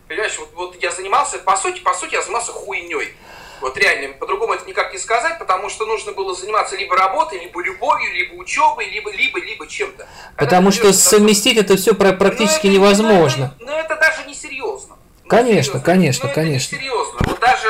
Понимаешь, 0.10 0.38
вот, 0.38 0.50
вот 0.54 0.84
я 0.84 0.92
занимался, 0.92 1.40
по 1.40 1.56
сути, 1.56 1.80
по 1.80 1.94
сути, 1.94 2.16
я 2.16 2.22
занимался 2.22 2.52
хуйней. 2.52 3.16
Вот 3.62 3.78
реально, 3.78 4.14
по-другому 4.14 4.54
это 4.54 4.66
никак 4.68 4.92
не 4.94 5.00
сказать, 5.00 5.40
потому 5.40 5.70
что 5.70 5.86
нужно 5.86 6.12
было 6.12 6.36
заниматься 6.36 6.76
либо 6.76 6.96
работой, 6.96 7.40
либо 7.40 7.62
любовью, 7.62 8.14
либо 8.14 8.34
учебой, 8.34 8.90
либо, 8.90 9.12
либо, 9.12 9.40
либо 9.40 9.68
чем-то. 9.68 10.08
Потому 10.38 10.72
что 10.72 10.94
совместить 10.94 11.58
это 11.58 11.78
все 11.78 11.94
практически 11.94 12.68
но 12.68 12.74
это, 12.74 12.80
невозможно. 12.80 13.56
Но, 13.60 13.66
но, 13.66 13.72
но 13.72 13.80
это 13.80 13.96
даже 13.96 14.28
не 14.28 14.34
серьезно. 14.34 14.98
Конечно, 15.28 15.64
серьезно. 15.64 15.80
конечно, 15.82 16.28
но 16.28 16.34
конечно. 16.34 16.76
Это 16.76 16.84
не 16.84 16.90
серьезно. 16.90 17.20
Вот 17.22 17.40
даже 17.40 17.68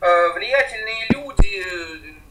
э, 0.00 0.32
влиятельные 0.34 1.06
люди 1.10 1.62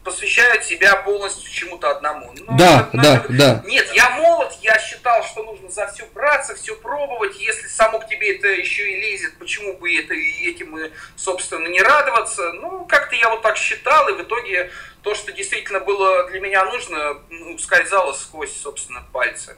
посвящают 0.06 0.64
себя 0.64 0.94
полностью 0.94 1.50
чему-то 1.50 1.90
одному. 1.90 2.32
Ну, 2.32 2.56
да, 2.56 2.88
это, 2.92 3.02
да, 3.02 3.24
да. 3.28 3.62
Нет, 3.66 3.90
я 3.92 4.10
молод, 4.10 4.52
я 4.62 4.78
считал, 4.78 5.24
что 5.24 5.42
нужно 5.42 5.68
за 5.68 5.88
все 5.88 6.06
браться, 6.14 6.54
все 6.54 6.76
пробовать. 6.76 7.36
Если 7.40 7.66
само 7.66 7.98
к 7.98 8.06
тебе 8.06 8.36
это 8.36 8.46
еще 8.46 8.88
и 8.88 9.00
лезет, 9.00 9.36
почему 9.38 9.76
бы 9.76 9.92
это 9.96 10.14
и 10.14 10.48
этим, 10.48 10.78
и, 10.78 10.92
собственно, 11.16 11.66
не 11.66 11.82
радоваться? 11.82 12.52
Ну, 12.52 12.86
как-то 12.86 13.16
я 13.16 13.30
вот 13.30 13.42
так 13.42 13.56
считал, 13.56 14.08
и 14.08 14.12
в 14.12 14.22
итоге 14.22 14.70
то, 15.06 15.14
что 15.14 15.30
действительно 15.30 15.78
было 15.78 16.24
для 16.24 16.40
меня 16.40 16.64
нужно, 16.64 17.18
ну, 17.30 17.56
скользало 17.58 18.12
сквозь, 18.12 18.60
собственно, 18.60 19.06
пальцы. 19.12 19.56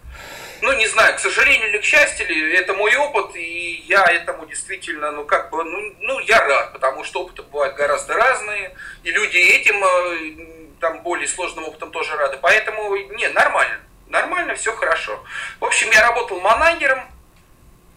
Ну, 0.60 0.74
не 0.74 0.86
знаю, 0.86 1.16
к 1.16 1.20
сожалению 1.20 1.70
или 1.70 1.78
к 1.78 1.84
счастью 1.84 2.26
это 2.52 2.74
мой 2.74 2.94
опыт, 2.96 3.34
и 3.34 3.82
я 3.88 4.04
этому 4.04 4.44
действительно, 4.44 5.10
ну, 5.10 5.24
как 5.24 5.48
бы, 5.48 5.64
ну, 5.64 5.94
ну 6.00 6.18
я 6.18 6.38
рад, 6.46 6.74
потому 6.74 7.02
что 7.02 7.22
опыты 7.22 7.44
бывают 7.44 7.76
гораздо 7.76 8.12
разные, 8.12 8.76
и 9.04 9.10
люди 9.10 9.38
этим, 9.38 9.82
э, 9.82 10.74
там, 10.80 11.02
более 11.02 11.26
сложным 11.26 11.64
опытом 11.64 11.92
тоже 11.92 12.14
рады. 12.14 12.36
Поэтому, 12.42 12.94
не, 13.16 13.28
нормально, 13.28 13.80
нормально, 14.08 14.54
все 14.54 14.74
хорошо. 14.74 15.24
В 15.60 15.64
общем, 15.64 15.90
я 15.92 16.02
работал 16.02 16.40
манагером, 16.40 17.00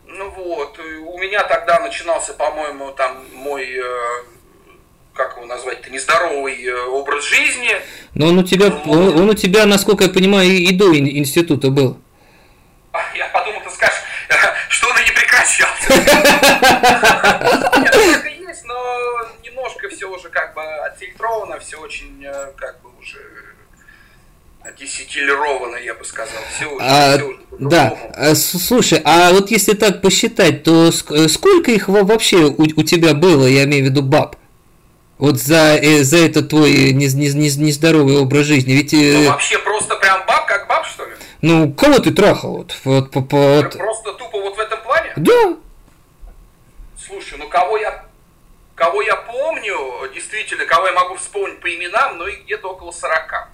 ну 0.05 0.29
вот, 0.29 0.79
у 0.79 1.17
меня 1.17 1.43
тогда 1.43 1.81
начинался, 1.81 2.33
по-моему, 2.33 2.93
там 2.93 3.25
мой 3.33 3.77
э, 3.77 4.23
как 5.13 5.35
его 5.35 5.45
назвать-то, 5.45 5.89
нездоровый 5.89 6.63
э, 6.63 6.85
образ 6.85 7.25
жизни. 7.25 7.71
Но 8.13 8.27
он 8.27 8.39
у 8.39 8.43
тебя, 8.43 8.69
ну, 8.85 8.91
он, 8.91 9.19
он 9.19 9.29
у 9.29 9.33
тебя, 9.33 9.65
насколько 9.65 10.05
я 10.05 10.09
понимаю, 10.09 10.49
и 10.49 10.71
до 10.71 10.97
института 10.97 11.69
был. 11.69 11.97
А, 12.93 12.99
я 13.15 13.27
подумал, 13.27 13.61
ты 13.63 13.69
скажешь, 13.71 14.01
что 14.69 14.89
он 14.89 14.97
и 14.99 15.03
не 15.03 15.11
прекращался. 15.11 15.93
Есть, 18.47 18.63
но 18.65 19.27
немножко 19.43 19.89
все 19.89 20.07
уже 20.07 20.29
как 20.29 20.53
бы 20.53 20.63
отфильтровано, 20.85 21.59
все 21.59 21.77
очень 21.77 22.23
э, 22.25 22.51
как 22.57 22.81
бы 22.81 22.89
уже 22.99 23.19
десятилировано, 24.79 25.75
я 25.77 25.93
бы 25.93 26.05
сказал. 26.05 26.41
Все, 26.55 26.77
а, 26.79 27.17
все 27.17 27.39
да, 27.59 27.97
а, 28.15 28.35
слушай, 28.35 29.01
а 29.03 29.31
вот 29.31 29.51
если 29.51 29.73
так 29.73 30.01
посчитать, 30.01 30.63
то 30.63 30.91
сколько 30.91 31.71
их 31.71 31.87
вообще 31.87 32.45
у, 32.45 32.63
у 32.63 32.83
тебя 32.83 33.13
было, 33.13 33.45
я 33.45 33.65
имею 33.65 33.85
в 33.85 33.89
виду 33.89 34.01
баб? 34.01 34.35
Вот 35.21 35.37
за, 35.37 35.75
э, 35.75 36.01
за 36.01 36.17
это 36.17 36.41
твой 36.41 36.93
не, 36.93 37.05
нездоровый 37.05 38.17
образ 38.17 38.47
жизни. 38.47 38.73
Ведь, 38.73 38.91
э, 38.91 39.19
ну, 39.19 39.29
вообще 39.29 39.59
просто 39.59 39.95
прям 39.97 40.25
баб 40.25 40.47
как 40.47 40.67
баб, 40.67 40.83
что 40.87 41.05
ли? 41.05 41.11
Ну, 41.43 41.71
кого 41.73 41.99
ты 41.99 42.11
трахал? 42.11 42.57
Вот, 42.57 42.75
вот, 42.85 43.11
по, 43.11 43.21
по, 43.21 43.37
вот. 43.37 43.77
Просто 43.77 44.13
тупо 44.13 44.39
вот 44.41 44.57
в 44.57 44.59
этом 44.59 44.81
плане? 44.81 45.13
Да. 45.15 45.57
Слушай, 47.05 47.37
ну 47.37 47.47
кого 47.49 47.77
я 47.77 48.03
кого 48.73 49.03
я 49.03 49.15
помню, 49.15 50.11
действительно, 50.11 50.65
кого 50.65 50.87
я 50.87 50.93
могу 50.93 51.17
вспомнить 51.17 51.59
по 51.59 51.71
именам, 51.71 52.17
ну 52.17 52.25
и 52.25 52.37
где-то 52.37 52.69
около 52.69 52.91
40. 52.91 53.49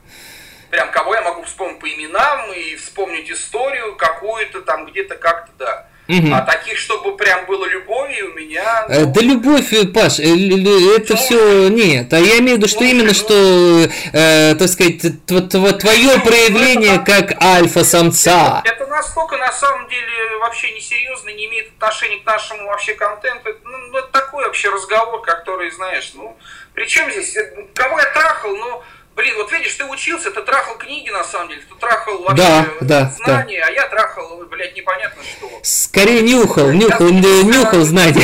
Прям 0.70 0.90
кого 0.92 1.16
я 1.16 1.22
могу 1.22 1.44
вспомнить 1.44 1.80
по 1.80 1.90
именам 1.90 2.50
и 2.54 2.78
вспомнить 2.78 3.30
историю 3.30 3.98
какую-то 3.98 4.62
там 4.62 4.86
где-то 4.86 5.18
как-то, 5.18 5.52
да. 5.60 5.88
Угу. 6.08 6.34
А 6.34 6.42
таких, 6.42 6.78
чтобы 6.78 7.18
прям 7.18 7.46
было 7.46 7.66
любовью, 7.66 8.32
у 8.32 8.36
меня... 8.36 8.86
Э, 8.88 9.04
ну... 9.04 9.14
Да 9.14 9.22
любовь, 9.22 9.74
э, 9.74 9.88
Паш, 9.88 10.20
э, 10.20 10.24
это 10.24 11.14
ну, 11.14 11.18
все 11.18 11.68
нет. 11.68 12.14
А 12.14 12.20
я 12.20 12.40
имею 12.40 12.56
в 12.56 12.60
виду, 12.60 12.68
что 12.70 12.82
ну, 12.82 12.90
именно, 12.90 13.08
ну... 13.10 13.14
что, 13.14 13.90
э, 14.14 14.56
так 14.56 14.70
сказать, 14.70 15.02
твое 15.26 16.16
ну, 16.16 16.24
проявление 16.24 16.96
это, 16.96 17.04
как 17.04 17.44
альфа-самца. 17.44 18.62
Это, 18.64 18.76
это 18.76 18.88
настолько, 18.88 19.36
на 19.38 19.52
самом 19.52 19.90
деле, 19.90 20.38
вообще 20.40 20.72
несерьезно, 20.72 21.30
не 21.30 21.46
имеет 21.48 21.68
отношения 21.74 22.20
к 22.22 22.26
нашему 22.26 22.68
вообще 22.68 22.94
контенту. 22.94 23.50
Ну, 23.66 23.98
это 23.98 24.08
такой 24.08 24.46
вообще 24.46 24.70
разговор, 24.70 25.22
который, 25.22 25.70
знаешь, 25.72 26.12
ну... 26.16 26.38
Причем 26.74 27.12
здесь, 27.12 27.36
кого 27.74 28.00
я 28.00 28.06
трахал, 28.14 28.56
ну... 28.56 28.84
Блин, 29.18 29.34
вот 29.36 29.52
видишь, 29.52 29.74
ты 29.74 29.84
учился, 29.84 30.30
ты 30.30 30.44
трахал 30.44 30.78
книги 30.78 31.10
на 31.10 31.24
самом 31.24 31.50
деле, 31.50 31.62
ты 31.68 31.76
трахал 31.80 32.22
вообще 32.22 32.36
да, 32.38 32.68
да, 32.82 33.14
знания, 33.18 33.62
да. 33.62 33.68
а 33.68 33.72
я 33.72 33.88
трахал, 33.88 34.46
блядь, 34.46 34.76
непонятно 34.78 35.24
что. 35.24 35.50
Скорее 35.64 36.22
нюхал, 36.22 36.72
нюхал, 36.72 37.08
я 37.08 37.44
нюхал 37.44 37.82
знания. 37.82 38.24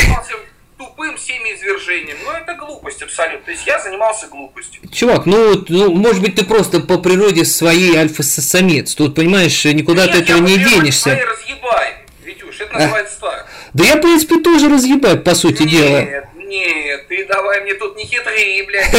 Тупым 0.78 1.18
семяизвержением. 1.18 2.16
Ну, 2.24 2.30
это 2.30 2.54
глупость 2.54 3.02
абсолютно. 3.02 3.44
То 3.44 3.50
есть 3.50 3.66
я 3.66 3.80
занимался 3.80 4.28
глупостью. 4.28 4.88
Чувак, 4.92 5.26
ну, 5.26 5.64
ну 5.68 5.92
может 5.92 6.22
быть, 6.22 6.36
ты 6.36 6.44
просто 6.44 6.78
по 6.78 6.98
природе 6.98 7.44
своей 7.44 7.96
альфа-самец. 7.96 8.94
Тут, 8.94 9.16
понимаешь, 9.16 9.64
никуда 9.64 10.06
Нет, 10.06 10.12
ты 10.12 10.18
этого 10.20 10.38
не 10.38 10.58
денешься. 10.58 11.10
Я 11.10 11.26
разъебай, 11.26 11.94
Витюш, 12.22 12.60
это 12.60 12.72
а. 12.72 12.78
называется 12.78 13.20
так. 13.20 13.48
Да 13.72 13.84
я, 13.84 13.96
в 13.96 14.00
принципе, 14.00 14.38
тоже 14.38 14.68
разъебаю, 14.68 15.20
по 15.20 15.34
сути 15.34 15.64
Нет, 15.64 15.70
дела. 15.70 16.24
Нет, 16.54 17.08
ты 17.08 17.26
давай 17.26 17.62
мне 17.62 17.74
тут 17.74 17.96
не 17.96 18.04
хитри, 18.04 18.62
блядь. 18.62 18.90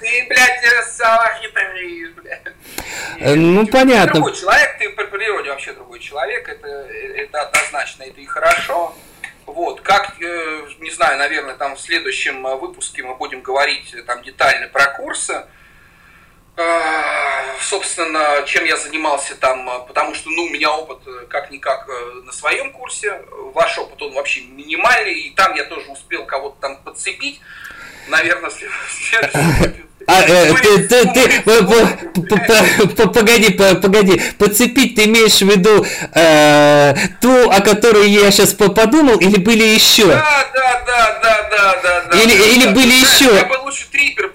Ты, 0.00 0.26
блядь, 0.28 0.84
сама 0.84 1.32
хитришь, 1.40 2.10
блядь. 2.16 3.36
Ну, 3.36 3.64
понятно. 3.68 4.14
Другой 4.14 4.34
человек, 4.34 4.78
ты 4.78 4.90
по 4.90 5.04
природе 5.04 5.50
вообще 5.50 5.72
другой 5.74 6.00
человек, 6.00 6.48
это, 6.48 6.66
это 6.66 7.40
однозначно, 7.40 8.02
это 8.02 8.20
и 8.20 8.26
хорошо. 8.26 8.96
Вот, 9.46 9.80
как, 9.80 10.20
э, 10.20 10.62
не 10.80 10.90
знаю, 10.90 11.18
наверное, 11.18 11.54
там 11.54 11.76
в 11.76 11.80
следующем 11.80 12.42
выпуске 12.42 13.04
мы 13.04 13.14
будем 13.14 13.42
говорить 13.42 13.94
там 14.06 14.24
детально 14.24 14.66
про 14.66 14.86
курсы. 14.86 15.44
Э, 16.56 17.58
собственно, 17.60 18.42
чем 18.46 18.64
я 18.64 18.78
занимался 18.78 19.34
там, 19.34 19.68
э, 19.68 19.86
потому 19.86 20.14
что, 20.14 20.30
ну, 20.30 20.44
у 20.44 20.48
меня 20.48 20.72
опыт 20.72 21.00
э, 21.06 21.26
как-никак 21.28 21.86
на 22.24 22.32
своем 22.32 22.72
курсе, 22.72 23.22
ваш 23.52 23.76
опыт, 23.78 24.00
он 24.00 24.14
вообще 24.14 24.40
минимальный, 24.40 25.20
и 25.20 25.30
там 25.34 25.54
я 25.54 25.64
тоже 25.64 25.90
успел 25.90 26.24
кого-то 26.24 26.56
там 26.60 26.76
подцепить. 26.82 27.40
наверное, 28.08 28.50
следующий 28.50 29.16
а, 30.06 30.22
э, 30.22 30.54
ты, 30.62 30.78
ты, 30.88 31.04
ты, 32.96 33.08
погоди, 33.08 33.50
погоди, 33.50 34.22
подцепить 34.38 34.94
ты 34.94 35.04
имеешь 35.04 35.40
в 35.40 35.50
виду 35.50 35.84
э, 36.14 36.94
ту, 37.20 37.50
о 37.50 37.60
которой 37.60 38.08
я 38.08 38.30
сейчас 38.30 38.54
подумал, 38.54 39.18
или 39.18 39.36
были 39.38 39.64
еще? 39.64 40.06
Да, 40.06 40.48
да, 40.54 40.84
да, 40.86 41.20
да, 41.22 41.46
да, 41.82 42.00
да. 42.10 42.18
Или, 42.18 42.38
да, 42.38 42.46
или 42.46 42.64
да, 42.66 42.70
были 42.70 42.90
да, 42.90 43.08
еще? 43.08 43.34
Я 43.34 43.44
бы 43.44 43.56
лучше 43.64 43.88
трипер. 43.90 44.25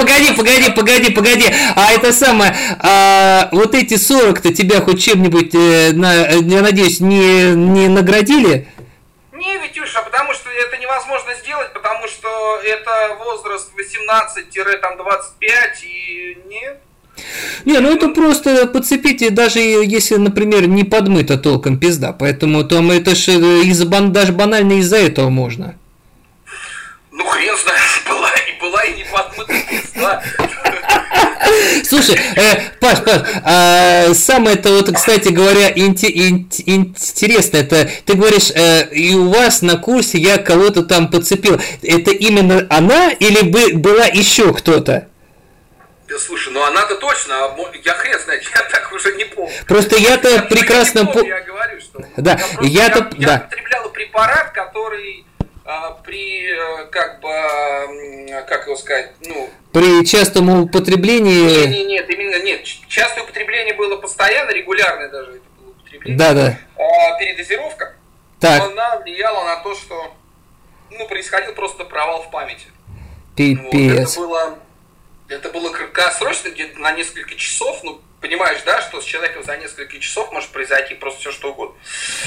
Погоди, 0.00 0.32
погоди, 0.34 0.70
погоди, 0.70 1.10
погоди. 1.10 1.54
А 1.76 1.92
это 1.92 2.14
самое, 2.14 2.56
а, 2.78 3.50
вот 3.52 3.74
эти 3.74 3.94
40-то 3.94 4.54
тебя 4.54 4.80
хоть 4.80 5.04
чем-нибудь, 5.04 5.54
э, 5.54 5.92
на, 5.92 6.30
я 6.30 6.62
надеюсь, 6.62 7.00
не, 7.00 7.54
не 7.54 7.88
наградили? 7.88 8.66
Не, 9.34 9.58
Витюша, 9.58 10.00
потому 10.00 10.32
что 10.32 10.48
это 10.48 10.78
невозможно 10.78 11.34
сделать, 11.34 11.74
потому 11.74 12.08
что 12.08 12.60
это 12.64 13.18
возраст 13.18 13.70
18-25 13.76 15.84
и 15.84 16.38
нет. 16.48 16.80
Не, 17.66 17.80
ну 17.80 17.94
это 17.94 18.08
просто 18.08 18.66
подцепите, 18.68 19.28
даже 19.28 19.58
если, 19.58 20.16
например, 20.16 20.66
не 20.66 20.84
подмыто 20.84 21.36
толком 21.36 21.78
пизда, 21.78 22.14
поэтому 22.14 22.64
там 22.64 22.90
это 22.90 23.14
же 23.14 23.32
из 23.32 23.84
даже 23.84 24.32
банально 24.32 24.78
из-за 24.78 24.96
этого 24.96 25.28
можно. 25.28 25.74
Ну 27.10 27.22
хрен 27.26 27.54
знает, 27.58 27.89
и 28.84 28.94
не 28.94 29.04
подмыта 29.04 29.54
пизда. 29.68 30.22
Слушай, 31.84 32.18
э, 32.36 32.60
Паш, 32.80 33.02
Паш, 33.02 33.22
а 33.44 34.14
самое-то 34.14 34.70
вот, 34.70 34.94
кстати 34.94 35.28
говоря, 35.28 35.70
инте, 35.74 36.08
инте, 36.08 36.62
интересно, 36.66 37.58
это 37.58 37.90
ты 38.04 38.14
говоришь, 38.14 38.50
э, 38.54 38.88
и 38.92 39.14
у 39.14 39.30
вас 39.30 39.62
на 39.62 39.76
курсе 39.76 40.18
я 40.18 40.38
кого-то 40.38 40.82
там 40.82 41.10
подцепил. 41.10 41.60
Это 41.82 42.10
именно 42.10 42.66
она 42.70 43.10
или 43.10 43.42
бы, 43.42 43.74
была 43.74 44.06
еще 44.06 44.52
кто-то? 44.52 45.08
Слушай, 46.18 46.52
ну 46.52 46.62
она-то 46.62 46.96
точно, 46.96 47.34
а 47.46 47.56
я 47.84 47.94
хрен 47.94 48.20
знает, 48.20 48.42
я 48.42 48.62
так 48.62 48.92
уже 48.92 49.14
не 49.14 49.24
помню. 49.24 49.52
Просто 49.66 49.96
я-то 49.96 50.42
прекрасно 50.42 51.06
помню. 51.06 51.28
Я 51.28 51.40
говорю, 51.40 51.80
что 51.80 52.04
да, 52.16 52.38
я-то 52.62 52.98
я, 53.16 53.16
я, 53.16 53.26
да. 53.26 53.44
употребляла 53.46 53.88
препарат, 53.88 54.50
который 54.52 55.24
при, 56.04 56.50
э, 56.50 56.86
как 56.86 57.20
бы, 57.20 57.30
как 58.46 58.66
его 58.66 58.76
сказать, 58.76 59.12
ну... 59.26 59.48
При 59.72 60.04
частом 60.04 60.48
употреблении... 60.48 61.66
Нет, 61.66 61.70
нет, 61.70 61.86
нет, 61.86 62.10
именно 62.10 62.42
нет. 62.42 62.64
Частое 62.88 63.24
употребление 63.24 63.74
было 63.74 63.96
постоянно, 63.96 64.50
регулярное 64.50 65.08
даже 65.08 65.32
это 65.32 65.44
было 65.58 65.70
употребление. 65.70 66.18
Да, 66.18 66.34
да. 66.34 66.58
А 66.76 67.18
передозировка, 67.18 67.94
так. 68.38 68.62
она 68.62 68.98
влияла 68.98 69.44
на 69.44 69.56
то, 69.62 69.74
что, 69.74 70.14
ну, 70.90 71.06
происходил 71.06 71.54
просто 71.54 71.84
провал 71.84 72.22
в 72.22 72.30
памяти. 72.30 72.66
Пипец. 73.36 74.16
Вот, 74.16 74.18
это 74.18 74.20
было, 74.20 74.58
это 75.28 75.48
было 75.50 75.70
краткосрочно, 75.70 76.50
где-то 76.50 76.78
на 76.80 76.92
несколько 76.92 77.34
часов, 77.36 77.80
ну, 77.84 78.00
понимаешь, 78.20 78.60
да, 78.64 78.80
что 78.82 79.00
с 79.00 79.04
человеком 79.04 79.42
за 79.44 79.56
несколько 79.56 79.98
часов 79.98 80.30
может 80.32 80.50
произойти 80.50 80.94
просто 80.94 81.20
все 81.20 81.32
что 81.32 81.52
угодно. 81.52 81.76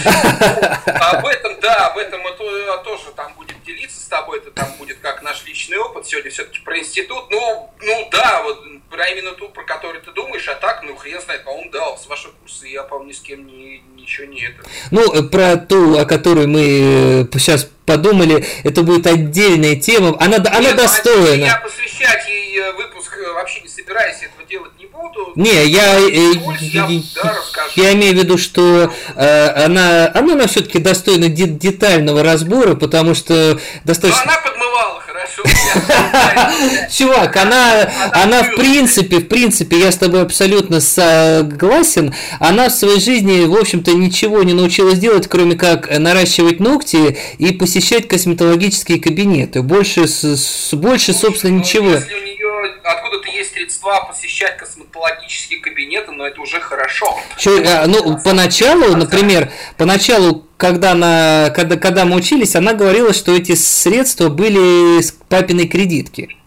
Об 0.85 1.25
этом, 1.25 1.59
да, 1.59 1.87
об 1.87 1.97
этом 1.97 2.21
мы 2.21 2.31
тоже 2.31 3.11
там 3.15 3.33
будем 3.35 3.55
делиться 3.65 3.99
с 3.99 4.05
тобой, 4.05 4.39
это 4.39 4.51
там 4.51 4.71
будет 4.77 4.97
как 4.99 5.21
наш 5.21 5.45
личный 5.45 5.77
опыт. 5.77 6.05
Сегодня 6.07 6.31
все-таки 6.31 6.59
про 6.59 6.77
институт. 6.77 7.29
Ну, 7.29 7.71
ну 7.81 8.09
да, 8.11 8.41
вот 8.43 8.63
про 8.89 9.07
именно 9.09 9.31
ту, 9.33 9.49
про 9.49 9.63
которую 9.63 10.01
ты 10.01 10.11
думаешь, 10.11 10.47
а 10.47 10.55
так, 10.55 10.83
ну 10.83 10.95
хрен 10.95 11.21
знает, 11.21 11.43
по-моему, 11.43 11.71
да, 11.71 11.97
с 11.97 12.05
вашего 12.07 12.31
курса 12.33 12.67
я, 12.67 12.83
по-моему, 12.83 13.09
ни 13.09 13.13
с 13.13 13.19
кем 13.19 13.45
не, 13.45 13.79
ничего 13.95 14.27
не 14.27 14.43
это. 14.43 14.63
Ну, 14.91 15.29
про 15.29 15.57
ту, 15.57 15.97
о 15.97 16.05
которой 16.05 16.47
мы 16.47 17.27
сейчас 17.33 17.69
подумали, 17.85 18.45
это 18.63 18.83
будет 18.83 19.07
отдельная 19.07 19.75
тема. 19.75 20.15
Она, 20.19 20.37
Нет, 20.37 20.47
она 20.47 20.73
достойна. 20.73 21.43
Я 21.43 21.57
посвящать 21.57 22.27
ей 22.27 22.59
э, 22.59 22.71
выпуск 22.73 23.17
э, 23.17 23.31
вообще 23.33 23.61
не 23.61 23.67
собираюсь 23.67 24.17
этого 24.21 24.47
делать 24.47 24.72
буду. 25.03 25.33
Не, 25.35 25.65
я, 25.67 25.97
я, 25.97 26.31
я, 26.59 27.01
я 27.75 27.93
имею 27.93 28.13
в 28.13 28.17
виду, 28.17 28.37
что 28.37 28.91
э, 29.15 29.47
она, 29.65 30.11
она, 30.13 30.33
она 30.33 30.47
все-таки 30.47 30.79
достойна 30.79 31.27
детального 31.29 32.23
разбора, 32.23 32.75
потому 32.75 33.13
что 33.13 33.59
достаточно... 33.83 34.23
Но 34.25 34.31
она 34.31 34.41
подмывала, 34.41 35.01
хорошо. 35.01 35.43
Чувак, 36.91 37.35
она, 37.37 37.89
она 38.11 38.43
в 38.43 38.55
принципе, 38.55 39.17
в 39.17 39.27
принципе, 39.27 39.79
я 39.79 39.91
с 39.91 39.97
тобой 39.97 40.21
абсолютно 40.21 40.79
согласен, 40.79 42.13
она 42.39 42.69
в 42.69 42.73
своей 42.73 42.99
жизни, 42.99 43.45
в 43.45 43.55
общем-то, 43.55 43.91
ничего 43.93 44.43
не 44.43 44.53
научилась 44.53 44.99
делать, 44.99 45.27
кроме 45.27 45.55
как 45.55 45.97
наращивать 45.97 46.59
ногти 46.59 47.17
и 47.37 47.53
посещать 47.53 48.07
косметологические 48.07 48.99
кабинеты. 48.99 49.61
Больше, 49.61 50.05
больше 50.73 51.13
собственно, 51.13 51.53
ну, 51.53 51.59
ничего. 51.59 51.93
Если 51.93 52.13
у 52.13 52.23
нее 52.23 52.32
средства 53.63 54.05
посещать 54.05 54.57
косметологические 54.57 55.59
кабинеты, 55.59 56.11
но 56.11 56.25
это 56.25 56.41
уже 56.41 56.59
хорошо. 56.59 57.17
Че, 57.37 57.63
а, 57.65 57.87
ну, 57.87 58.19
поначалу, 58.23 58.95
например, 58.95 59.51
поначалу 59.77 60.45
когда, 60.57 60.91
она, 60.91 61.49
когда, 61.55 61.77
когда 61.77 62.05
мы 62.05 62.15
учились, 62.15 62.55
она 62.55 62.73
говорила, 62.73 63.13
что 63.13 63.35
эти 63.35 63.55
средства 63.55 64.29
были 64.29 65.01
с 65.01 65.11
папиной 65.11 65.67
кредитки. 65.67 66.37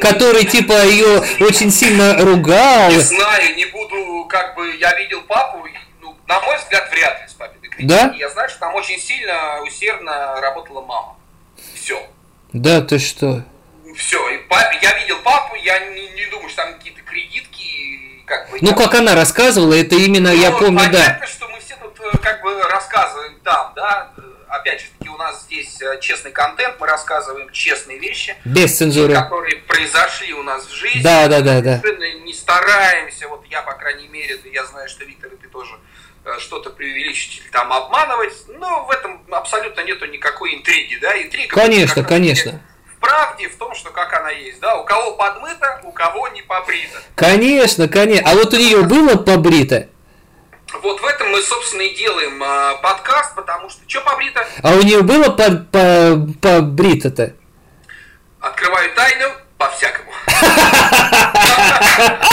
Который, 0.00 0.44
типа, 0.44 0.86
ее 0.86 1.22
очень 1.40 1.70
сильно 1.70 2.16
ругал. 2.24 2.90
Не 2.90 2.98
знаю, 2.98 3.54
не 3.54 3.66
буду, 3.66 4.26
как 4.28 4.56
бы, 4.56 4.74
я 4.76 4.98
видел 4.98 5.20
папу, 5.22 5.66
ну, 6.00 6.16
на 6.26 6.40
мой 6.40 6.56
взгляд, 6.56 6.90
вряд 6.90 7.20
ли 7.20 7.28
с 7.28 7.34
папиной 7.34 7.68
кредиткой. 7.68 8.08
Да? 8.08 8.14
Я 8.16 8.30
знаю, 8.30 8.48
что 8.48 8.60
там 8.60 8.74
очень 8.74 8.98
сильно, 8.98 9.60
усердно 9.62 10.40
работала 10.40 10.80
мама. 10.80 11.16
Все. 11.74 12.02
Да, 12.54 12.80
ты 12.80 12.98
что? 12.98 13.44
Все, 14.00 14.30
и 14.30 14.38
папе, 14.48 14.78
я 14.80 14.98
видел 14.98 15.18
папу, 15.18 15.54
я 15.56 15.78
не, 15.90 16.08
не 16.08 16.24
думаю, 16.26 16.48
что 16.48 16.62
там 16.62 16.74
какие-то 16.74 17.02
кредитки, 17.02 18.24
как 18.24 18.50
бы... 18.50 18.56
Ну, 18.62 18.74
как 18.74 18.94
она 18.94 19.14
рассказывала, 19.14 19.74
это 19.74 19.94
именно, 19.94 20.32
ну, 20.32 20.40
я 20.40 20.52
помню, 20.52 20.78
понятно, 20.78 21.18
да. 21.20 21.26
что 21.26 21.46
мы 21.48 21.60
все 21.60 21.76
тут 21.76 22.00
э, 22.00 22.16
как 22.16 22.42
бы 22.42 22.62
рассказываем 22.62 23.38
там, 23.44 23.74
да, 23.76 24.10
опять 24.48 24.80
же 24.80 24.86
таки, 24.98 25.10
у 25.10 25.18
нас 25.18 25.42
здесь 25.42 25.82
э, 25.82 26.00
честный 26.00 26.32
контент, 26.32 26.76
мы 26.80 26.86
рассказываем 26.86 27.50
честные 27.52 27.98
вещи. 27.98 28.34
Без 28.46 28.74
цензуры. 28.74 29.12
Которые 29.12 29.56
произошли 29.56 30.32
у 30.32 30.42
нас 30.42 30.64
в 30.64 30.74
жизни. 30.74 31.02
Да, 31.02 31.28
да, 31.28 31.42
да, 31.42 31.60
да. 31.60 31.82
Не 32.24 32.32
стараемся, 32.32 33.28
вот 33.28 33.44
я, 33.50 33.60
по 33.60 33.74
крайней 33.74 34.08
мере, 34.08 34.40
я 34.50 34.64
знаю, 34.64 34.88
что 34.88 35.04
Виктор, 35.04 35.30
и 35.30 35.36
ты 35.36 35.46
тоже 35.48 35.74
э, 36.24 36.38
что-то 36.38 36.70
преувеличить 36.70 37.42
или 37.42 37.50
там 37.50 37.70
обманывать, 37.70 38.32
но 38.48 38.86
в 38.86 38.90
этом 38.90 39.22
абсолютно 39.30 39.82
нету 39.82 40.06
никакой 40.06 40.54
интриги, 40.54 40.96
да, 40.96 41.20
интрига. 41.20 41.54
Конечно, 41.54 42.02
конечно 42.02 42.62
правде 43.00 43.48
в 43.48 43.56
том, 43.56 43.74
что 43.74 43.90
как 43.90 44.12
она 44.14 44.30
есть, 44.30 44.60
да, 44.60 44.76
у 44.76 44.84
кого 44.84 45.12
подмыто, 45.12 45.80
у 45.84 45.92
кого 45.92 46.28
не 46.28 46.42
побрито. 46.42 46.98
Конечно, 47.16 47.88
конечно. 47.88 48.30
А 48.30 48.34
вот 48.34 48.54
у 48.54 48.56
нее 48.56 48.82
было 48.82 49.16
побрито? 49.16 49.88
Вот 50.82 51.00
в 51.00 51.04
этом 51.04 51.30
мы, 51.30 51.42
собственно, 51.42 51.82
и 51.82 51.94
делаем 51.94 52.42
э, 52.42 52.76
подкаст, 52.82 53.34
потому 53.34 53.68
что 53.70 53.82
что 53.88 54.00
побрито? 54.02 54.46
А 54.62 54.74
у 54.74 54.82
нее 54.82 55.02
было 55.02 55.30
по 55.30 55.50
по 55.50 56.16
побрито-то? 56.40 57.34
Открываю 58.40 58.94
тайну 58.94 59.32
по-всякому. 59.58 60.12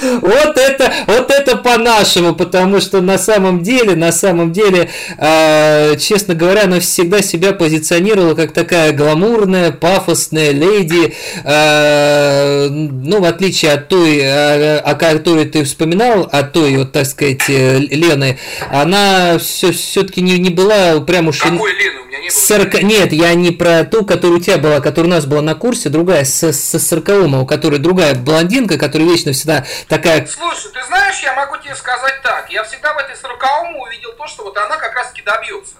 Вот 0.00 0.56
это, 0.56 0.92
вот 1.06 1.27
это 1.48 1.56
по-нашему, 1.56 2.34
потому 2.34 2.80
что 2.80 3.00
на 3.00 3.18
самом 3.18 3.62
деле, 3.62 3.96
на 3.96 4.12
самом 4.12 4.52
деле, 4.52 4.90
э, 5.16 5.96
честно 5.98 6.34
говоря, 6.34 6.64
она 6.64 6.80
всегда 6.80 7.22
себя 7.22 7.52
позиционировала 7.52 8.34
как 8.34 8.52
такая 8.52 8.92
гламурная, 8.92 9.72
пафосная 9.72 10.50
леди, 10.50 11.14
э, 11.44 12.68
ну, 12.68 13.20
в 13.20 13.24
отличие 13.24 13.72
от 13.72 13.88
той, 13.88 14.20
о, 14.22 14.78
о 14.80 14.94
которой 14.94 15.46
ты 15.46 15.64
вспоминал, 15.64 16.28
от 16.30 16.52
той, 16.52 16.76
вот, 16.76 16.92
так 16.92 17.06
сказать, 17.06 17.48
э, 17.48 17.78
Лены, 17.78 18.38
она 18.70 19.38
все, 19.38 19.72
все-таки 19.72 20.20
не, 20.20 20.38
не 20.38 20.50
была 20.50 21.00
прям 21.00 21.28
уж... 21.28 21.38
Какой 21.38 21.72
Лены? 21.72 22.07
У 22.18 22.20
меня 22.20 22.30
не 22.30 22.30
было. 22.30 22.38
40... 22.38 22.82
Нет, 22.82 23.12
я 23.12 23.34
не 23.34 23.50
про 23.50 23.84
ту, 23.84 24.04
которая 24.04 24.38
у 24.38 24.40
тебя 24.40 24.58
была, 24.58 24.80
которая 24.80 25.12
у 25.12 25.14
нас 25.14 25.26
была 25.26 25.42
на 25.42 25.54
курсе, 25.54 25.88
другая, 25.88 26.24
с, 26.24 26.42
с 26.42 26.78
40 26.78 27.08
у 27.42 27.46
которой 27.46 27.78
другая 27.78 28.14
блондинка, 28.14 28.78
которая 28.78 29.08
вечно 29.08 29.32
всегда 29.32 29.64
такая... 29.88 30.26
Слушай, 30.26 30.72
ты 30.72 30.84
знаешь, 30.84 31.20
я 31.20 31.34
могу 31.34 31.56
тебе 31.58 31.74
сказать 31.74 32.20
так. 32.22 32.50
Я 32.50 32.64
всегда 32.64 32.94
в 32.94 32.98
этой 32.98 33.16
40 33.16 33.42
увидел 33.80 34.12
то, 34.12 34.26
что 34.26 34.44
вот 34.44 34.56
она 34.56 34.76
как 34.76 34.94
раз-таки 34.94 35.22
добьется. 35.22 35.74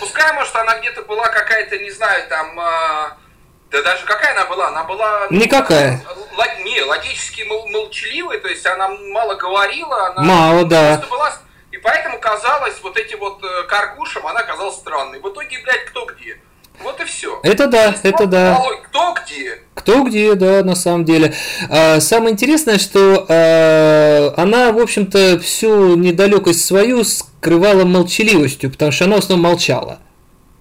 Пускай, 0.00 0.32
может, 0.32 0.54
она 0.56 0.78
где-то 0.78 1.02
была 1.02 1.28
какая-то, 1.28 1.78
не 1.78 1.90
знаю, 1.90 2.24
там... 2.28 2.58
Э, 2.58 3.10
да 3.70 3.82
даже 3.82 4.04
какая 4.04 4.32
она 4.32 4.46
была? 4.46 4.68
Она 4.68 4.84
была... 4.84 5.26
Ну, 5.30 5.38
Никакая. 5.38 6.02
Лог, 6.36 6.48
не, 6.64 6.82
логически 6.82 7.42
мол, 7.42 7.68
молчаливая, 7.68 8.38
то 8.38 8.48
есть 8.48 8.66
она 8.66 8.88
мало 8.88 9.34
говорила. 9.36 10.08
Она 10.08 10.22
Мало, 10.22 10.64
да. 10.64 11.02
Была, 11.10 11.32
поэтому 11.82 12.18
казалось, 12.18 12.74
вот 12.82 12.96
эти 12.96 13.14
вот 13.14 13.42
э, 13.42 13.62
каргушам, 13.68 14.26
она 14.26 14.42
казалась 14.42 14.76
странной. 14.76 15.20
В 15.20 15.28
итоге, 15.28 15.58
блядь, 15.62 15.84
кто 15.86 16.04
где? 16.06 16.38
Вот 16.82 16.98
и 17.00 17.04
все. 17.04 17.38
Это 17.42 17.66
да, 17.66 17.94
это 18.02 18.26
да. 18.26 18.62
Кто 18.84 19.14
где? 19.14 19.62
Кто 19.74 20.02
где, 20.02 20.34
да, 20.34 20.64
на 20.64 20.74
самом 20.74 21.04
деле. 21.04 21.34
А, 21.68 22.00
самое 22.00 22.32
интересное, 22.32 22.78
что 22.78 23.26
а, 23.28 24.34
она, 24.36 24.72
в 24.72 24.78
общем-то, 24.78 25.38
всю 25.40 25.96
недалекость 25.96 26.64
свою 26.64 27.04
скрывала 27.04 27.84
молчаливостью, 27.84 28.70
потому 28.70 28.92
что 28.92 29.04
она 29.04 29.16
в 29.16 29.18
основном 29.18 29.50
молчала. 29.50 29.98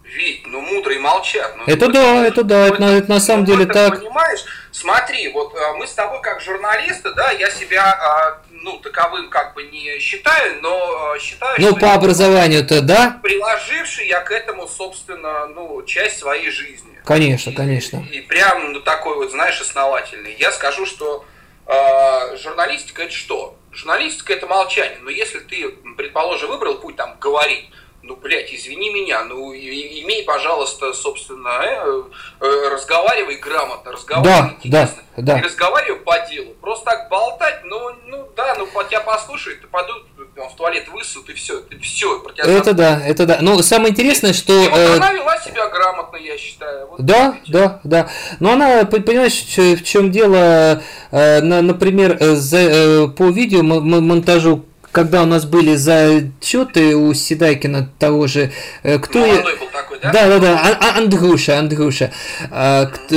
Вить, 0.04 0.44
ну 0.48 0.60
мудрые 0.60 1.00
молчат. 1.00 1.56
Ну, 1.58 1.64
это, 1.66 1.88
да, 1.88 2.26
это 2.26 2.44
да, 2.44 2.68
это, 2.68 2.76
это, 2.76 2.86
это 2.86 3.10
на 3.10 3.20
самом 3.22 3.46
деле 3.46 3.66
так. 3.66 4.00
Понимаешь, 4.00 4.44
смотри, 4.72 5.32
вот 5.32 5.56
а, 5.56 5.74
мы 5.74 5.88
с 5.88 5.92
тобой 5.92 6.22
как 6.22 6.42
журналисты, 6.42 7.14
да, 7.14 7.32
я 7.32 7.50
себя 7.50 7.94
а, 7.94 8.42
ну, 8.62 8.78
таковым 8.80 9.30
как 9.30 9.54
бы 9.54 9.64
не 9.64 10.00
считаю, 10.00 10.62
но 10.62 11.12
а, 11.14 11.20
считаю, 11.20 11.60
ну, 11.60 11.72
что... 11.72 11.80
по 11.80 11.94
образованию-то, 11.94 12.82
да? 12.82 13.20
Приложивший 13.22 14.08
я 14.08 14.22
к 14.22 14.32
этому, 14.32 14.68
собственно, 14.68 15.48
ну, 15.48 15.84
часть 15.84 16.20
своей 16.20 16.50
жизни. 16.52 17.00
Конечно, 17.06 17.52
и, 17.52 17.56
конечно. 17.56 18.06
И, 18.12 18.18
и 18.18 18.22
прям 18.22 18.74
ну, 18.74 18.82
такой 18.82 19.16
вот, 19.16 19.32
знаешь, 19.32 19.60
основательный. 19.62 20.36
Я 20.40 20.52
скажу, 20.52 20.86
что 20.86 21.26
э, 21.66 22.38
журналистика 22.38 23.04
это 23.04 23.14
что? 23.14 23.58
Журналистика 23.72 24.34
это 24.34 24.48
молчание. 24.48 25.00
Но 25.02 25.10
если 25.10 25.40
ты, 25.40 25.70
предположим, 25.98 26.50
выбрал 26.50 26.76
путь 26.76 26.96
там 26.96 27.18
говорить, 27.20 27.70
ну, 28.10 28.16
блядь, 28.16 28.52
извини 28.52 28.90
меня, 28.90 29.24
ну, 29.24 29.54
имей, 29.54 30.24
пожалуйста, 30.24 30.94
собственно, 30.94 31.62
э, 31.62 32.02
э, 32.42 32.70
разговаривай 32.74 33.36
грамотно, 33.36 33.92
разговаривай 33.92 34.50
да, 34.50 34.56
интересно. 34.58 35.04
Да, 35.16 35.22
да. 35.22 35.36
Не 35.36 35.42
разговаривай 35.44 36.00
по 36.00 36.18
делу. 36.28 36.56
Просто 36.60 36.86
так 36.86 37.10
болтать, 37.10 37.62
ну, 37.66 37.92
ну 38.08 38.28
да, 38.36 38.56
ну, 38.58 38.66
по 38.66 38.84
тебя 38.84 39.02
послушают, 39.02 39.62
ты 39.62 39.68
пойдут 39.68 40.08
в 40.36 40.56
туалет 40.56 40.88
высут, 40.90 41.30
и 41.30 41.34
все, 41.34 41.60
ты 41.60 41.78
все, 41.78 42.20
про 42.20 42.34
тебя 42.34 42.46
Это 42.46 42.74
да, 42.74 43.00
это 43.06 43.28
да. 43.28 43.38
Но 43.42 43.62
самое 43.62 43.92
интересное, 43.92 44.34
что... 44.34 44.54
И 44.54 44.68
вот 44.68 44.78
э... 44.80 44.96
она 44.96 45.14
вела 45.14 45.38
себя 45.38 45.68
грамотно, 45.68 46.18
я 46.18 46.36
считаю. 46.36 46.88
Вот 46.88 47.06
да, 47.06 47.38
да, 47.48 47.80
да. 47.84 48.10
Но 48.40 48.54
она, 48.54 48.86
понимаешь, 48.86 49.44
в 49.56 49.84
чем 49.84 50.10
дело, 50.10 50.82
э, 51.12 51.42
например, 51.42 52.18
за, 52.20 53.08
по 53.16 53.30
видео 53.30 53.62
монтажу 53.62 54.66
когда 54.92 55.24
у 55.24 55.26
нас 55.26 55.46
были 55.46 55.76
зачеты 55.76 56.96
у 56.96 57.14
Седайкина 57.14 57.90
того 58.00 58.28
же, 58.28 58.52
э, 58.84 58.98
кто 59.00 59.26
я... 59.26 59.42
был 59.42 59.68
такой, 59.72 60.00
да? 60.02 60.12
Да, 60.12 60.28
да, 60.28 60.40
да, 60.40 60.60
а, 60.60 60.78
а, 60.80 60.98
Андрюша, 60.98 61.60
Андрюша. 61.60 62.12
А, 62.52 62.86
кто... 62.86 63.16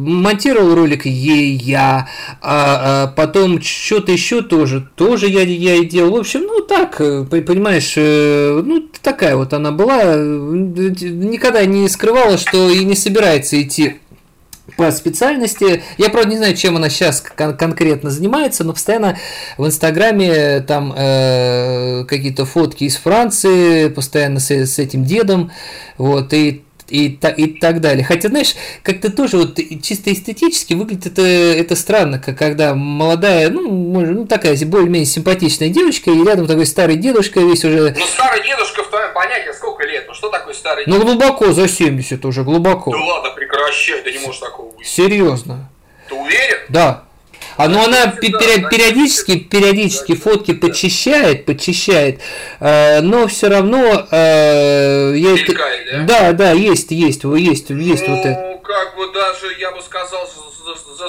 Монтировал 0.00 0.74
ролик 0.74 1.04
ей 1.04 1.54
я, 1.56 2.08
а, 2.40 3.04
а 3.04 3.06
потом 3.08 3.60
что-то 3.60 4.12
еще 4.12 4.42
тоже, 4.42 4.88
тоже 4.96 5.26
я, 5.26 5.42
я 5.42 5.74
и 5.74 5.84
делал. 5.84 6.12
В 6.12 6.20
общем, 6.20 6.42
ну 6.42 6.60
так, 6.60 7.00
э, 7.00 7.24
понимаешь, 7.24 7.94
э, 7.96 8.62
ну 8.64 8.88
такая 9.02 9.36
вот 9.36 9.52
она 9.52 9.72
была, 9.72 10.16
никогда 10.16 11.64
не 11.66 11.88
скрывала, 11.88 12.38
что 12.38 12.70
и 12.70 12.84
не 12.84 12.94
собирается 12.94 13.60
идти 13.60 14.00
по 14.80 14.90
специальности. 14.92 15.82
Я, 15.98 16.08
правда, 16.08 16.30
не 16.30 16.36
знаю, 16.38 16.56
чем 16.56 16.76
она 16.76 16.88
сейчас 16.88 17.20
кон- 17.20 17.54
конкретно 17.54 18.08
занимается, 18.08 18.64
но 18.64 18.72
постоянно 18.72 19.18
в 19.58 19.66
Инстаграме 19.66 20.60
там 20.60 20.94
э, 20.96 22.04
какие-то 22.08 22.46
фотки 22.46 22.84
из 22.84 22.96
Франции, 22.96 23.88
постоянно 23.88 24.40
с, 24.40 24.50
с 24.50 24.78
этим 24.78 25.04
дедом, 25.04 25.52
вот, 25.98 26.32
и 26.32 26.64
и, 26.88 27.18
и 27.36 27.46
так 27.60 27.80
далее. 27.80 28.04
Хотя, 28.04 28.30
знаешь, 28.30 28.56
как-то 28.82 29.12
тоже 29.12 29.36
вот 29.36 29.60
чисто 29.80 30.12
эстетически 30.12 30.74
выглядит 30.74 31.06
это, 31.06 31.22
это 31.22 31.76
странно, 31.76 32.18
как 32.18 32.36
когда 32.36 32.74
молодая, 32.74 33.48
ну, 33.48 33.70
может, 33.70 34.14
ну 34.16 34.26
такая 34.26 34.56
более-менее 34.66 35.06
симпатичная 35.06 35.68
девочка, 35.68 36.10
и 36.10 36.24
рядом 36.24 36.48
такой 36.48 36.66
старый 36.66 36.96
дедушка 36.96 37.38
весь 37.40 37.64
уже... 37.64 37.94
Ну, 37.96 38.06
старый 38.06 38.42
дедушка 38.44 38.82
в 38.82 38.88
твоем 38.88 39.14
понятии 39.14 39.52
сколько? 39.56 39.69
Ну, 40.10 40.14
что 40.14 40.28
такое 40.28 40.54
старый 40.54 40.84
ну? 40.88 40.98
Ну, 40.98 41.04
глубоко, 41.04 41.52
за 41.52 41.68
70 41.68 42.24
уже, 42.24 42.42
глубоко. 42.42 42.90
Да 42.90 42.98
ладно, 42.98 43.30
прекращай, 43.30 44.02
да 44.02 44.10
не 44.10 44.18
может 44.18 44.40
такого 44.40 44.72
быть. 44.72 44.84
Серьезно. 44.84 45.70
Ты 46.08 46.16
уверен? 46.16 46.58
Да. 46.68 47.04
А 47.56 47.68
ну 47.68 47.84
она 47.84 48.08
периодически, 48.08 49.38
периодически 49.38 50.16
фотки 50.16 50.52
подчищает, 50.52 51.46
подчищает, 51.46 52.20
э, 52.58 53.00
но 53.02 53.28
все 53.28 53.48
равно 53.48 54.08
э, 54.10 55.12
я 55.14 55.32
Мелькает, 55.32 56.06
да? 56.06 56.32
да, 56.32 56.32
да, 56.32 56.50
есть, 56.52 56.90
есть, 56.90 57.22
есть, 57.22 57.70
есть 57.70 57.70
ну, 57.70 58.16
вот 58.16 58.26
это. 58.26 58.40
Ну, 58.40 58.58
как 58.58 58.96
бы 58.96 59.12
даже, 59.12 59.46
я 59.60 59.70
бы 59.70 59.80
сказал, 59.80 60.26
за, 60.26 61.06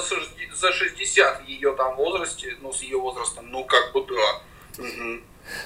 за 0.54 0.72
60 0.72 1.48
ее 1.48 1.74
там 1.74 1.96
возрасте, 1.96 2.56
ну, 2.60 2.72
с 2.72 2.82
ее 2.82 2.98
возрастом, 2.98 3.46
ну, 3.50 3.64
как 3.64 3.92
бы 3.92 4.04
да. 4.06 4.82
Угу. 4.84 5.20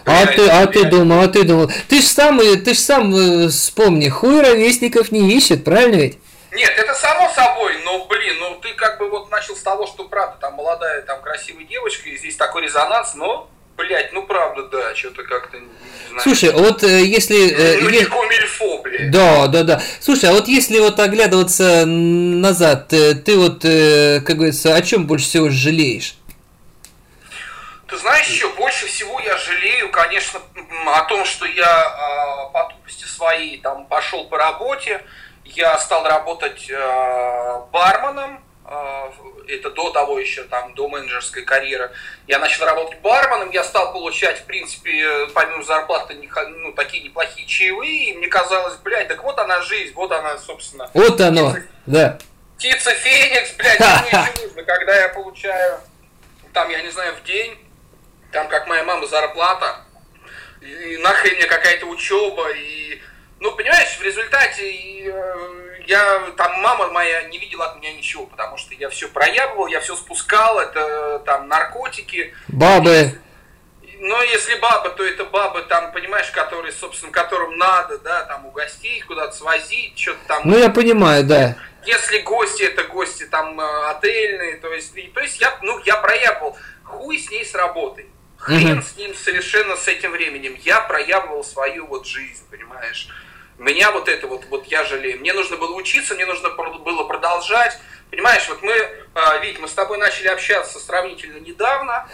А 0.06 0.26
ты, 0.26 0.48
а 0.48 0.66
ты 0.66 0.84
думал, 0.84 1.20
а 1.20 1.28
ты 1.28 1.42
думал. 1.42 1.70
Ты 1.88 2.00
ж 2.00 2.04
сам, 2.04 2.38
ты 2.38 2.74
ж 2.74 2.78
сам 2.78 3.14
э, 3.14 3.48
вспомни, 3.48 4.08
хуй 4.08 4.40
ровесников 4.40 5.10
не 5.12 5.36
ищет, 5.36 5.64
правильно 5.64 5.96
ведь? 5.96 6.18
Нет, 6.52 6.72
это 6.76 6.94
само 6.94 7.28
собой, 7.34 7.74
но, 7.84 8.06
блин, 8.06 8.36
ну 8.38 8.54
ты 8.62 8.72
как 8.74 8.98
бы 8.98 9.10
вот 9.10 9.30
начал 9.30 9.56
с 9.56 9.62
того, 9.62 9.86
что 9.86 10.04
правда, 10.04 10.36
там 10.40 10.54
молодая, 10.54 11.02
там 11.02 11.20
красивая 11.20 11.64
девочка, 11.64 12.08
и 12.08 12.16
здесь 12.16 12.36
такой 12.36 12.62
резонанс, 12.62 13.14
но 13.14 13.50
Блять, 13.76 14.10
ну 14.12 14.22
правда, 14.22 14.62
да, 14.72 14.94
что-то 14.94 15.22
как-то 15.22 15.58
не 15.58 15.66
знаю. 16.08 16.22
Слушай, 16.22 16.50
вот 16.52 16.82
э, 16.82 17.04
если... 17.04 17.50
Э, 17.50 17.78
ну, 17.82 17.90
не 17.90 18.04
комильфо, 18.04 18.80
блядь. 18.82 19.10
Да, 19.10 19.48
да, 19.48 19.64
да. 19.64 19.82
Слушай, 20.00 20.30
а 20.30 20.32
вот 20.32 20.48
если 20.48 20.78
вот 20.78 20.98
оглядываться 20.98 21.84
назад, 21.84 22.90
э, 22.94 23.14
ты 23.14 23.36
вот, 23.36 23.60
как 23.60 24.36
говорится, 24.36 24.74
о 24.74 24.80
чем 24.80 25.06
больше 25.06 25.26
всего 25.26 25.50
жалеешь? 25.50 26.16
Ты 27.88 27.96
знаешь, 27.98 28.26
еще 28.26 28.48
больше 28.54 28.86
всего 28.86 29.20
я 29.20 29.36
жалею, 29.36 29.90
конечно, 29.90 30.40
о 30.86 31.02
том, 31.02 31.24
что 31.24 31.46
я 31.46 31.66
а, 31.66 32.46
по 32.46 32.64
тупости 32.64 33.04
своей 33.04 33.60
там 33.60 33.86
пошел 33.86 34.24
по 34.24 34.36
работе, 34.36 35.04
я 35.44 35.78
стал 35.78 36.04
работать 36.04 36.68
э, 36.68 37.60
барменом, 37.70 38.42
э, 38.64 39.10
это 39.48 39.70
до 39.70 39.90
того 39.90 40.18
еще, 40.18 40.42
там, 40.44 40.74
до 40.74 40.88
менеджерской 40.88 41.42
карьеры. 41.42 41.92
Я 42.26 42.40
начал 42.40 42.64
работать 42.64 42.98
барменом, 43.00 43.50
я 43.50 43.62
стал 43.62 43.92
получать, 43.92 44.40
в 44.40 44.44
принципе, 44.44 45.28
помимо 45.34 45.62
зарплаты, 45.62 46.14
ну, 46.48 46.72
такие 46.72 47.04
неплохие 47.04 47.46
чаевые, 47.46 48.10
и 48.10 48.16
мне 48.16 48.26
казалось, 48.26 48.74
блядь, 48.82 49.06
так 49.06 49.22
вот 49.22 49.38
она 49.38 49.62
жизнь, 49.62 49.94
вот 49.94 50.10
она, 50.10 50.36
собственно. 50.38 50.90
Вот 50.94 51.20
оно, 51.20 51.50
птица, 51.50 51.68
да. 51.86 52.18
Птица 52.58 52.90
Феникс, 52.90 53.52
блядь, 53.52 53.78
мне 53.78 53.88
еще 54.10 54.46
нужно, 54.46 54.62
когда 54.64 54.96
я 54.96 55.08
получаю, 55.10 55.80
там, 56.52 56.68
я 56.70 56.82
не 56.82 56.90
знаю, 56.90 57.14
в 57.14 57.22
день, 57.22 57.56
там, 58.32 58.48
как 58.48 58.66
моя 58.66 58.84
мама, 58.84 59.06
зарплата, 59.06 59.84
и 60.60 60.96
нахрен 60.98 61.36
мне 61.36 61.46
какая-то 61.46 61.86
учеба, 61.86 62.50
и 62.50 63.00
ну, 63.38 63.52
понимаешь, 63.52 63.96
в 63.98 64.02
результате 64.02 64.72
э, 64.72 65.66
я, 65.86 66.32
там, 66.36 66.60
мама 66.62 66.88
моя 66.88 67.24
не 67.24 67.38
видела 67.38 67.66
от 67.66 67.76
меня 67.76 67.92
ничего, 67.92 68.26
потому 68.26 68.56
что 68.56 68.74
я 68.74 68.88
все 68.88 69.08
проябывал, 69.08 69.66
я 69.66 69.80
все 69.80 69.94
спускал, 69.94 70.58
это 70.58 71.22
там 71.26 71.46
наркотики. 71.48 72.34
Бабы. 72.48 73.18
Но 73.98 74.22
если 74.22 74.54
баба, 74.56 74.90
то 74.90 75.04
это 75.04 75.24
бабы, 75.24 75.62
там, 75.62 75.92
понимаешь, 75.92 76.30
которые, 76.30 76.72
собственно, 76.72 77.12
которым 77.12 77.56
надо, 77.56 77.98
да, 77.98 78.22
там, 78.24 78.46
угостить, 78.46 79.04
куда-то 79.04 79.32
свозить, 79.32 79.98
что-то 79.98 80.20
там. 80.26 80.42
Ну, 80.44 80.56
я 80.56 80.70
понимаю, 80.70 81.24
да. 81.24 81.56
Если 81.84 82.18
гости, 82.18 82.62
это 82.62 82.84
гости 82.84 83.24
там 83.24 83.58
э, 83.60 83.90
отельные, 83.90 84.56
то 84.56 84.72
есть, 84.72 84.92
то 85.14 85.20
есть 85.20 85.40
я, 85.40 85.56
ну, 85.62 85.78
я 85.84 85.96
проябывал. 85.96 86.56
Хуй 86.82 87.18
с 87.18 87.30
ней 87.30 87.44
с 87.44 87.54
работой. 87.54 88.06
Хрен 88.46 88.80
с 88.80 88.96
ним 88.96 89.12
совершенно 89.12 89.74
с 89.74 89.88
этим 89.88 90.12
временем. 90.12 90.56
Я 90.62 90.80
проявывал 90.80 91.42
свою 91.42 91.84
вот 91.86 92.06
жизнь, 92.06 92.44
понимаешь. 92.48 93.08
Меня 93.58 93.90
вот 93.90 94.08
это 94.08 94.26
вот, 94.26 94.44
вот 94.50 94.66
я 94.66 94.84
жалею. 94.84 95.20
Мне 95.20 95.32
нужно 95.32 95.56
было 95.56 95.74
учиться, 95.74 96.14
мне 96.14 96.26
нужно 96.26 96.50
было 96.50 97.04
продолжать. 97.04 97.78
Понимаешь, 98.10 98.46
вот 98.48 98.62
мы, 98.62 98.72
а, 99.14 99.38
Вить, 99.38 99.58
мы 99.58 99.66
с 99.66 99.72
тобой 99.72 99.98
начали 99.98 100.28
общаться 100.28 100.78
сравнительно 100.78 101.38
недавно. 101.38 102.06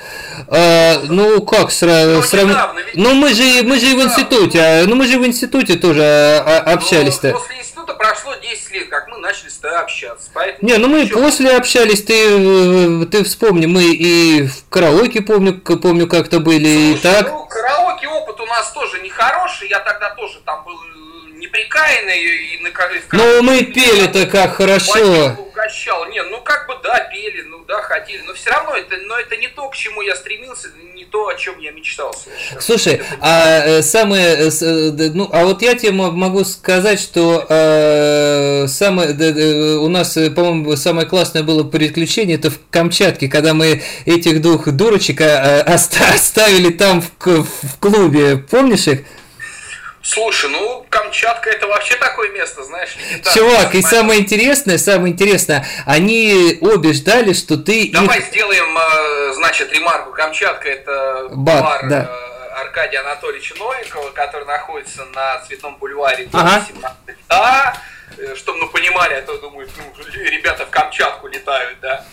А, 0.48 1.00
ну 1.04 1.42
как 1.42 1.70
сразу? 1.70 2.16
Ну, 2.16 2.22
срав... 2.22 2.44
недавно, 2.44 2.78
ведь... 2.80 2.96
ну 2.96 3.14
мы 3.14 3.34
же 3.34 3.62
мы 3.62 3.78
же 3.78 3.86
и 3.86 3.94
в 3.94 4.02
институте, 4.02 4.60
а, 4.60 4.84
ну 4.86 4.96
мы 4.96 5.06
же 5.06 5.18
в 5.18 5.26
институте 5.26 5.76
тоже 5.76 6.02
а, 6.02 6.62
ну, 6.64 6.72
общались-то. 6.72 7.28
Ну, 7.28 7.38
после 7.38 7.58
института 7.58 7.94
прошло 7.94 8.34
10 8.34 8.70
лет, 8.70 8.88
как 8.88 9.08
мы 9.08 9.18
начали 9.18 9.50
с 9.50 9.58
тобой 9.58 9.78
общаться. 9.78 10.30
Поэтому 10.32 10.66
Не, 10.66 10.78
ну 10.78 10.88
мы 10.88 11.00
еще... 11.00 11.14
после 11.14 11.54
общались, 11.56 12.02
ты 12.02 13.06
ты 13.06 13.22
вспомни, 13.24 13.66
мы 13.66 13.84
и 13.84 14.46
в 14.46 14.68
караоке 14.70 15.20
помню, 15.20 15.60
помню 15.60 16.08
как-то 16.08 16.40
были 16.40 16.94
Слушай, 16.94 16.98
и 16.98 17.02
так. 17.02 17.28
Ну, 17.28 17.44
караоке 17.44 18.08
опыт 18.08 18.40
у 18.40 18.46
нас 18.46 18.72
тоже 18.72 19.00
нехороший, 19.00 19.68
я 19.68 19.80
тогда 19.80 20.10
тоже 20.14 20.40
там 20.46 20.64
был 20.64 20.78
неприкаянный 21.52 22.24
и 22.24 22.58
на 22.62 22.70
Ну 23.12 23.42
мы 23.42 23.62
пели-то 23.64 24.26
как 24.26 24.56
хорошо. 24.56 25.36
Угощал. 25.38 26.06
Не, 26.06 26.22
ну 26.24 26.40
как 26.40 26.66
бы 26.66 26.74
да, 26.82 26.98
пели, 27.12 27.42
ну 27.42 27.64
да, 27.68 27.80
ходили. 27.82 28.22
Но 28.26 28.34
все 28.34 28.50
равно 28.50 28.74
это, 28.74 28.96
но 29.06 29.18
это 29.18 29.36
не 29.36 29.48
то, 29.48 29.68
к 29.68 29.76
чему 29.76 30.02
я 30.02 30.16
стремился, 30.16 30.68
не 30.94 31.04
то, 31.04 31.28
о 31.28 31.34
чем 31.34 31.58
я 31.58 31.72
мечтал 31.72 32.12
совершенно. 32.14 32.60
Слушай, 32.60 33.02
а 33.20 33.64
э, 33.64 33.82
самое, 33.82 34.48
э, 34.48 34.50
э, 34.60 35.10
ну, 35.14 35.28
а 35.32 35.44
вот 35.44 35.62
я 35.62 35.74
тебе 35.74 35.92
могу 35.92 36.44
сказать, 36.44 37.00
что 37.00 37.46
э, 37.48 38.66
самое, 38.68 39.78
у 39.78 39.88
нас, 39.88 40.14
по-моему, 40.14 40.76
самое 40.76 41.06
классное 41.06 41.42
было 41.42 41.64
приключение, 41.64 42.36
это 42.36 42.50
в 42.50 42.58
Камчатке, 42.70 43.28
когда 43.28 43.54
мы 43.54 43.82
этих 44.06 44.40
двух 44.40 44.68
дурочек 44.70 45.20
оставили 45.20 46.70
там 46.70 47.02
в, 47.02 47.08
в 47.18 47.78
клубе, 47.78 48.38
помнишь 48.38 48.88
их? 48.88 49.00
Слушай, 50.02 50.50
ну, 50.50 50.84
Камчатка 50.90 51.48
это 51.50 51.68
вообще 51.68 51.94
такое 51.96 52.30
место, 52.30 52.64
знаешь, 52.64 52.96
легендарное. 52.96 53.32
Чувак, 53.34 53.74
и 53.76 53.82
самое 53.82 54.20
интересное, 54.20 54.76
самое 54.76 55.12
интересное, 55.12 55.64
они 55.86 56.58
обе 56.60 56.92
ждали, 56.92 57.32
что 57.32 57.56
ты 57.56 57.90
Давай 57.92 58.18
их... 58.18 58.26
сделаем, 58.26 58.76
э, 58.76 59.32
значит, 59.34 59.72
ремарку. 59.72 60.10
Камчатка 60.12 60.68
это 60.68 61.28
Бар, 61.30 61.62
бар, 61.62 61.88
да. 61.88 62.10
э, 62.10 62.60
Аркадия 62.62 63.00
Анатольевича 63.00 63.54
Новикова, 63.56 64.10
который 64.10 64.44
находится 64.46 65.04
на 65.14 65.38
Цветном 65.46 65.76
бульваре, 65.76 66.26
дом 66.26 66.40
Ага. 66.40 66.66
17. 66.68 66.94
Да, 67.28 67.76
э, 68.18 68.34
чтобы 68.36 68.58
мы 68.58 68.68
понимали, 68.70 69.14
а 69.14 69.22
то 69.22 69.38
думают, 69.38 69.70
ну, 69.76 69.84
ребята 70.24 70.66
в 70.66 70.70
Камчатку 70.70 71.28
летают, 71.28 71.78
да. 71.80 72.04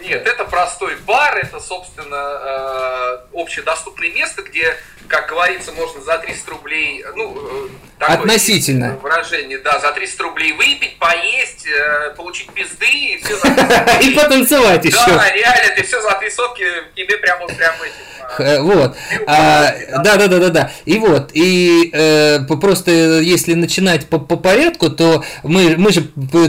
Нет, 0.00 0.26
это 0.26 0.44
простой 0.44 0.96
бар, 1.06 1.36
это, 1.38 1.60
собственно, 1.60 2.16
э, 2.16 3.18
общедоступное 3.34 4.10
место, 4.10 4.42
где, 4.42 4.76
как 5.08 5.28
говорится, 5.28 5.72
можно 5.72 6.00
за 6.00 6.18
300 6.18 6.50
рублей, 6.50 7.04
ну, 7.16 7.66
э, 7.66 7.68
такое 7.98 8.16
Относительно. 8.18 8.96
выражение, 9.02 9.58
да, 9.58 9.78
за 9.80 9.92
300 9.92 10.22
рублей 10.22 10.52
выпить, 10.52 10.98
поесть, 10.98 11.66
э, 11.66 12.14
получить 12.16 12.50
пизды 12.52 12.86
и 12.88 13.18
все 13.22 13.36
за 13.36 13.42
300 13.54 13.98
И 14.02 14.14
потанцевать 14.14 14.84
еще. 14.84 14.96
Да, 15.06 15.30
реально, 15.32 15.74
ты 15.76 15.82
все 15.82 16.00
за 16.00 16.12
три 16.12 16.30
сотки 16.30 16.64
тебе 16.94 17.16
прям 17.18 17.38
вот 17.40 17.56
прям 17.56 17.74
этим. 17.82 17.94
а, 18.17 18.17
Э, 18.17 18.17
Вот. 18.38 18.94
А, 19.26 19.72
да, 20.04 20.16
да, 20.16 20.26
да, 20.28 20.38
да, 20.38 20.48
да. 20.50 20.70
И 20.84 20.98
вот, 20.98 21.30
и 21.32 21.90
э, 21.92 22.40
по- 22.46 22.56
просто 22.56 22.90
э, 22.90 23.22
если 23.24 23.54
начинать 23.54 24.06
по, 24.06 24.18
по 24.18 24.36
порядку, 24.36 24.90
то 24.90 25.24
мы, 25.42 25.76
мы 25.78 25.90
же 25.92 26.02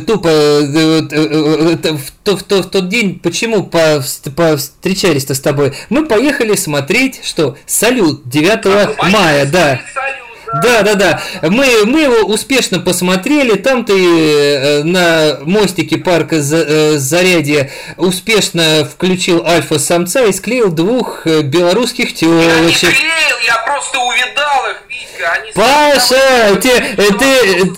тупо 0.06 0.28
э, 0.28 0.62
э, 0.76 1.02
э, 1.12 1.78
э, 1.84 1.92
в, 1.94 2.12
то- 2.24 2.38
в 2.38 2.44
то- 2.44 2.64
в 2.64 2.70
тот 2.70 2.90
день 2.90 3.20
почему 3.20 3.64
по- 3.64 4.04
повстречались-то 4.36 5.34
с 5.34 5.40
тобой? 5.40 5.74
Мы 5.90 6.06
поехали 6.06 6.56
смотреть, 6.56 7.22
что 7.24 7.58
салют 7.66 8.24
9 8.28 8.66
ну, 8.66 9.12
мая, 9.12 9.46
да. 9.46 9.80
салют, 9.94 10.09
Да, 10.64 10.82
да, 10.82 10.96
да. 10.96 11.22
Мы, 11.44 11.86
мы 11.86 12.02
его 12.02 12.28
успешно 12.28 12.80
посмотрели. 12.80 13.56
Там 13.56 13.86
ты 13.86 13.94
э, 13.94 14.84
на 14.84 15.40
мостике 15.42 15.98
парка 15.98 16.38
э, 16.38 16.98
Зарядье 16.98 17.72
успешно 17.98 18.86
включил 18.86 19.46
альфа-самца 19.46 20.26
и 20.26 20.32
склеил 20.34 20.72
двух 20.72 21.28
э, 21.28 21.42
белорусских 21.42 22.10
Я 22.22 22.28
не 22.28 22.72
телочек. 22.74 22.90
клеил, 22.98 23.38
я 23.46 23.58
просто 23.66 24.00
увидал 24.00 24.72
их, 24.72 24.84
Витька. 24.90 25.32
Они 25.34 25.52
Паша, 25.52 26.56
ты, 26.62 27.14
ты. 27.20 27.72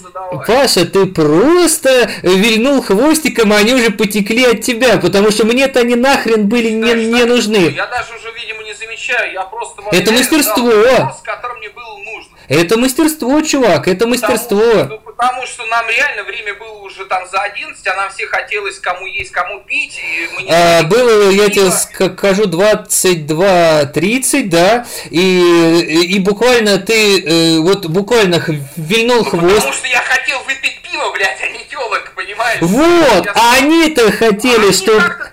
Паша, 0.47 0.85
ты 0.85 1.05
просто 1.07 2.09
вильнул 2.23 2.81
хвостиком, 2.81 3.51
а 3.51 3.57
они 3.57 3.73
уже 3.73 3.91
потекли 3.91 4.45
от 4.45 4.61
тебя, 4.61 4.97
потому 4.97 5.31
что 5.31 5.45
мне-то 5.45 5.81
они 5.81 5.95
нахрен 5.95 6.47
были 6.47 6.69
не, 6.69 6.93
не 6.93 7.25
нужны. 7.25 7.73
Я 7.75 7.87
даже 7.87 8.15
уже, 8.15 8.31
видимо, 8.39 8.63
не 8.63 8.73
замечаю, 8.73 9.33
я 9.33 9.41
просто... 9.41 9.81
Это 9.91 10.11
мастерство. 10.11 10.63
вопрос, 10.63 11.19
который 11.23 11.57
мне 11.57 11.69
было 11.69 11.97
нужно. 11.97 12.30
Это 12.51 12.77
мастерство, 12.77 13.41
чувак, 13.41 13.87
это 13.87 14.05
Потому, 14.05 14.09
мастерство. 14.11 14.73
ну, 14.89 14.99
потому 14.99 15.45
что 15.45 15.65
нам 15.67 15.85
реально 15.87 16.23
время 16.23 16.53
было 16.55 16.79
уже 16.79 17.05
там 17.05 17.25
за 17.31 17.39
11, 17.41 17.87
а 17.87 17.95
нам 17.95 18.09
все 18.11 18.27
хотелось 18.27 18.77
кому 18.79 19.05
есть, 19.07 19.31
кому 19.31 19.61
пить, 19.61 19.97
и 19.97 20.27
мы 20.35 20.41
не 20.43 20.51
А, 20.51 20.83
было, 20.83 21.29
я 21.31 21.49
тебе 21.49 21.71
скажу, 21.71 22.43
22.30, 22.47 24.43
да, 24.49 24.85
и, 25.09 25.19
и 26.15 26.19
буквально 26.19 26.77
ты, 26.79 27.21
э, 27.23 27.59
вот 27.59 27.85
буквально 27.85 28.43
вильнул 28.75 29.23
хвост. 29.23 29.43
Ну, 29.43 29.55
Потому 29.55 29.73
что 29.73 29.87
я 29.87 30.01
хотел 30.01 30.39
выпить 30.43 30.81
пиво, 30.81 31.11
блядь, 31.13 31.41
а 31.41 31.47
не 31.47 31.63
телок, 31.69 32.11
понимаешь? 32.15 32.59
Вот, 32.61 33.25
Я- 33.25 33.31
а 33.33 33.53
они-то 33.59 34.11
хотели, 34.11 34.63
Они 34.65 34.73
что... 34.73 34.97
как-то 34.99 35.30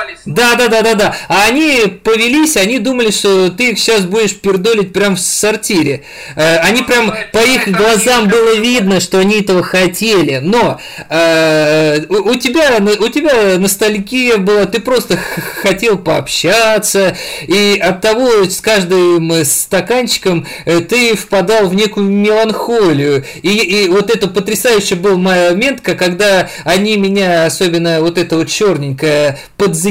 там 0.00 0.06
нарисовались. 0.06 0.20
Да, 0.24 0.54
да, 0.54 0.68
да, 0.68 0.82
да, 0.82 0.94
да. 0.94 1.16
А 1.28 1.46
они 1.46 1.86
повелись, 2.02 2.56
они 2.56 2.78
думали, 2.78 3.10
что 3.10 3.50
ты 3.50 3.70
их 3.70 3.78
сейчас 3.78 4.02
будешь 4.02 4.36
пердолить 4.36 4.92
прям 4.92 5.16
в 5.16 5.20
сортире. 5.20 6.04
Э, 6.36 6.58
Они 6.58 6.82
прям 6.82 7.12
по 7.32 7.38
их 7.38 7.68
глазам 7.68 8.28
было 8.28 8.56
видно, 8.56 9.00
что 9.00 9.18
они 9.18 9.40
этого 9.40 9.62
хотели. 9.62 10.38
Но 10.38 10.80
э, 11.08 12.04
у 12.08 12.30
у 12.30 12.34
тебя 12.36 12.78
у 12.78 13.08
тебя 13.08 13.58
ностальгия 13.58 14.36
была, 14.38 14.64
ты 14.66 14.80
просто 14.80 15.18
хотел 15.62 15.98
пообщаться, 15.98 17.16
и 17.42 17.78
от 17.82 18.00
того 18.00 18.44
с 18.44 18.60
каждым 18.60 19.44
стаканчиком 19.44 20.46
э, 20.64 20.80
ты 20.80 21.16
впадал 21.16 21.68
в 21.68 21.74
некую 21.74 22.06
меланхолию. 22.06 23.24
И, 23.42 23.48
и 23.48 23.88
вот 23.88 24.10
это 24.10 24.28
потрясающий 24.28 24.94
был 24.94 25.18
момент, 25.18 25.80
когда 25.80 26.48
они 26.64 26.96
меня, 26.96 27.46
особенно 27.46 28.00
вот 28.00 28.16
это 28.16 28.36
вот 28.36 28.48
черненькое, 28.48 29.38
подзаебали, 29.56 29.89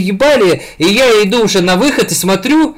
и 0.77 0.85
я 0.85 1.23
иду 1.23 1.43
уже 1.43 1.61
на 1.61 1.75
выход 1.75 2.11
и 2.11 2.15
смотрю, 2.15 2.77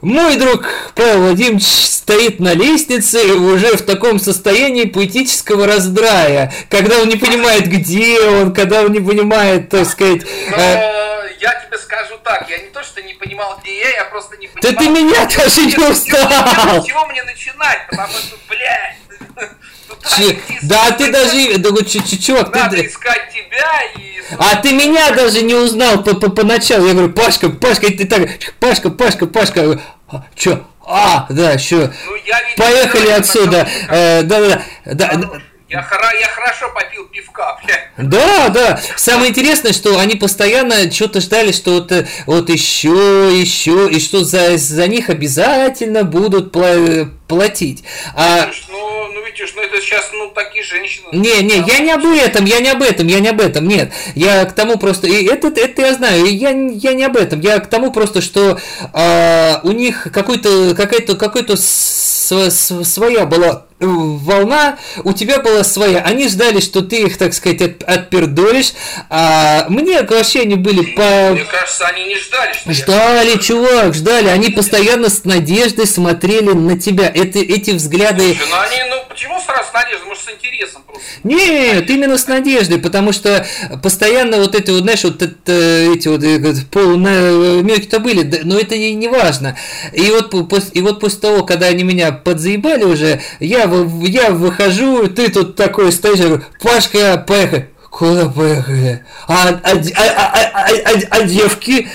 мой 0.00 0.36
друг 0.36 0.66
Павел 0.94 1.20
Владимирович 1.20 1.64
стоит 1.64 2.40
на 2.40 2.54
лестнице 2.54 3.34
уже 3.34 3.76
в 3.76 3.82
таком 3.82 4.18
состоянии 4.18 4.84
поэтического 4.84 5.66
раздрая, 5.66 6.52
когда 6.70 6.98
он 6.98 7.08
не 7.08 7.16
понимает, 7.16 7.66
где 7.68 8.18
он, 8.20 8.54
когда 8.54 8.82
он 8.82 8.92
не 8.92 9.00
понимает, 9.00 9.68
так 9.68 9.86
сказать... 9.86 10.22
Но 10.50 10.56
э, 10.56 11.32
я 11.40 11.54
тебе 11.66 11.78
скажу 11.78 12.14
так, 12.24 12.48
я 12.48 12.58
не 12.58 12.70
то, 12.70 12.82
что 12.82 13.02
не 13.02 13.12
понимал, 13.14 13.58
где 13.62 13.78
я, 13.78 13.90
я 13.90 14.04
просто 14.06 14.36
не 14.38 14.48
Да 14.48 14.72
понимал... 14.72 14.94
ты 14.94 15.02
меня 15.02 15.26
даже 15.26 15.66
не 15.66 15.72
С 15.72 15.90
устал! 15.90 16.84
чего 16.86 17.06
мне 17.06 17.22
начинать, 17.22 17.86
потому 17.90 18.12
что, 18.14 18.36
блядь... 18.48 19.50
идти 20.02 20.38
Да 20.62 20.86
с- 20.86 20.96
ты 20.96 21.10
даже... 21.12 21.58
Да, 21.58 21.70
ч- 21.84 22.02
ч- 22.04 22.18
чувак, 22.18 22.54
Надо 22.54 22.76
ты... 22.76 22.86
искать 22.86 23.30
тебя 23.32 23.82
и... 23.96 24.20
А 24.38 24.56
ты 24.56 24.72
меня 24.72 25.10
даже 25.12 25.42
не 25.42 25.54
узнал 25.54 26.02
по, 26.04 26.14
по, 26.14 26.30
поначалу. 26.30 26.86
Я 26.86 26.92
говорю, 26.94 27.12
Пашка, 27.12 27.48
Пашка, 27.50 27.86
и 27.86 27.96
ты 27.96 28.04
так, 28.06 28.28
Пашка, 28.60 28.90
Пашка, 28.90 29.26
Пашка. 29.26 29.60
Я 29.60 29.64
говорю, 29.66 29.80
«А, 30.08 30.24
чё? 30.36 30.64
А, 30.86 31.26
да, 31.30 31.58
что? 31.58 31.92
Ну, 32.06 32.12
Поехали 32.56 33.10
отсюда. 33.10 33.68
Э, 33.88 34.22
Да, 34.22 34.40
да, 34.40 34.62
да. 34.86 34.94
да. 35.14 35.30
Я, 35.68 35.78
хоро- 35.88 36.18
я 36.20 36.26
хорошо 36.26 36.68
попил 36.74 37.04
пивка, 37.06 37.56
блядь. 37.64 37.90
Да, 37.96 38.48
да. 38.48 38.80
Самое 38.96 39.30
интересное, 39.30 39.72
что 39.72 40.00
они 40.00 40.16
постоянно 40.16 40.90
что-то 40.90 41.20
ждали, 41.20 41.52
что 41.52 41.74
вот, 41.74 41.92
вот 42.26 42.50
еще, 42.50 43.30
еще, 43.40 43.88
и 43.88 44.00
что 44.00 44.24
за, 44.24 44.58
за 44.58 44.88
них 44.88 45.10
обязательно 45.10 46.02
будут 46.02 46.52
пла- 46.54 47.08
платить. 47.28 47.84
А, 48.16 48.44
Слушай, 48.46 48.64
ну, 48.70 49.09
ну, 49.12 49.24
видишь, 49.24 49.52
ну 49.54 49.62
это 49.62 49.80
сейчас, 49.80 50.10
ну, 50.12 50.28
такие 50.30 50.64
женщины... 50.64 51.06
Не, 51.12 51.42
не, 51.42 51.64
я 51.66 51.78
не 51.80 51.90
об 51.92 52.04
этом, 52.06 52.44
я 52.44 52.60
не 52.60 52.70
об 52.70 52.82
этом, 52.82 53.06
я 53.06 53.20
не 53.20 53.28
об 53.28 53.40
этом, 53.40 53.66
нет. 53.68 53.92
Я 54.14 54.44
к 54.44 54.52
тому 54.54 54.78
просто, 54.78 55.06
и 55.06 55.24
это, 55.26 55.48
это 55.48 55.82
я 55.82 55.94
знаю, 55.94 56.24
я, 56.26 56.50
я 56.50 56.92
не 56.94 57.04
об 57.04 57.16
этом, 57.16 57.40
я 57.40 57.58
к 57.58 57.68
тому 57.68 57.92
просто, 57.92 58.20
что 58.20 58.58
а, 58.92 59.60
у 59.62 59.72
них 59.72 60.08
какой-то, 60.12 60.74
какая-то, 60.76 61.16
какой-то 61.16 61.56
св- 61.56 62.52
св- 62.52 62.86
своя 62.86 63.26
была 63.26 63.66
волна, 63.80 64.78
у 65.04 65.12
тебя 65.14 65.38
была 65.38 65.64
своя. 65.64 66.00
Они 66.00 66.28
ждали, 66.28 66.60
что 66.60 66.82
ты 66.82 67.02
их, 67.04 67.16
так 67.16 67.32
сказать, 67.32 67.62
от- 67.62 67.82
отпердолишь, 67.82 68.72
а 69.08 69.64
мне 69.70 70.02
вообще 70.02 70.40
они 70.40 70.56
были 70.56 70.92
по... 70.94 71.30
Мне 71.30 71.44
кажется, 71.44 71.86
они 71.86 72.04
не 72.04 72.16
ждали, 72.16 72.52
что 72.52 72.68
я- 72.68 72.74
Ждали, 72.74 73.36
чувак, 73.38 73.94
ждали. 73.94 74.28
Они 74.28 74.50
постоянно 74.50 75.08
с 75.08 75.24
надеждой 75.24 75.86
смотрели 75.86 76.50
на 76.52 76.78
тебя. 76.78 77.06
Это, 77.14 77.38
эти 77.38 77.70
взгляды... 77.70 78.34
Слушай, 78.34 78.50
ну 78.50 78.60
они, 78.60 78.89
почему 79.20 79.38
сразу 79.40 79.68
с 79.68 79.72
надеждой? 79.74 80.06
Может, 80.06 80.24
с 80.24 80.30
интересом 80.30 80.82
просто? 80.86 81.04
Нет, 81.24 81.90
именно 81.90 82.16
с 82.16 82.26
надеждой, 82.26 82.78
потому 82.78 83.12
что 83.12 83.46
постоянно 83.82 84.38
вот 84.38 84.54
эти 84.54 84.70
вот, 84.70 84.80
знаешь, 84.80 85.04
вот 85.04 85.20
это, 85.20 85.52
эти 85.52 86.08
вот 86.08 86.22
полунамеки-то 86.70 87.98
были, 87.98 88.22
да, 88.22 88.38
но 88.44 88.58
это 88.58 88.74
и 88.74 88.94
не 88.94 89.08
важно. 89.08 89.58
И 89.92 90.10
вот, 90.10 90.32
и 90.72 90.80
вот 90.80 91.00
после 91.00 91.20
того, 91.20 91.44
когда 91.44 91.66
они 91.66 91.84
меня 91.84 92.12
подзаебали 92.12 92.84
уже, 92.84 93.20
я, 93.40 93.70
я 94.02 94.30
выхожу, 94.30 95.08
ты 95.08 95.30
тут 95.30 95.54
такой 95.54 95.92
стоишь, 95.92 96.18
я 96.18 96.28
говорю, 96.28 96.44
Пашка, 96.62 97.22
поехали. 97.26 97.68
Куда 97.90 98.26
поехали? 98.28 99.04
А, 99.26 99.48
а, 99.48 99.72
а, 99.72 100.04
а, 100.16 100.50
а, 100.54 100.68
а, 100.84 101.00
а 101.10 101.22
девки? 101.24 101.88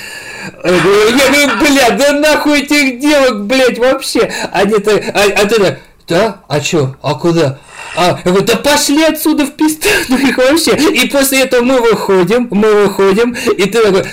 Я 0.63 0.71
говорю, 0.71 1.17
я 1.17 1.27
говорю, 1.27 1.59
бля, 1.59 1.89
да 1.91 2.11
нахуй 2.11 2.61
этих 2.61 2.99
девок, 2.99 3.45
блядь, 3.45 3.79
вообще. 3.79 4.31
Они 4.51 4.77
то 4.77 4.91
а, 4.91 5.23
а 5.23 5.45
ты 5.47 5.55
так, 5.59 5.79
да? 6.07 6.41
А 6.47 6.59
чё? 6.59 6.95
А 7.01 7.15
куда? 7.15 7.59
А, 7.95 8.19
говорю, 8.23 8.43
да 8.45 8.55
пошли 8.57 9.03
отсюда 9.03 9.45
в 9.45 9.51
пизду, 9.55 9.87
ну 10.09 10.17
их 10.17 10.37
вообще. 10.37 10.75
И 10.75 11.07
после 11.09 11.41
этого 11.41 11.61
мы 11.63 11.79
выходим, 11.81 12.47
мы 12.51 12.73
выходим, 12.87 13.31
и 13.31 13.65
ты 13.65 13.81
такой, 13.81 14.03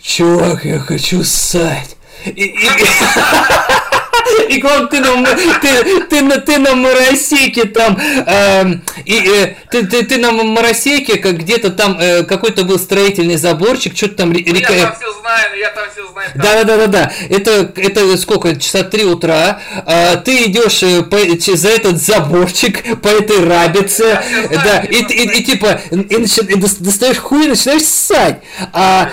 чувак, 0.00 0.64
я 0.64 0.78
хочу 0.78 1.22
ссать. 1.24 1.96
И, 2.24 2.30
и- 2.30 2.56
и 4.48 4.60
к 4.60 4.64
вам 4.64 4.88
ты 4.88 5.00
на, 5.00 5.24
ты, 5.60 6.00
ты, 6.08 6.20
на, 6.22 6.38
ты 6.38 6.58
на 6.58 6.74
моросейке 6.74 7.64
там, 7.64 7.98
эм, 8.26 8.82
и, 9.04 9.14
э, 9.14 9.54
ты, 9.70 9.86
ты, 9.86 10.02
ты 10.04 10.18
на 10.18 10.32
моросейке, 10.32 11.18
как 11.18 11.38
где-то 11.38 11.70
там 11.70 11.98
э, 12.00 12.22
какой-то 12.24 12.64
был 12.64 12.78
строительный 12.78 13.36
заборчик, 13.36 13.96
что-то 13.96 14.14
там 14.16 14.32
Ну, 14.32 14.38
река... 14.38 14.72
Я 14.72 14.86
там 14.86 14.94
все 14.96 15.12
знаю, 15.20 15.58
я 15.58 15.70
там 15.70 15.84
все 15.92 16.08
знаю. 16.12 16.30
там- 16.32 16.42
Да, 16.42 16.64
да, 16.64 16.64
да, 16.64 16.76
да, 16.76 16.86
да. 16.86 17.12
Это, 17.30 17.72
это 17.76 18.16
сколько? 18.16 18.54
Часа 18.56 18.82
три 18.84 19.04
утра. 19.04 19.60
А, 19.86 20.16
ты 20.16 20.44
идешь 20.44 20.82
э, 20.82 21.02
по- 21.02 21.56
за 21.56 21.68
этот 21.68 22.00
заборчик 22.00 23.00
по 23.00 23.08
этой 23.08 23.44
рабице, 23.44 24.20
всё 24.22 24.48
знаю, 24.48 24.60
да, 24.64 24.78
где 24.86 24.98
и, 24.98 25.02
и- 25.02 25.38
и 25.40 25.44
типа 25.44 25.80
и 25.90 25.94
начи- 25.96 26.46
и 26.46 26.54
дос- 26.56 26.76
достаешь 26.82 27.18
хуй 27.18 27.46
и 27.46 27.48
начинаешь 27.48 27.82
ссать. 27.84 28.40
А, 28.72 29.10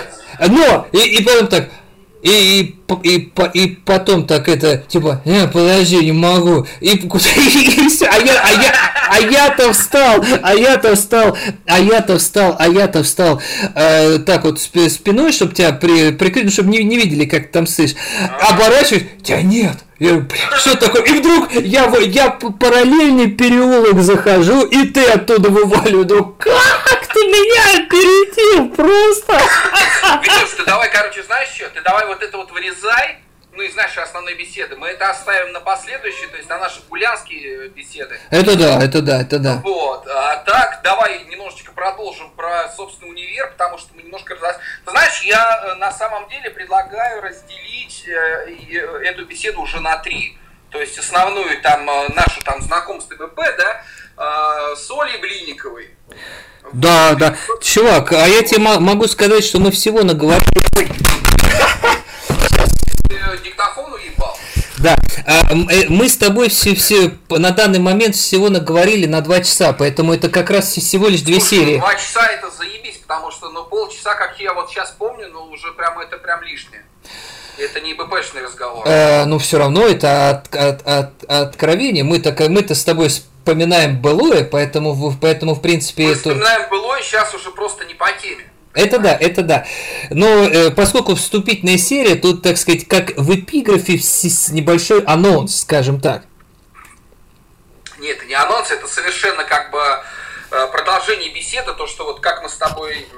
но 0.48 0.86
и, 0.92 0.98
и 0.98 1.22
потом 1.24 1.46
так. 1.48 1.68
И, 2.22 2.76
и, 3.02 3.02
и, 3.02 3.32
и 3.54 3.66
потом 3.84 4.26
так 4.26 4.48
это, 4.48 4.78
типа, 4.88 5.22
не, 5.24 5.46
подожди, 5.48 6.04
не 6.04 6.12
могу. 6.12 6.66
И, 6.80 6.88
и, 6.88 6.96
и 6.96 7.88
все, 7.88 8.06
а 8.06 8.18
я, 8.18 8.42
а 8.42 8.50
я, 8.50 8.72
а 9.08 9.20
я-то 9.20 9.72
встал, 9.72 10.24
а 10.42 10.54
я-то 10.54 10.94
встал, 10.94 11.36
а 11.66 11.80
я-то 11.80 12.18
встал, 12.18 12.56
а 12.58 12.68
я-то 12.68 13.02
встал, 13.02 13.40
э, 13.74 14.18
так 14.18 14.44
вот 14.44 14.60
спиной, 14.60 15.32
чтобы 15.32 15.54
тебя 15.54 15.72
при, 15.72 16.12
прикрыть, 16.12 16.44
ну, 16.44 16.50
чтобы 16.50 16.70
не, 16.70 16.84
не 16.84 16.96
видели, 16.96 17.24
как 17.24 17.46
ты 17.46 17.52
там 17.52 17.66
сышь. 17.66 17.94
Оборачиваюсь, 18.48 19.04
тебя 19.22 19.40
нет. 19.42 19.78
Что 20.00 20.76
такое? 20.78 21.02
И 21.02 21.18
вдруг 21.18 21.52
я, 21.52 21.84
я 21.98 22.30
параллельный 22.30 23.30
переулок 23.30 24.00
захожу, 24.00 24.64
и 24.64 24.86
ты 24.86 25.04
оттуда 25.04 25.50
вываливаю. 25.50 26.06
Думаю, 26.06 26.36
как 26.38 27.06
ты 27.06 27.20
меня 27.20 27.84
опередил 27.84 28.70
просто? 28.70 29.38
Витюш, 30.22 30.50
ты 30.56 30.64
давай, 30.64 30.90
короче, 30.90 31.22
знаешь 31.22 31.50
что? 31.54 31.68
Ты 31.68 31.82
давай 31.82 32.06
вот 32.06 32.22
это 32.22 32.34
вот 32.38 32.50
вырезай, 32.50 33.18
ну, 33.52 33.62
из 33.62 33.74
нашей 33.74 34.02
основной 34.02 34.34
беседы. 34.34 34.76
Мы 34.76 34.88
это 34.88 35.10
оставим 35.10 35.52
на 35.52 35.60
последующие, 35.60 36.28
то 36.28 36.36
есть 36.36 36.48
на 36.48 36.58
наши 36.58 36.80
гулянские 36.88 37.68
беседы. 37.68 38.18
Это 38.30 38.56
да, 38.56 38.82
это 38.82 39.02
да, 39.02 39.20
это 39.20 39.38
да. 39.38 39.60
Вот. 39.62 40.06
А 40.06 40.36
так, 40.36 40.80
давай 40.82 41.24
немножечко 41.24 41.72
продолжим 41.72 42.30
про, 42.32 42.68
собственно, 42.76 43.10
универ, 43.10 43.50
потому 43.50 43.78
что 43.78 43.88
мы 43.94 44.02
немножко 44.02 44.36
раз... 44.36 44.58
Ты 44.84 44.90
знаешь, 44.90 45.22
я 45.22 45.62
э, 45.62 45.74
на 45.76 45.92
самом 45.92 46.28
деле 46.28 46.50
предлагаю 46.50 47.22
разделить 47.22 48.04
э, 48.06 48.54
э, 48.70 48.78
эту 49.04 49.24
беседу 49.24 49.60
уже 49.60 49.80
на 49.80 49.96
три. 49.98 50.36
То 50.70 50.80
есть 50.80 50.96
основную 50.98 51.60
там 51.62 51.84
нашу 51.84 52.40
там 52.44 52.62
знакомство 52.62 53.16
БП, 53.16 53.40
да, 53.58 53.82
с 54.76 54.88
Олей 54.88 55.18
Блинниковой. 55.18 55.90
Да, 56.72 57.14
да. 57.14 57.36
Чувак, 57.60 58.12
а 58.12 58.28
я 58.28 58.44
тебе 58.44 58.60
могу 58.60 59.08
сказать, 59.08 59.44
что 59.44 59.58
мы 59.58 59.72
всего 59.72 60.04
наговорили 60.04 60.60
диктофон 63.42 63.92
уебал. 63.92 64.36
Да, 64.78 64.96
а, 65.26 65.52
э, 65.52 65.88
мы 65.88 66.08
с 66.08 66.16
тобой 66.16 66.48
все, 66.48 66.74
все 66.74 67.12
на 67.28 67.50
данный 67.50 67.78
момент 67.78 68.16
всего 68.16 68.48
наговорили 68.48 69.06
на 69.06 69.20
два 69.20 69.40
часа, 69.40 69.72
поэтому 69.72 70.14
это 70.14 70.30
как 70.30 70.50
раз 70.50 70.72
всего 70.72 71.08
лишь 71.08 71.20
две 71.20 71.38
Слушай, 71.40 71.50
серии. 71.50 71.78
Два 71.78 71.94
часа 71.94 72.26
это 72.26 72.50
заебись, 72.50 72.96
потому 72.96 73.30
что 73.30 73.50
ну 73.50 73.64
полчаса, 73.64 74.14
как 74.14 74.40
я 74.40 74.54
вот 74.54 74.70
сейчас 74.70 74.94
помню, 74.96 75.28
ну 75.28 75.42
уже 75.44 75.72
прям 75.72 75.98
это 75.98 76.16
прям 76.16 76.42
лишнее. 76.42 76.84
Это 77.58 77.80
не 77.80 77.92
БПшный 77.92 78.42
разговор. 78.42 78.86
Э, 78.86 79.26
ну 79.26 79.38
все 79.38 79.58
равно 79.58 79.86
это 79.86 80.30
от, 80.30 80.54
от, 80.54 80.86
от, 80.86 81.24
откровение. 81.24 82.04
Мы 82.04 82.18
так 82.18 82.40
мы-то 82.48 82.74
с 82.74 82.82
тобой 82.82 83.08
вспоминаем 83.08 84.00
былое, 84.00 84.44
поэтому, 84.44 85.14
поэтому 85.20 85.54
в 85.54 85.60
принципе... 85.60 86.04
Мы 86.04 86.10
это... 86.10 86.18
вспоминаем 86.18 86.70
былое, 86.70 87.02
сейчас 87.02 87.34
уже 87.34 87.50
просто 87.50 87.84
не 87.84 87.94
по 87.94 88.10
теме. 88.12 88.49
Это 88.72 88.98
да, 88.98 89.16
это 89.18 89.42
да. 89.42 89.66
Но 90.10 90.44
э, 90.44 90.70
поскольку 90.70 91.16
вступительная 91.16 91.76
серия, 91.76 92.14
тут, 92.14 92.42
так 92.42 92.56
сказать, 92.56 92.86
как 92.86 93.16
в 93.16 93.34
эпиграфе 93.34 93.94
небольшой 94.52 95.02
анонс, 95.02 95.60
скажем 95.62 96.00
так. 96.00 96.22
Нет, 97.98 98.24
не 98.26 98.34
анонс, 98.34 98.70
это 98.70 98.86
совершенно 98.86 99.44
как 99.44 99.72
бы 99.72 99.82
э, 100.52 100.66
продолжение 100.68 101.34
беседы, 101.34 101.74
то, 101.74 101.86
что 101.86 102.04
вот 102.04 102.20
как 102.20 102.42
мы 102.42 102.48
с 102.48 102.56
тобой 102.56 103.08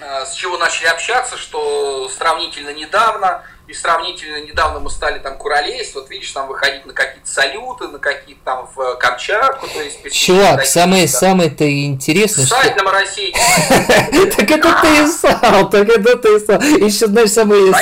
э, 0.00 0.26
с 0.26 0.34
чего 0.34 0.58
начали 0.58 0.86
общаться, 0.86 1.38
что 1.38 2.10
сравнительно 2.10 2.74
недавно 2.74 3.42
и 3.66 3.74
сравнительно 3.74 4.44
недавно 4.44 4.78
мы 4.78 4.90
стали 4.90 5.18
там 5.18 5.36
куролезть, 5.36 5.94
вот 5.94 6.08
видишь, 6.08 6.30
там 6.30 6.46
выходить 6.46 6.86
на 6.86 6.92
какие-то 6.92 7.28
салюты, 7.28 7.88
на 7.88 7.98
какие-то 7.98 8.40
там 8.44 8.68
в 8.74 8.94
Камчатку, 8.96 9.66
то 9.66 9.82
есть... 9.82 10.12
Чувак, 10.12 10.64
самое, 10.64 11.08
самое-то 11.08 11.68
интересное, 11.68 12.46
Сайт 12.46 12.74
что... 12.74 12.84
на 12.84 12.92
России. 12.92 13.34
Так 14.36 14.50
это 14.50 14.80
ты 14.82 15.04
и 15.04 15.06
сал, 15.06 15.70
так 15.70 15.88
это 15.88 16.16
ты 16.16 16.36
и 16.36 16.38
сал. 16.38 16.60
Еще, 16.60 17.06
знаешь, 17.06 17.30
самое... 17.30 17.72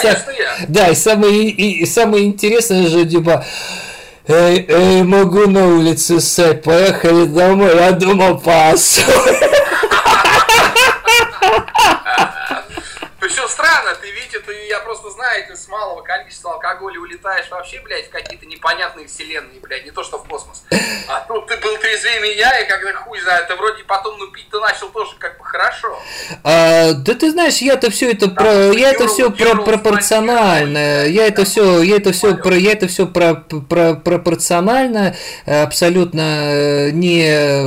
Да, 0.69 0.89
и 0.89 0.95
самое, 0.95 1.87
самое 1.87 2.25
интересное 2.25 2.89
же, 2.89 3.05
типа... 3.05 3.45
Эй, 4.27 4.65
эй, 4.67 5.03
могу 5.03 5.47
на 5.47 5.67
улице 5.67 6.19
ссать, 6.19 6.63
поехали 6.63 7.27
домой, 7.27 7.77
я 7.77 7.93
думал, 7.93 8.39
пас. 8.39 9.01
Причем 13.35 13.49
странно, 13.49 13.97
ты, 14.01 14.13
Витя, 14.13 14.39
ты, 14.47 14.69
я 14.69 14.79
просто 14.79 15.11
знаю, 15.11 15.45
ты 15.49 15.57
с 15.57 15.67
малого 15.67 16.03
количества 16.03 16.53
алкоголя 16.53 17.01
улетаешь 17.01 17.51
вообще, 17.51 17.81
блядь, 17.81 18.07
в 18.07 18.11
какие-то 18.11 18.47
непонятные 18.47 19.09
вселенные, 19.09 19.59
блядь, 19.61 19.85
не 19.85 19.91
то 19.91 20.05
что 20.05 20.19
в 20.19 20.29
космос. 20.29 20.63
А 21.09 21.21
тут 21.27 21.49
ты 21.49 21.57
был 21.57 21.77
трезвее 21.79 22.21
меня, 22.21 22.61
и 22.61 22.69
когда 22.69 22.93
хуй 22.93 23.21
знает, 23.21 23.49
ты 23.49 23.57
вроде 23.57 23.83
потом, 23.83 24.17
ну, 24.19 24.29
пить 24.29 24.49
ты 24.51 24.61
начал 24.61 24.89
тоже 24.91 25.17
как 25.19 25.37
бы 25.39 25.45
хорошо. 25.45 25.99
А, 26.45 26.93
да 26.93 27.15
ты 27.15 27.33
знаешь, 27.33 27.57
я-то 27.57 27.91
все 27.91 28.13
это 28.13 28.29
про, 28.29 28.73
я 28.73 28.93
это 28.93 29.09
все 29.09 29.33
про 29.33 29.57
пропорционально, 29.57 31.07
я 31.07 31.27
это 31.27 31.45
все, 31.45 31.83
я 31.83 31.97
это 31.97 32.13
все 32.13 32.37
про, 32.37 32.55
я 32.55 32.73
это 32.73 32.87
все 32.87 33.09
про, 33.09 33.35
про 33.35 33.95
пропорционально, 33.95 35.17
абсолютно 35.45 36.21
э, 36.21 36.91
не, 36.93 37.25
э, 37.27 37.65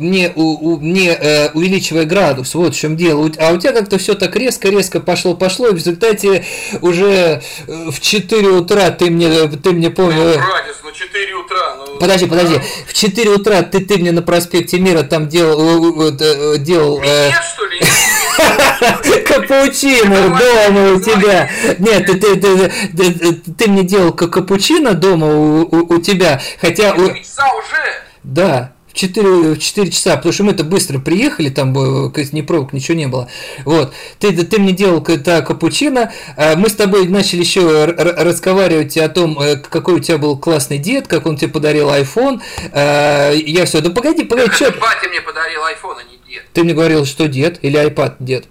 не, 0.00 0.32
не 0.80 1.08
э, 1.08 1.50
увеличивая 1.52 2.04
градус, 2.04 2.56
вот 2.56 2.74
в 2.74 2.78
чем 2.78 2.96
дело. 2.96 3.30
А 3.38 3.52
у 3.52 3.58
тебя 3.58 3.72
как-то 3.72 3.98
все 3.98 4.14
так 4.14 4.34
резко 4.34 4.71
резко-резко 4.72 5.00
пошло-пошло, 5.00 5.68
и 5.68 5.72
в 5.72 5.76
результате 5.76 6.44
уже 6.80 7.42
э, 7.66 7.90
в 7.90 8.00
4 8.00 8.48
утра 8.48 8.90
ты 8.90 9.10
мне, 9.10 9.48
ты 9.48 9.70
мне 9.70 9.90
помню... 9.90 10.24
Ну, 10.24 10.34
братец, 10.34 10.76
ну 10.82 10.92
4 10.92 11.34
утра, 11.34 11.76
ну... 11.76 11.98
Подожди, 11.98 12.26
подожди, 12.26 12.60
в 12.86 12.94
4 12.94 13.30
утра 13.30 13.62
ты, 13.62 13.84
ты 13.84 13.98
мне 13.98 14.12
на 14.12 14.22
проспекте 14.22 14.78
Мира 14.78 15.02
там 15.02 15.28
делал... 15.28 16.02
Э, 16.02 16.16
э, 16.18 16.58
делал 16.58 17.00
Нет, 17.00 17.34
что 17.54 17.64
ли? 17.66 17.80
Капучино 19.26 20.38
дома 20.38 20.92
у 20.94 21.00
тебя. 21.00 21.50
Нет, 21.78 22.06
ты, 22.06 22.14
ты, 22.14 22.36
ты, 22.36 22.72
ты, 22.96 23.34
ты 23.34 23.68
мне 23.68 23.82
делал 23.82 24.12
капучино 24.12 24.94
дома 24.94 25.26
у, 25.26 25.94
у, 25.94 26.00
тебя, 26.00 26.40
хотя... 26.60 26.92
Часа 26.92 27.46
уже? 27.54 28.02
Да 28.22 28.72
в 28.92 28.94
4, 28.94 29.54
в 29.54 29.58
4 29.58 29.90
часа, 29.90 30.16
потому 30.16 30.32
что 30.32 30.44
мы-то 30.44 30.64
быстро 30.64 30.98
приехали, 30.98 31.48
там 31.48 31.72
ни 31.72 32.42
пробок, 32.42 32.72
ничего 32.72 32.96
не 32.96 33.08
было. 33.08 33.28
Вот. 33.64 33.92
Ты, 34.18 34.32
ты 34.44 34.60
мне 34.60 34.72
делал 34.72 35.02
это 35.02 35.42
капучино, 35.42 36.12
а 36.36 36.56
мы 36.56 36.68
с 36.68 36.74
тобой 36.74 37.08
начали 37.08 37.40
еще 37.40 37.84
разговаривать 37.86 38.96
о 38.98 39.08
том, 39.08 39.40
э, 39.40 39.56
какой 39.56 39.94
у 39.94 40.00
тебя 40.00 40.18
был 40.18 40.38
классный 40.38 40.78
дед, 40.78 41.06
как 41.06 41.26
он 41.26 41.36
тебе 41.36 41.50
подарил 41.50 41.88
iPhone. 41.90 42.40
А, 42.72 43.32
я 43.32 43.64
все, 43.64 43.80
да 43.80 43.90
погоди, 43.90 44.24
погоди, 44.24 44.50
что... 44.52 44.70
Батя 44.72 45.08
мне 45.08 45.20
подарил 45.20 45.60
iPhone, 45.62 45.96
а 45.98 46.02
не 46.04 46.18
дед. 46.28 46.42
Ты 46.52 46.64
мне 46.64 46.74
говорил, 46.74 47.06
что 47.06 47.28
дед 47.28 47.58
или 47.62 47.80
iPad 47.80 48.16
дед? 48.18 48.46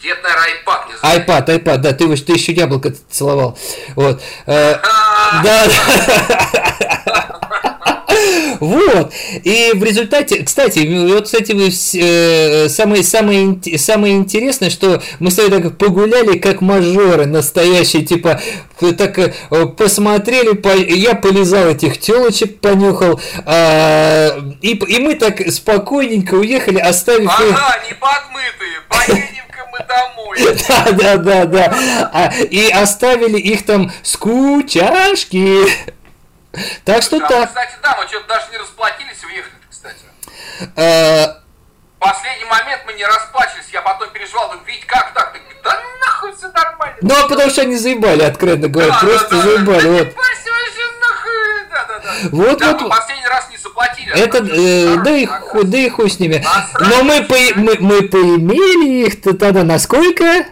Дед, 0.00 0.18
наверное, 0.22 0.48
iPad 0.64 0.88
не 0.88 0.96
знаю. 0.96 1.26
iPad, 1.26 1.64
iPad, 1.64 1.78
да, 1.78 1.92
ты, 1.92 2.16
ты 2.16 2.32
еще 2.32 2.52
яблоко 2.52 2.94
целовал. 3.10 3.58
Вот. 3.96 4.22
А, 4.46 5.42
да, 5.42 5.66
Вот. 8.60 9.12
И 9.44 9.72
в 9.74 9.82
результате, 9.82 10.42
кстати, 10.44 10.80
вот, 11.12 11.24
кстати, 11.24 11.52
вы, 11.52 11.68
э, 11.68 12.68
самое, 12.68 13.02
самое, 13.02 13.58
самое 13.78 14.16
интересное, 14.16 14.70
что 14.70 15.02
мы 15.18 15.30
с 15.30 15.36
тобой 15.36 15.62
так 15.62 15.76
погуляли, 15.78 16.38
как 16.38 16.60
мажоры 16.60 17.26
настоящие, 17.26 18.04
типа, 18.04 18.40
так 18.96 19.18
э, 19.18 19.32
посмотрели, 19.76 20.54
по, 20.54 20.68
я 20.68 21.14
полезал 21.14 21.68
этих 21.68 21.98
телочек, 21.98 22.60
понюхал, 22.60 23.20
а, 23.44 24.38
и, 24.62 24.70
и 24.76 24.98
мы 25.00 25.14
так 25.14 25.40
спокойненько 25.50 26.34
уехали, 26.34 26.78
оставив... 26.78 27.28
Ага, 27.28 27.80
не 27.86 27.94
подмытые, 27.94 28.78
поедем-ка 28.88 29.68
мы 29.72 29.78
домой. 29.86 30.38
Да, 30.68 30.92
да, 30.92 31.16
да, 31.16 31.44
да. 31.46 32.10
А, 32.12 32.32
и 32.50 32.68
оставили 32.70 33.38
их 33.38 33.64
там 33.64 33.90
скучашки. 34.02 35.66
Так 36.84 37.02
что 37.02 37.18
да, 37.20 37.28
так. 37.28 37.48
Кстати, 37.48 37.74
да, 37.82 37.96
мы 37.96 38.06
что-то 38.08 38.28
даже 38.28 38.50
не 38.50 38.58
расплатились, 38.58 39.24
уехали, 39.24 39.54
кстати. 39.70 40.04
В 40.76 42.00
последний 42.00 42.44
момент 42.44 42.82
мы 42.86 42.92
не 42.92 43.04
расплачивались, 43.04 43.68
я 43.72 43.82
потом 43.82 44.10
переживал, 44.10 44.48
думаю, 44.50 44.64
ведь 44.66 44.86
как 44.86 45.12
так? 45.14 45.32
Ты 45.32 45.40
да 45.64 45.80
нахуй 46.00 46.34
все 46.34 46.48
нормально. 46.48 46.96
Ну, 47.00 47.14
а 47.24 47.28
потому 47.28 47.50
что 47.50 47.62
они 47.62 47.76
заебали, 47.76 48.22
откровенно 48.22 48.68
говоря, 48.68 48.90
да, 48.90 48.98
просто 48.98 49.36
да, 49.36 49.42
заебали, 49.42 49.82
да, 49.82 49.90
вот. 49.90 50.08
Да, 51.70 51.84
да, 51.84 51.98
да. 51.98 52.12
Вот, 52.32 52.58
да, 52.58 52.72
вот. 52.72 52.82
Мы 52.82 52.88
последний 52.88 53.26
раз 53.26 53.48
не 53.50 53.56
заплатили. 53.56 54.12
Это, 54.12 54.38
э, 54.38 54.96
да, 55.04 55.10
и 55.10 55.26
хуй, 55.26 55.64
да 55.64 55.78
и 55.78 55.88
хуй 55.88 56.10
с 56.10 56.18
ними. 56.18 56.44
Но 56.80 57.02
мы, 57.02 57.22
по, 57.24 57.36
мы, 57.56 57.76
мы 57.78 58.08
поимели 58.08 59.06
их-то 59.06 59.36
тогда 59.36 59.64
на 59.64 59.78
сколько? 59.78 60.46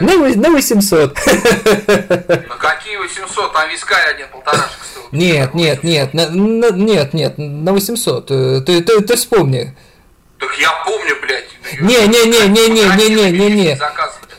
На, 0.00 0.16
на 0.16 0.50
800. 0.50 1.14
На 1.14 2.56
какие 2.58 2.96
800? 2.96 3.52
Там 3.52 3.70
вискарь 3.70 4.14
один 4.14 4.28
полторашек 4.28 4.78
стоил. 4.90 5.06
Нет, 5.12 5.54
нет, 5.54 5.82
нет, 5.84 6.14
на, 6.14 6.28
на, 6.28 6.70
нет, 6.70 7.14
нет, 7.14 7.34
на 7.38 7.72
800. 7.72 8.26
Ты, 8.26 8.60
ты, 8.60 8.82
ты, 8.82 9.00
ты 9.00 9.16
вспомни. 9.16 9.76
Так 10.38 10.50
я 10.58 10.70
помню, 10.84 11.16
блядь. 11.22 11.48
Не, 11.80 12.06
не, 12.06 12.26
не, 12.26 12.48
не, 12.48 12.68
не, 12.68 12.84
не, 12.84 13.08
не, 13.08 13.30
не, 13.30 13.50
не. 13.50 13.78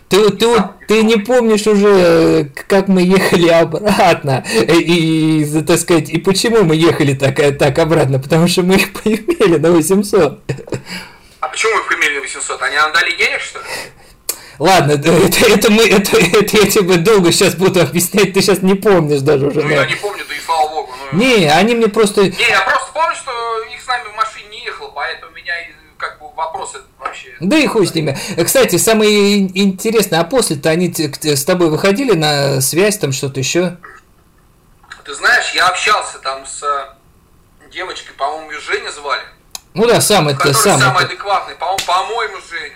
Ты, 0.09 0.29
ты, 0.31 0.47
ты 0.87 1.03
не 1.03 1.17
помнишь 1.17 1.67
уже, 1.67 2.49
как 2.67 2.87
мы 2.87 3.01
ехали 3.01 3.49
обратно, 3.49 4.45
и, 4.49 5.41
и, 5.41 5.61
так 5.63 5.79
сказать, 5.79 6.09
и 6.09 6.17
почему 6.17 6.63
мы 6.63 6.75
ехали 6.75 7.13
так, 7.13 7.35
так 7.57 7.77
обратно, 7.77 8.17
потому 8.17 8.47
что 8.47 8.63
мы 8.63 8.75
их 8.75 8.93
поимели 9.03 9.57
на 9.57 9.71
800. 9.71 10.39
А 11.41 11.47
почему 11.49 11.73
мы 11.73 11.79
их 11.81 11.87
поимели 11.89 12.15
на 12.15 12.21
800? 12.21 12.61
Они 12.61 12.75
нам 12.77 12.93
дали 12.93 13.17
денег, 13.17 13.41
что 13.41 13.59
ли? 13.59 13.65
Ладно, 14.59 14.93
это, 14.93 15.11
это 15.47 15.71
мы, 15.71 15.87
это, 15.87 16.17
это 16.17 16.57
я 16.57 16.69
тебе 16.69 16.97
долго 16.97 17.31
сейчас 17.31 17.55
буду 17.55 17.81
объяснять, 17.81 18.33
ты 18.33 18.41
сейчас 18.41 18.61
не 18.61 18.73
помнишь 18.73 19.21
даже 19.21 19.47
уже. 19.47 19.61
Ну, 19.61 19.69
я 19.69 19.85
не 19.85 19.95
помню, 19.95 20.23
да 20.27 20.35
и 20.35 20.39
слава 20.39 20.69
богу. 20.69 20.93
Ну, 21.11 21.19
не, 21.19 21.47
они 21.47 21.75
мне 21.75 21.87
просто... 21.87 22.23
Не, 22.23 22.49
я 22.49 22.61
просто 22.61 22.91
помню, 22.93 23.15
что 23.15 23.31
их 23.71 23.81
с 23.81 23.87
нами 23.87 24.07
в 24.11 24.15
машине 24.15 24.49
не 24.49 24.65
ехало, 24.65 24.89
поэтому 24.89 25.31
меня 25.33 25.53
как 25.97 26.19
бы 26.19 26.27
вопросы 26.35 26.79
вообще... 26.99 27.35
Да 27.39 27.57
и 27.57 27.67
хуй 27.67 27.85
с 27.85 27.93
ними. 27.93 28.17
Кстати, 28.43 28.77
самое 28.77 29.47
интересное, 29.59 30.21
а 30.21 30.23
после-то 30.23 30.69
они 30.69 30.91
с 30.91 31.45
тобой 31.45 31.69
выходили 31.69 32.13
на 32.13 32.59
связь, 32.61 32.97
там 32.97 33.11
что-то 33.11 33.39
еще? 33.39 33.77
Ты 35.05 35.13
знаешь, 35.13 35.51
я 35.53 35.67
общался 35.67 36.17
там 36.19 36.45
с 36.45 36.63
девочкой, 37.71 38.15
по-моему, 38.15 38.51
ее 38.51 38.59
Женя 38.59 38.89
звали. 38.91 39.23
Ну 39.73 39.85
да, 39.85 40.01
самый 40.01 40.33
это 40.33 40.53
самый. 40.53 40.81
самый 40.81 41.05
адекватный, 41.05 41.55
по-моему, 41.55 41.85
по-моему, 41.85 42.37
Женя. 42.49 42.75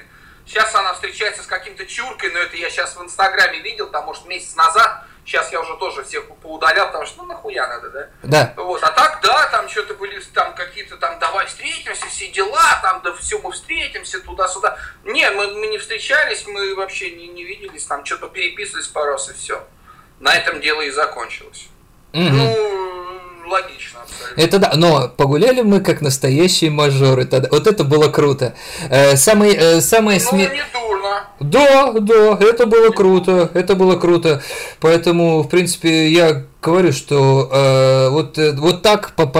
Сейчас 0.51 0.75
она 0.75 0.93
встречается 0.93 1.43
с 1.43 1.45
каким-то 1.45 1.85
чуркой, 1.85 2.29
но 2.33 2.39
это 2.39 2.57
я 2.57 2.69
сейчас 2.69 2.97
в 2.97 3.01
Инстаграме 3.01 3.59
видел, 3.61 3.89
там, 3.89 4.03
может, 4.03 4.25
месяц 4.25 4.53
назад. 4.55 5.05
Сейчас 5.23 5.49
я 5.53 5.61
уже 5.61 5.77
тоже 5.77 6.03
всех 6.03 6.27
поудалял, 6.27 6.87
потому 6.87 7.05
что, 7.05 7.21
ну, 7.21 7.29
нахуя 7.29 7.65
надо, 7.69 7.89
да? 7.89 8.09
Да. 8.23 8.53
Вот, 8.57 8.83
а 8.83 8.91
так, 8.91 9.21
да, 9.23 9.47
там 9.47 9.69
что-то 9.69 9.93
были, 9.93 10.19
там 10.33 10.53
какие-то 10.53 10.97
там, 10.97 11.19
давай 11.19 11.45
встретимся, 11.45 12.05
все 12.07 12.27
дела, 12.27 12.79
там, 12.81 13.01
да 13.01 13.13
все, 13.13 13.39
мы 13.39 13.53
встретимся, 13.53 14.19
туда-сюда. 14.19 14.77
Не, 15.05 15.31
мы, 15.31 15.47
мы 15.53 15.67
не 15.67 15.77
встречались, 15.77 16.45
мы 16.45 16.75
вообще 16.75 17.11
не, 17.11 17.29
не 17.29 17.45
виделись, 17.45 17.85
там, 17.85 18.03
что-то 18.03 18.27
переписывались 18.27 18.87
пару 18.87 19.13
раз 19.13 19.29
и 19.29 19.33
все. 19.33 19.65
На 20.19 20.35
этом 20.35 20.59
дело 20.59 20.81
и 20.81 20.91
закончилось. 20.91 21.69
Угу. 22.11 22.23
Ну, 22.23 22.80
логично 23.51 24.01
абсолютно. 24.01 24.41
Это 24.41 24.59
да, 24.59 24.71
но 24.75 25.09
погуляли 25.15 25.61
мы 25.61 25.81
как 25.81 26.01
настоящие 26.01 26.71
мажоры 26.71 27.25
тогда. 27.25 27.49
Вот 27.51 27.67
это 27.67 27.83
было 27.83 28.07
круто. 28.07 28.55
Э, 28.89 29.15
самый, 29.15 29.53
э, 29.53 29.81
самое 29.81 30.19
ну, 30.19 30.29
сме... 30.29 30.43
не 30.47 30.63
дурно. 30.73 31.27
Да, 31.39 31.93
да, 31.93 32.37
это 32.39 32.65
было 32.65 32.89
круто, 32.91 33.49
это 33.53 33.75
было 33.75 33.95
круто. 33.95 34.41
Поэтому, 34.79 35.41
в 35.43 35.49
принципе, 35.49 36.09
я 36.09 36.45
говорю, 36.61 36.91
что 36.91 37.49
э, 37.51 38.09
вот, 38.09 38.37
э, 38.37 38.51
вот 38.53 38.81
так, 38.81 39.11
пожалуйста, 39.15 39.31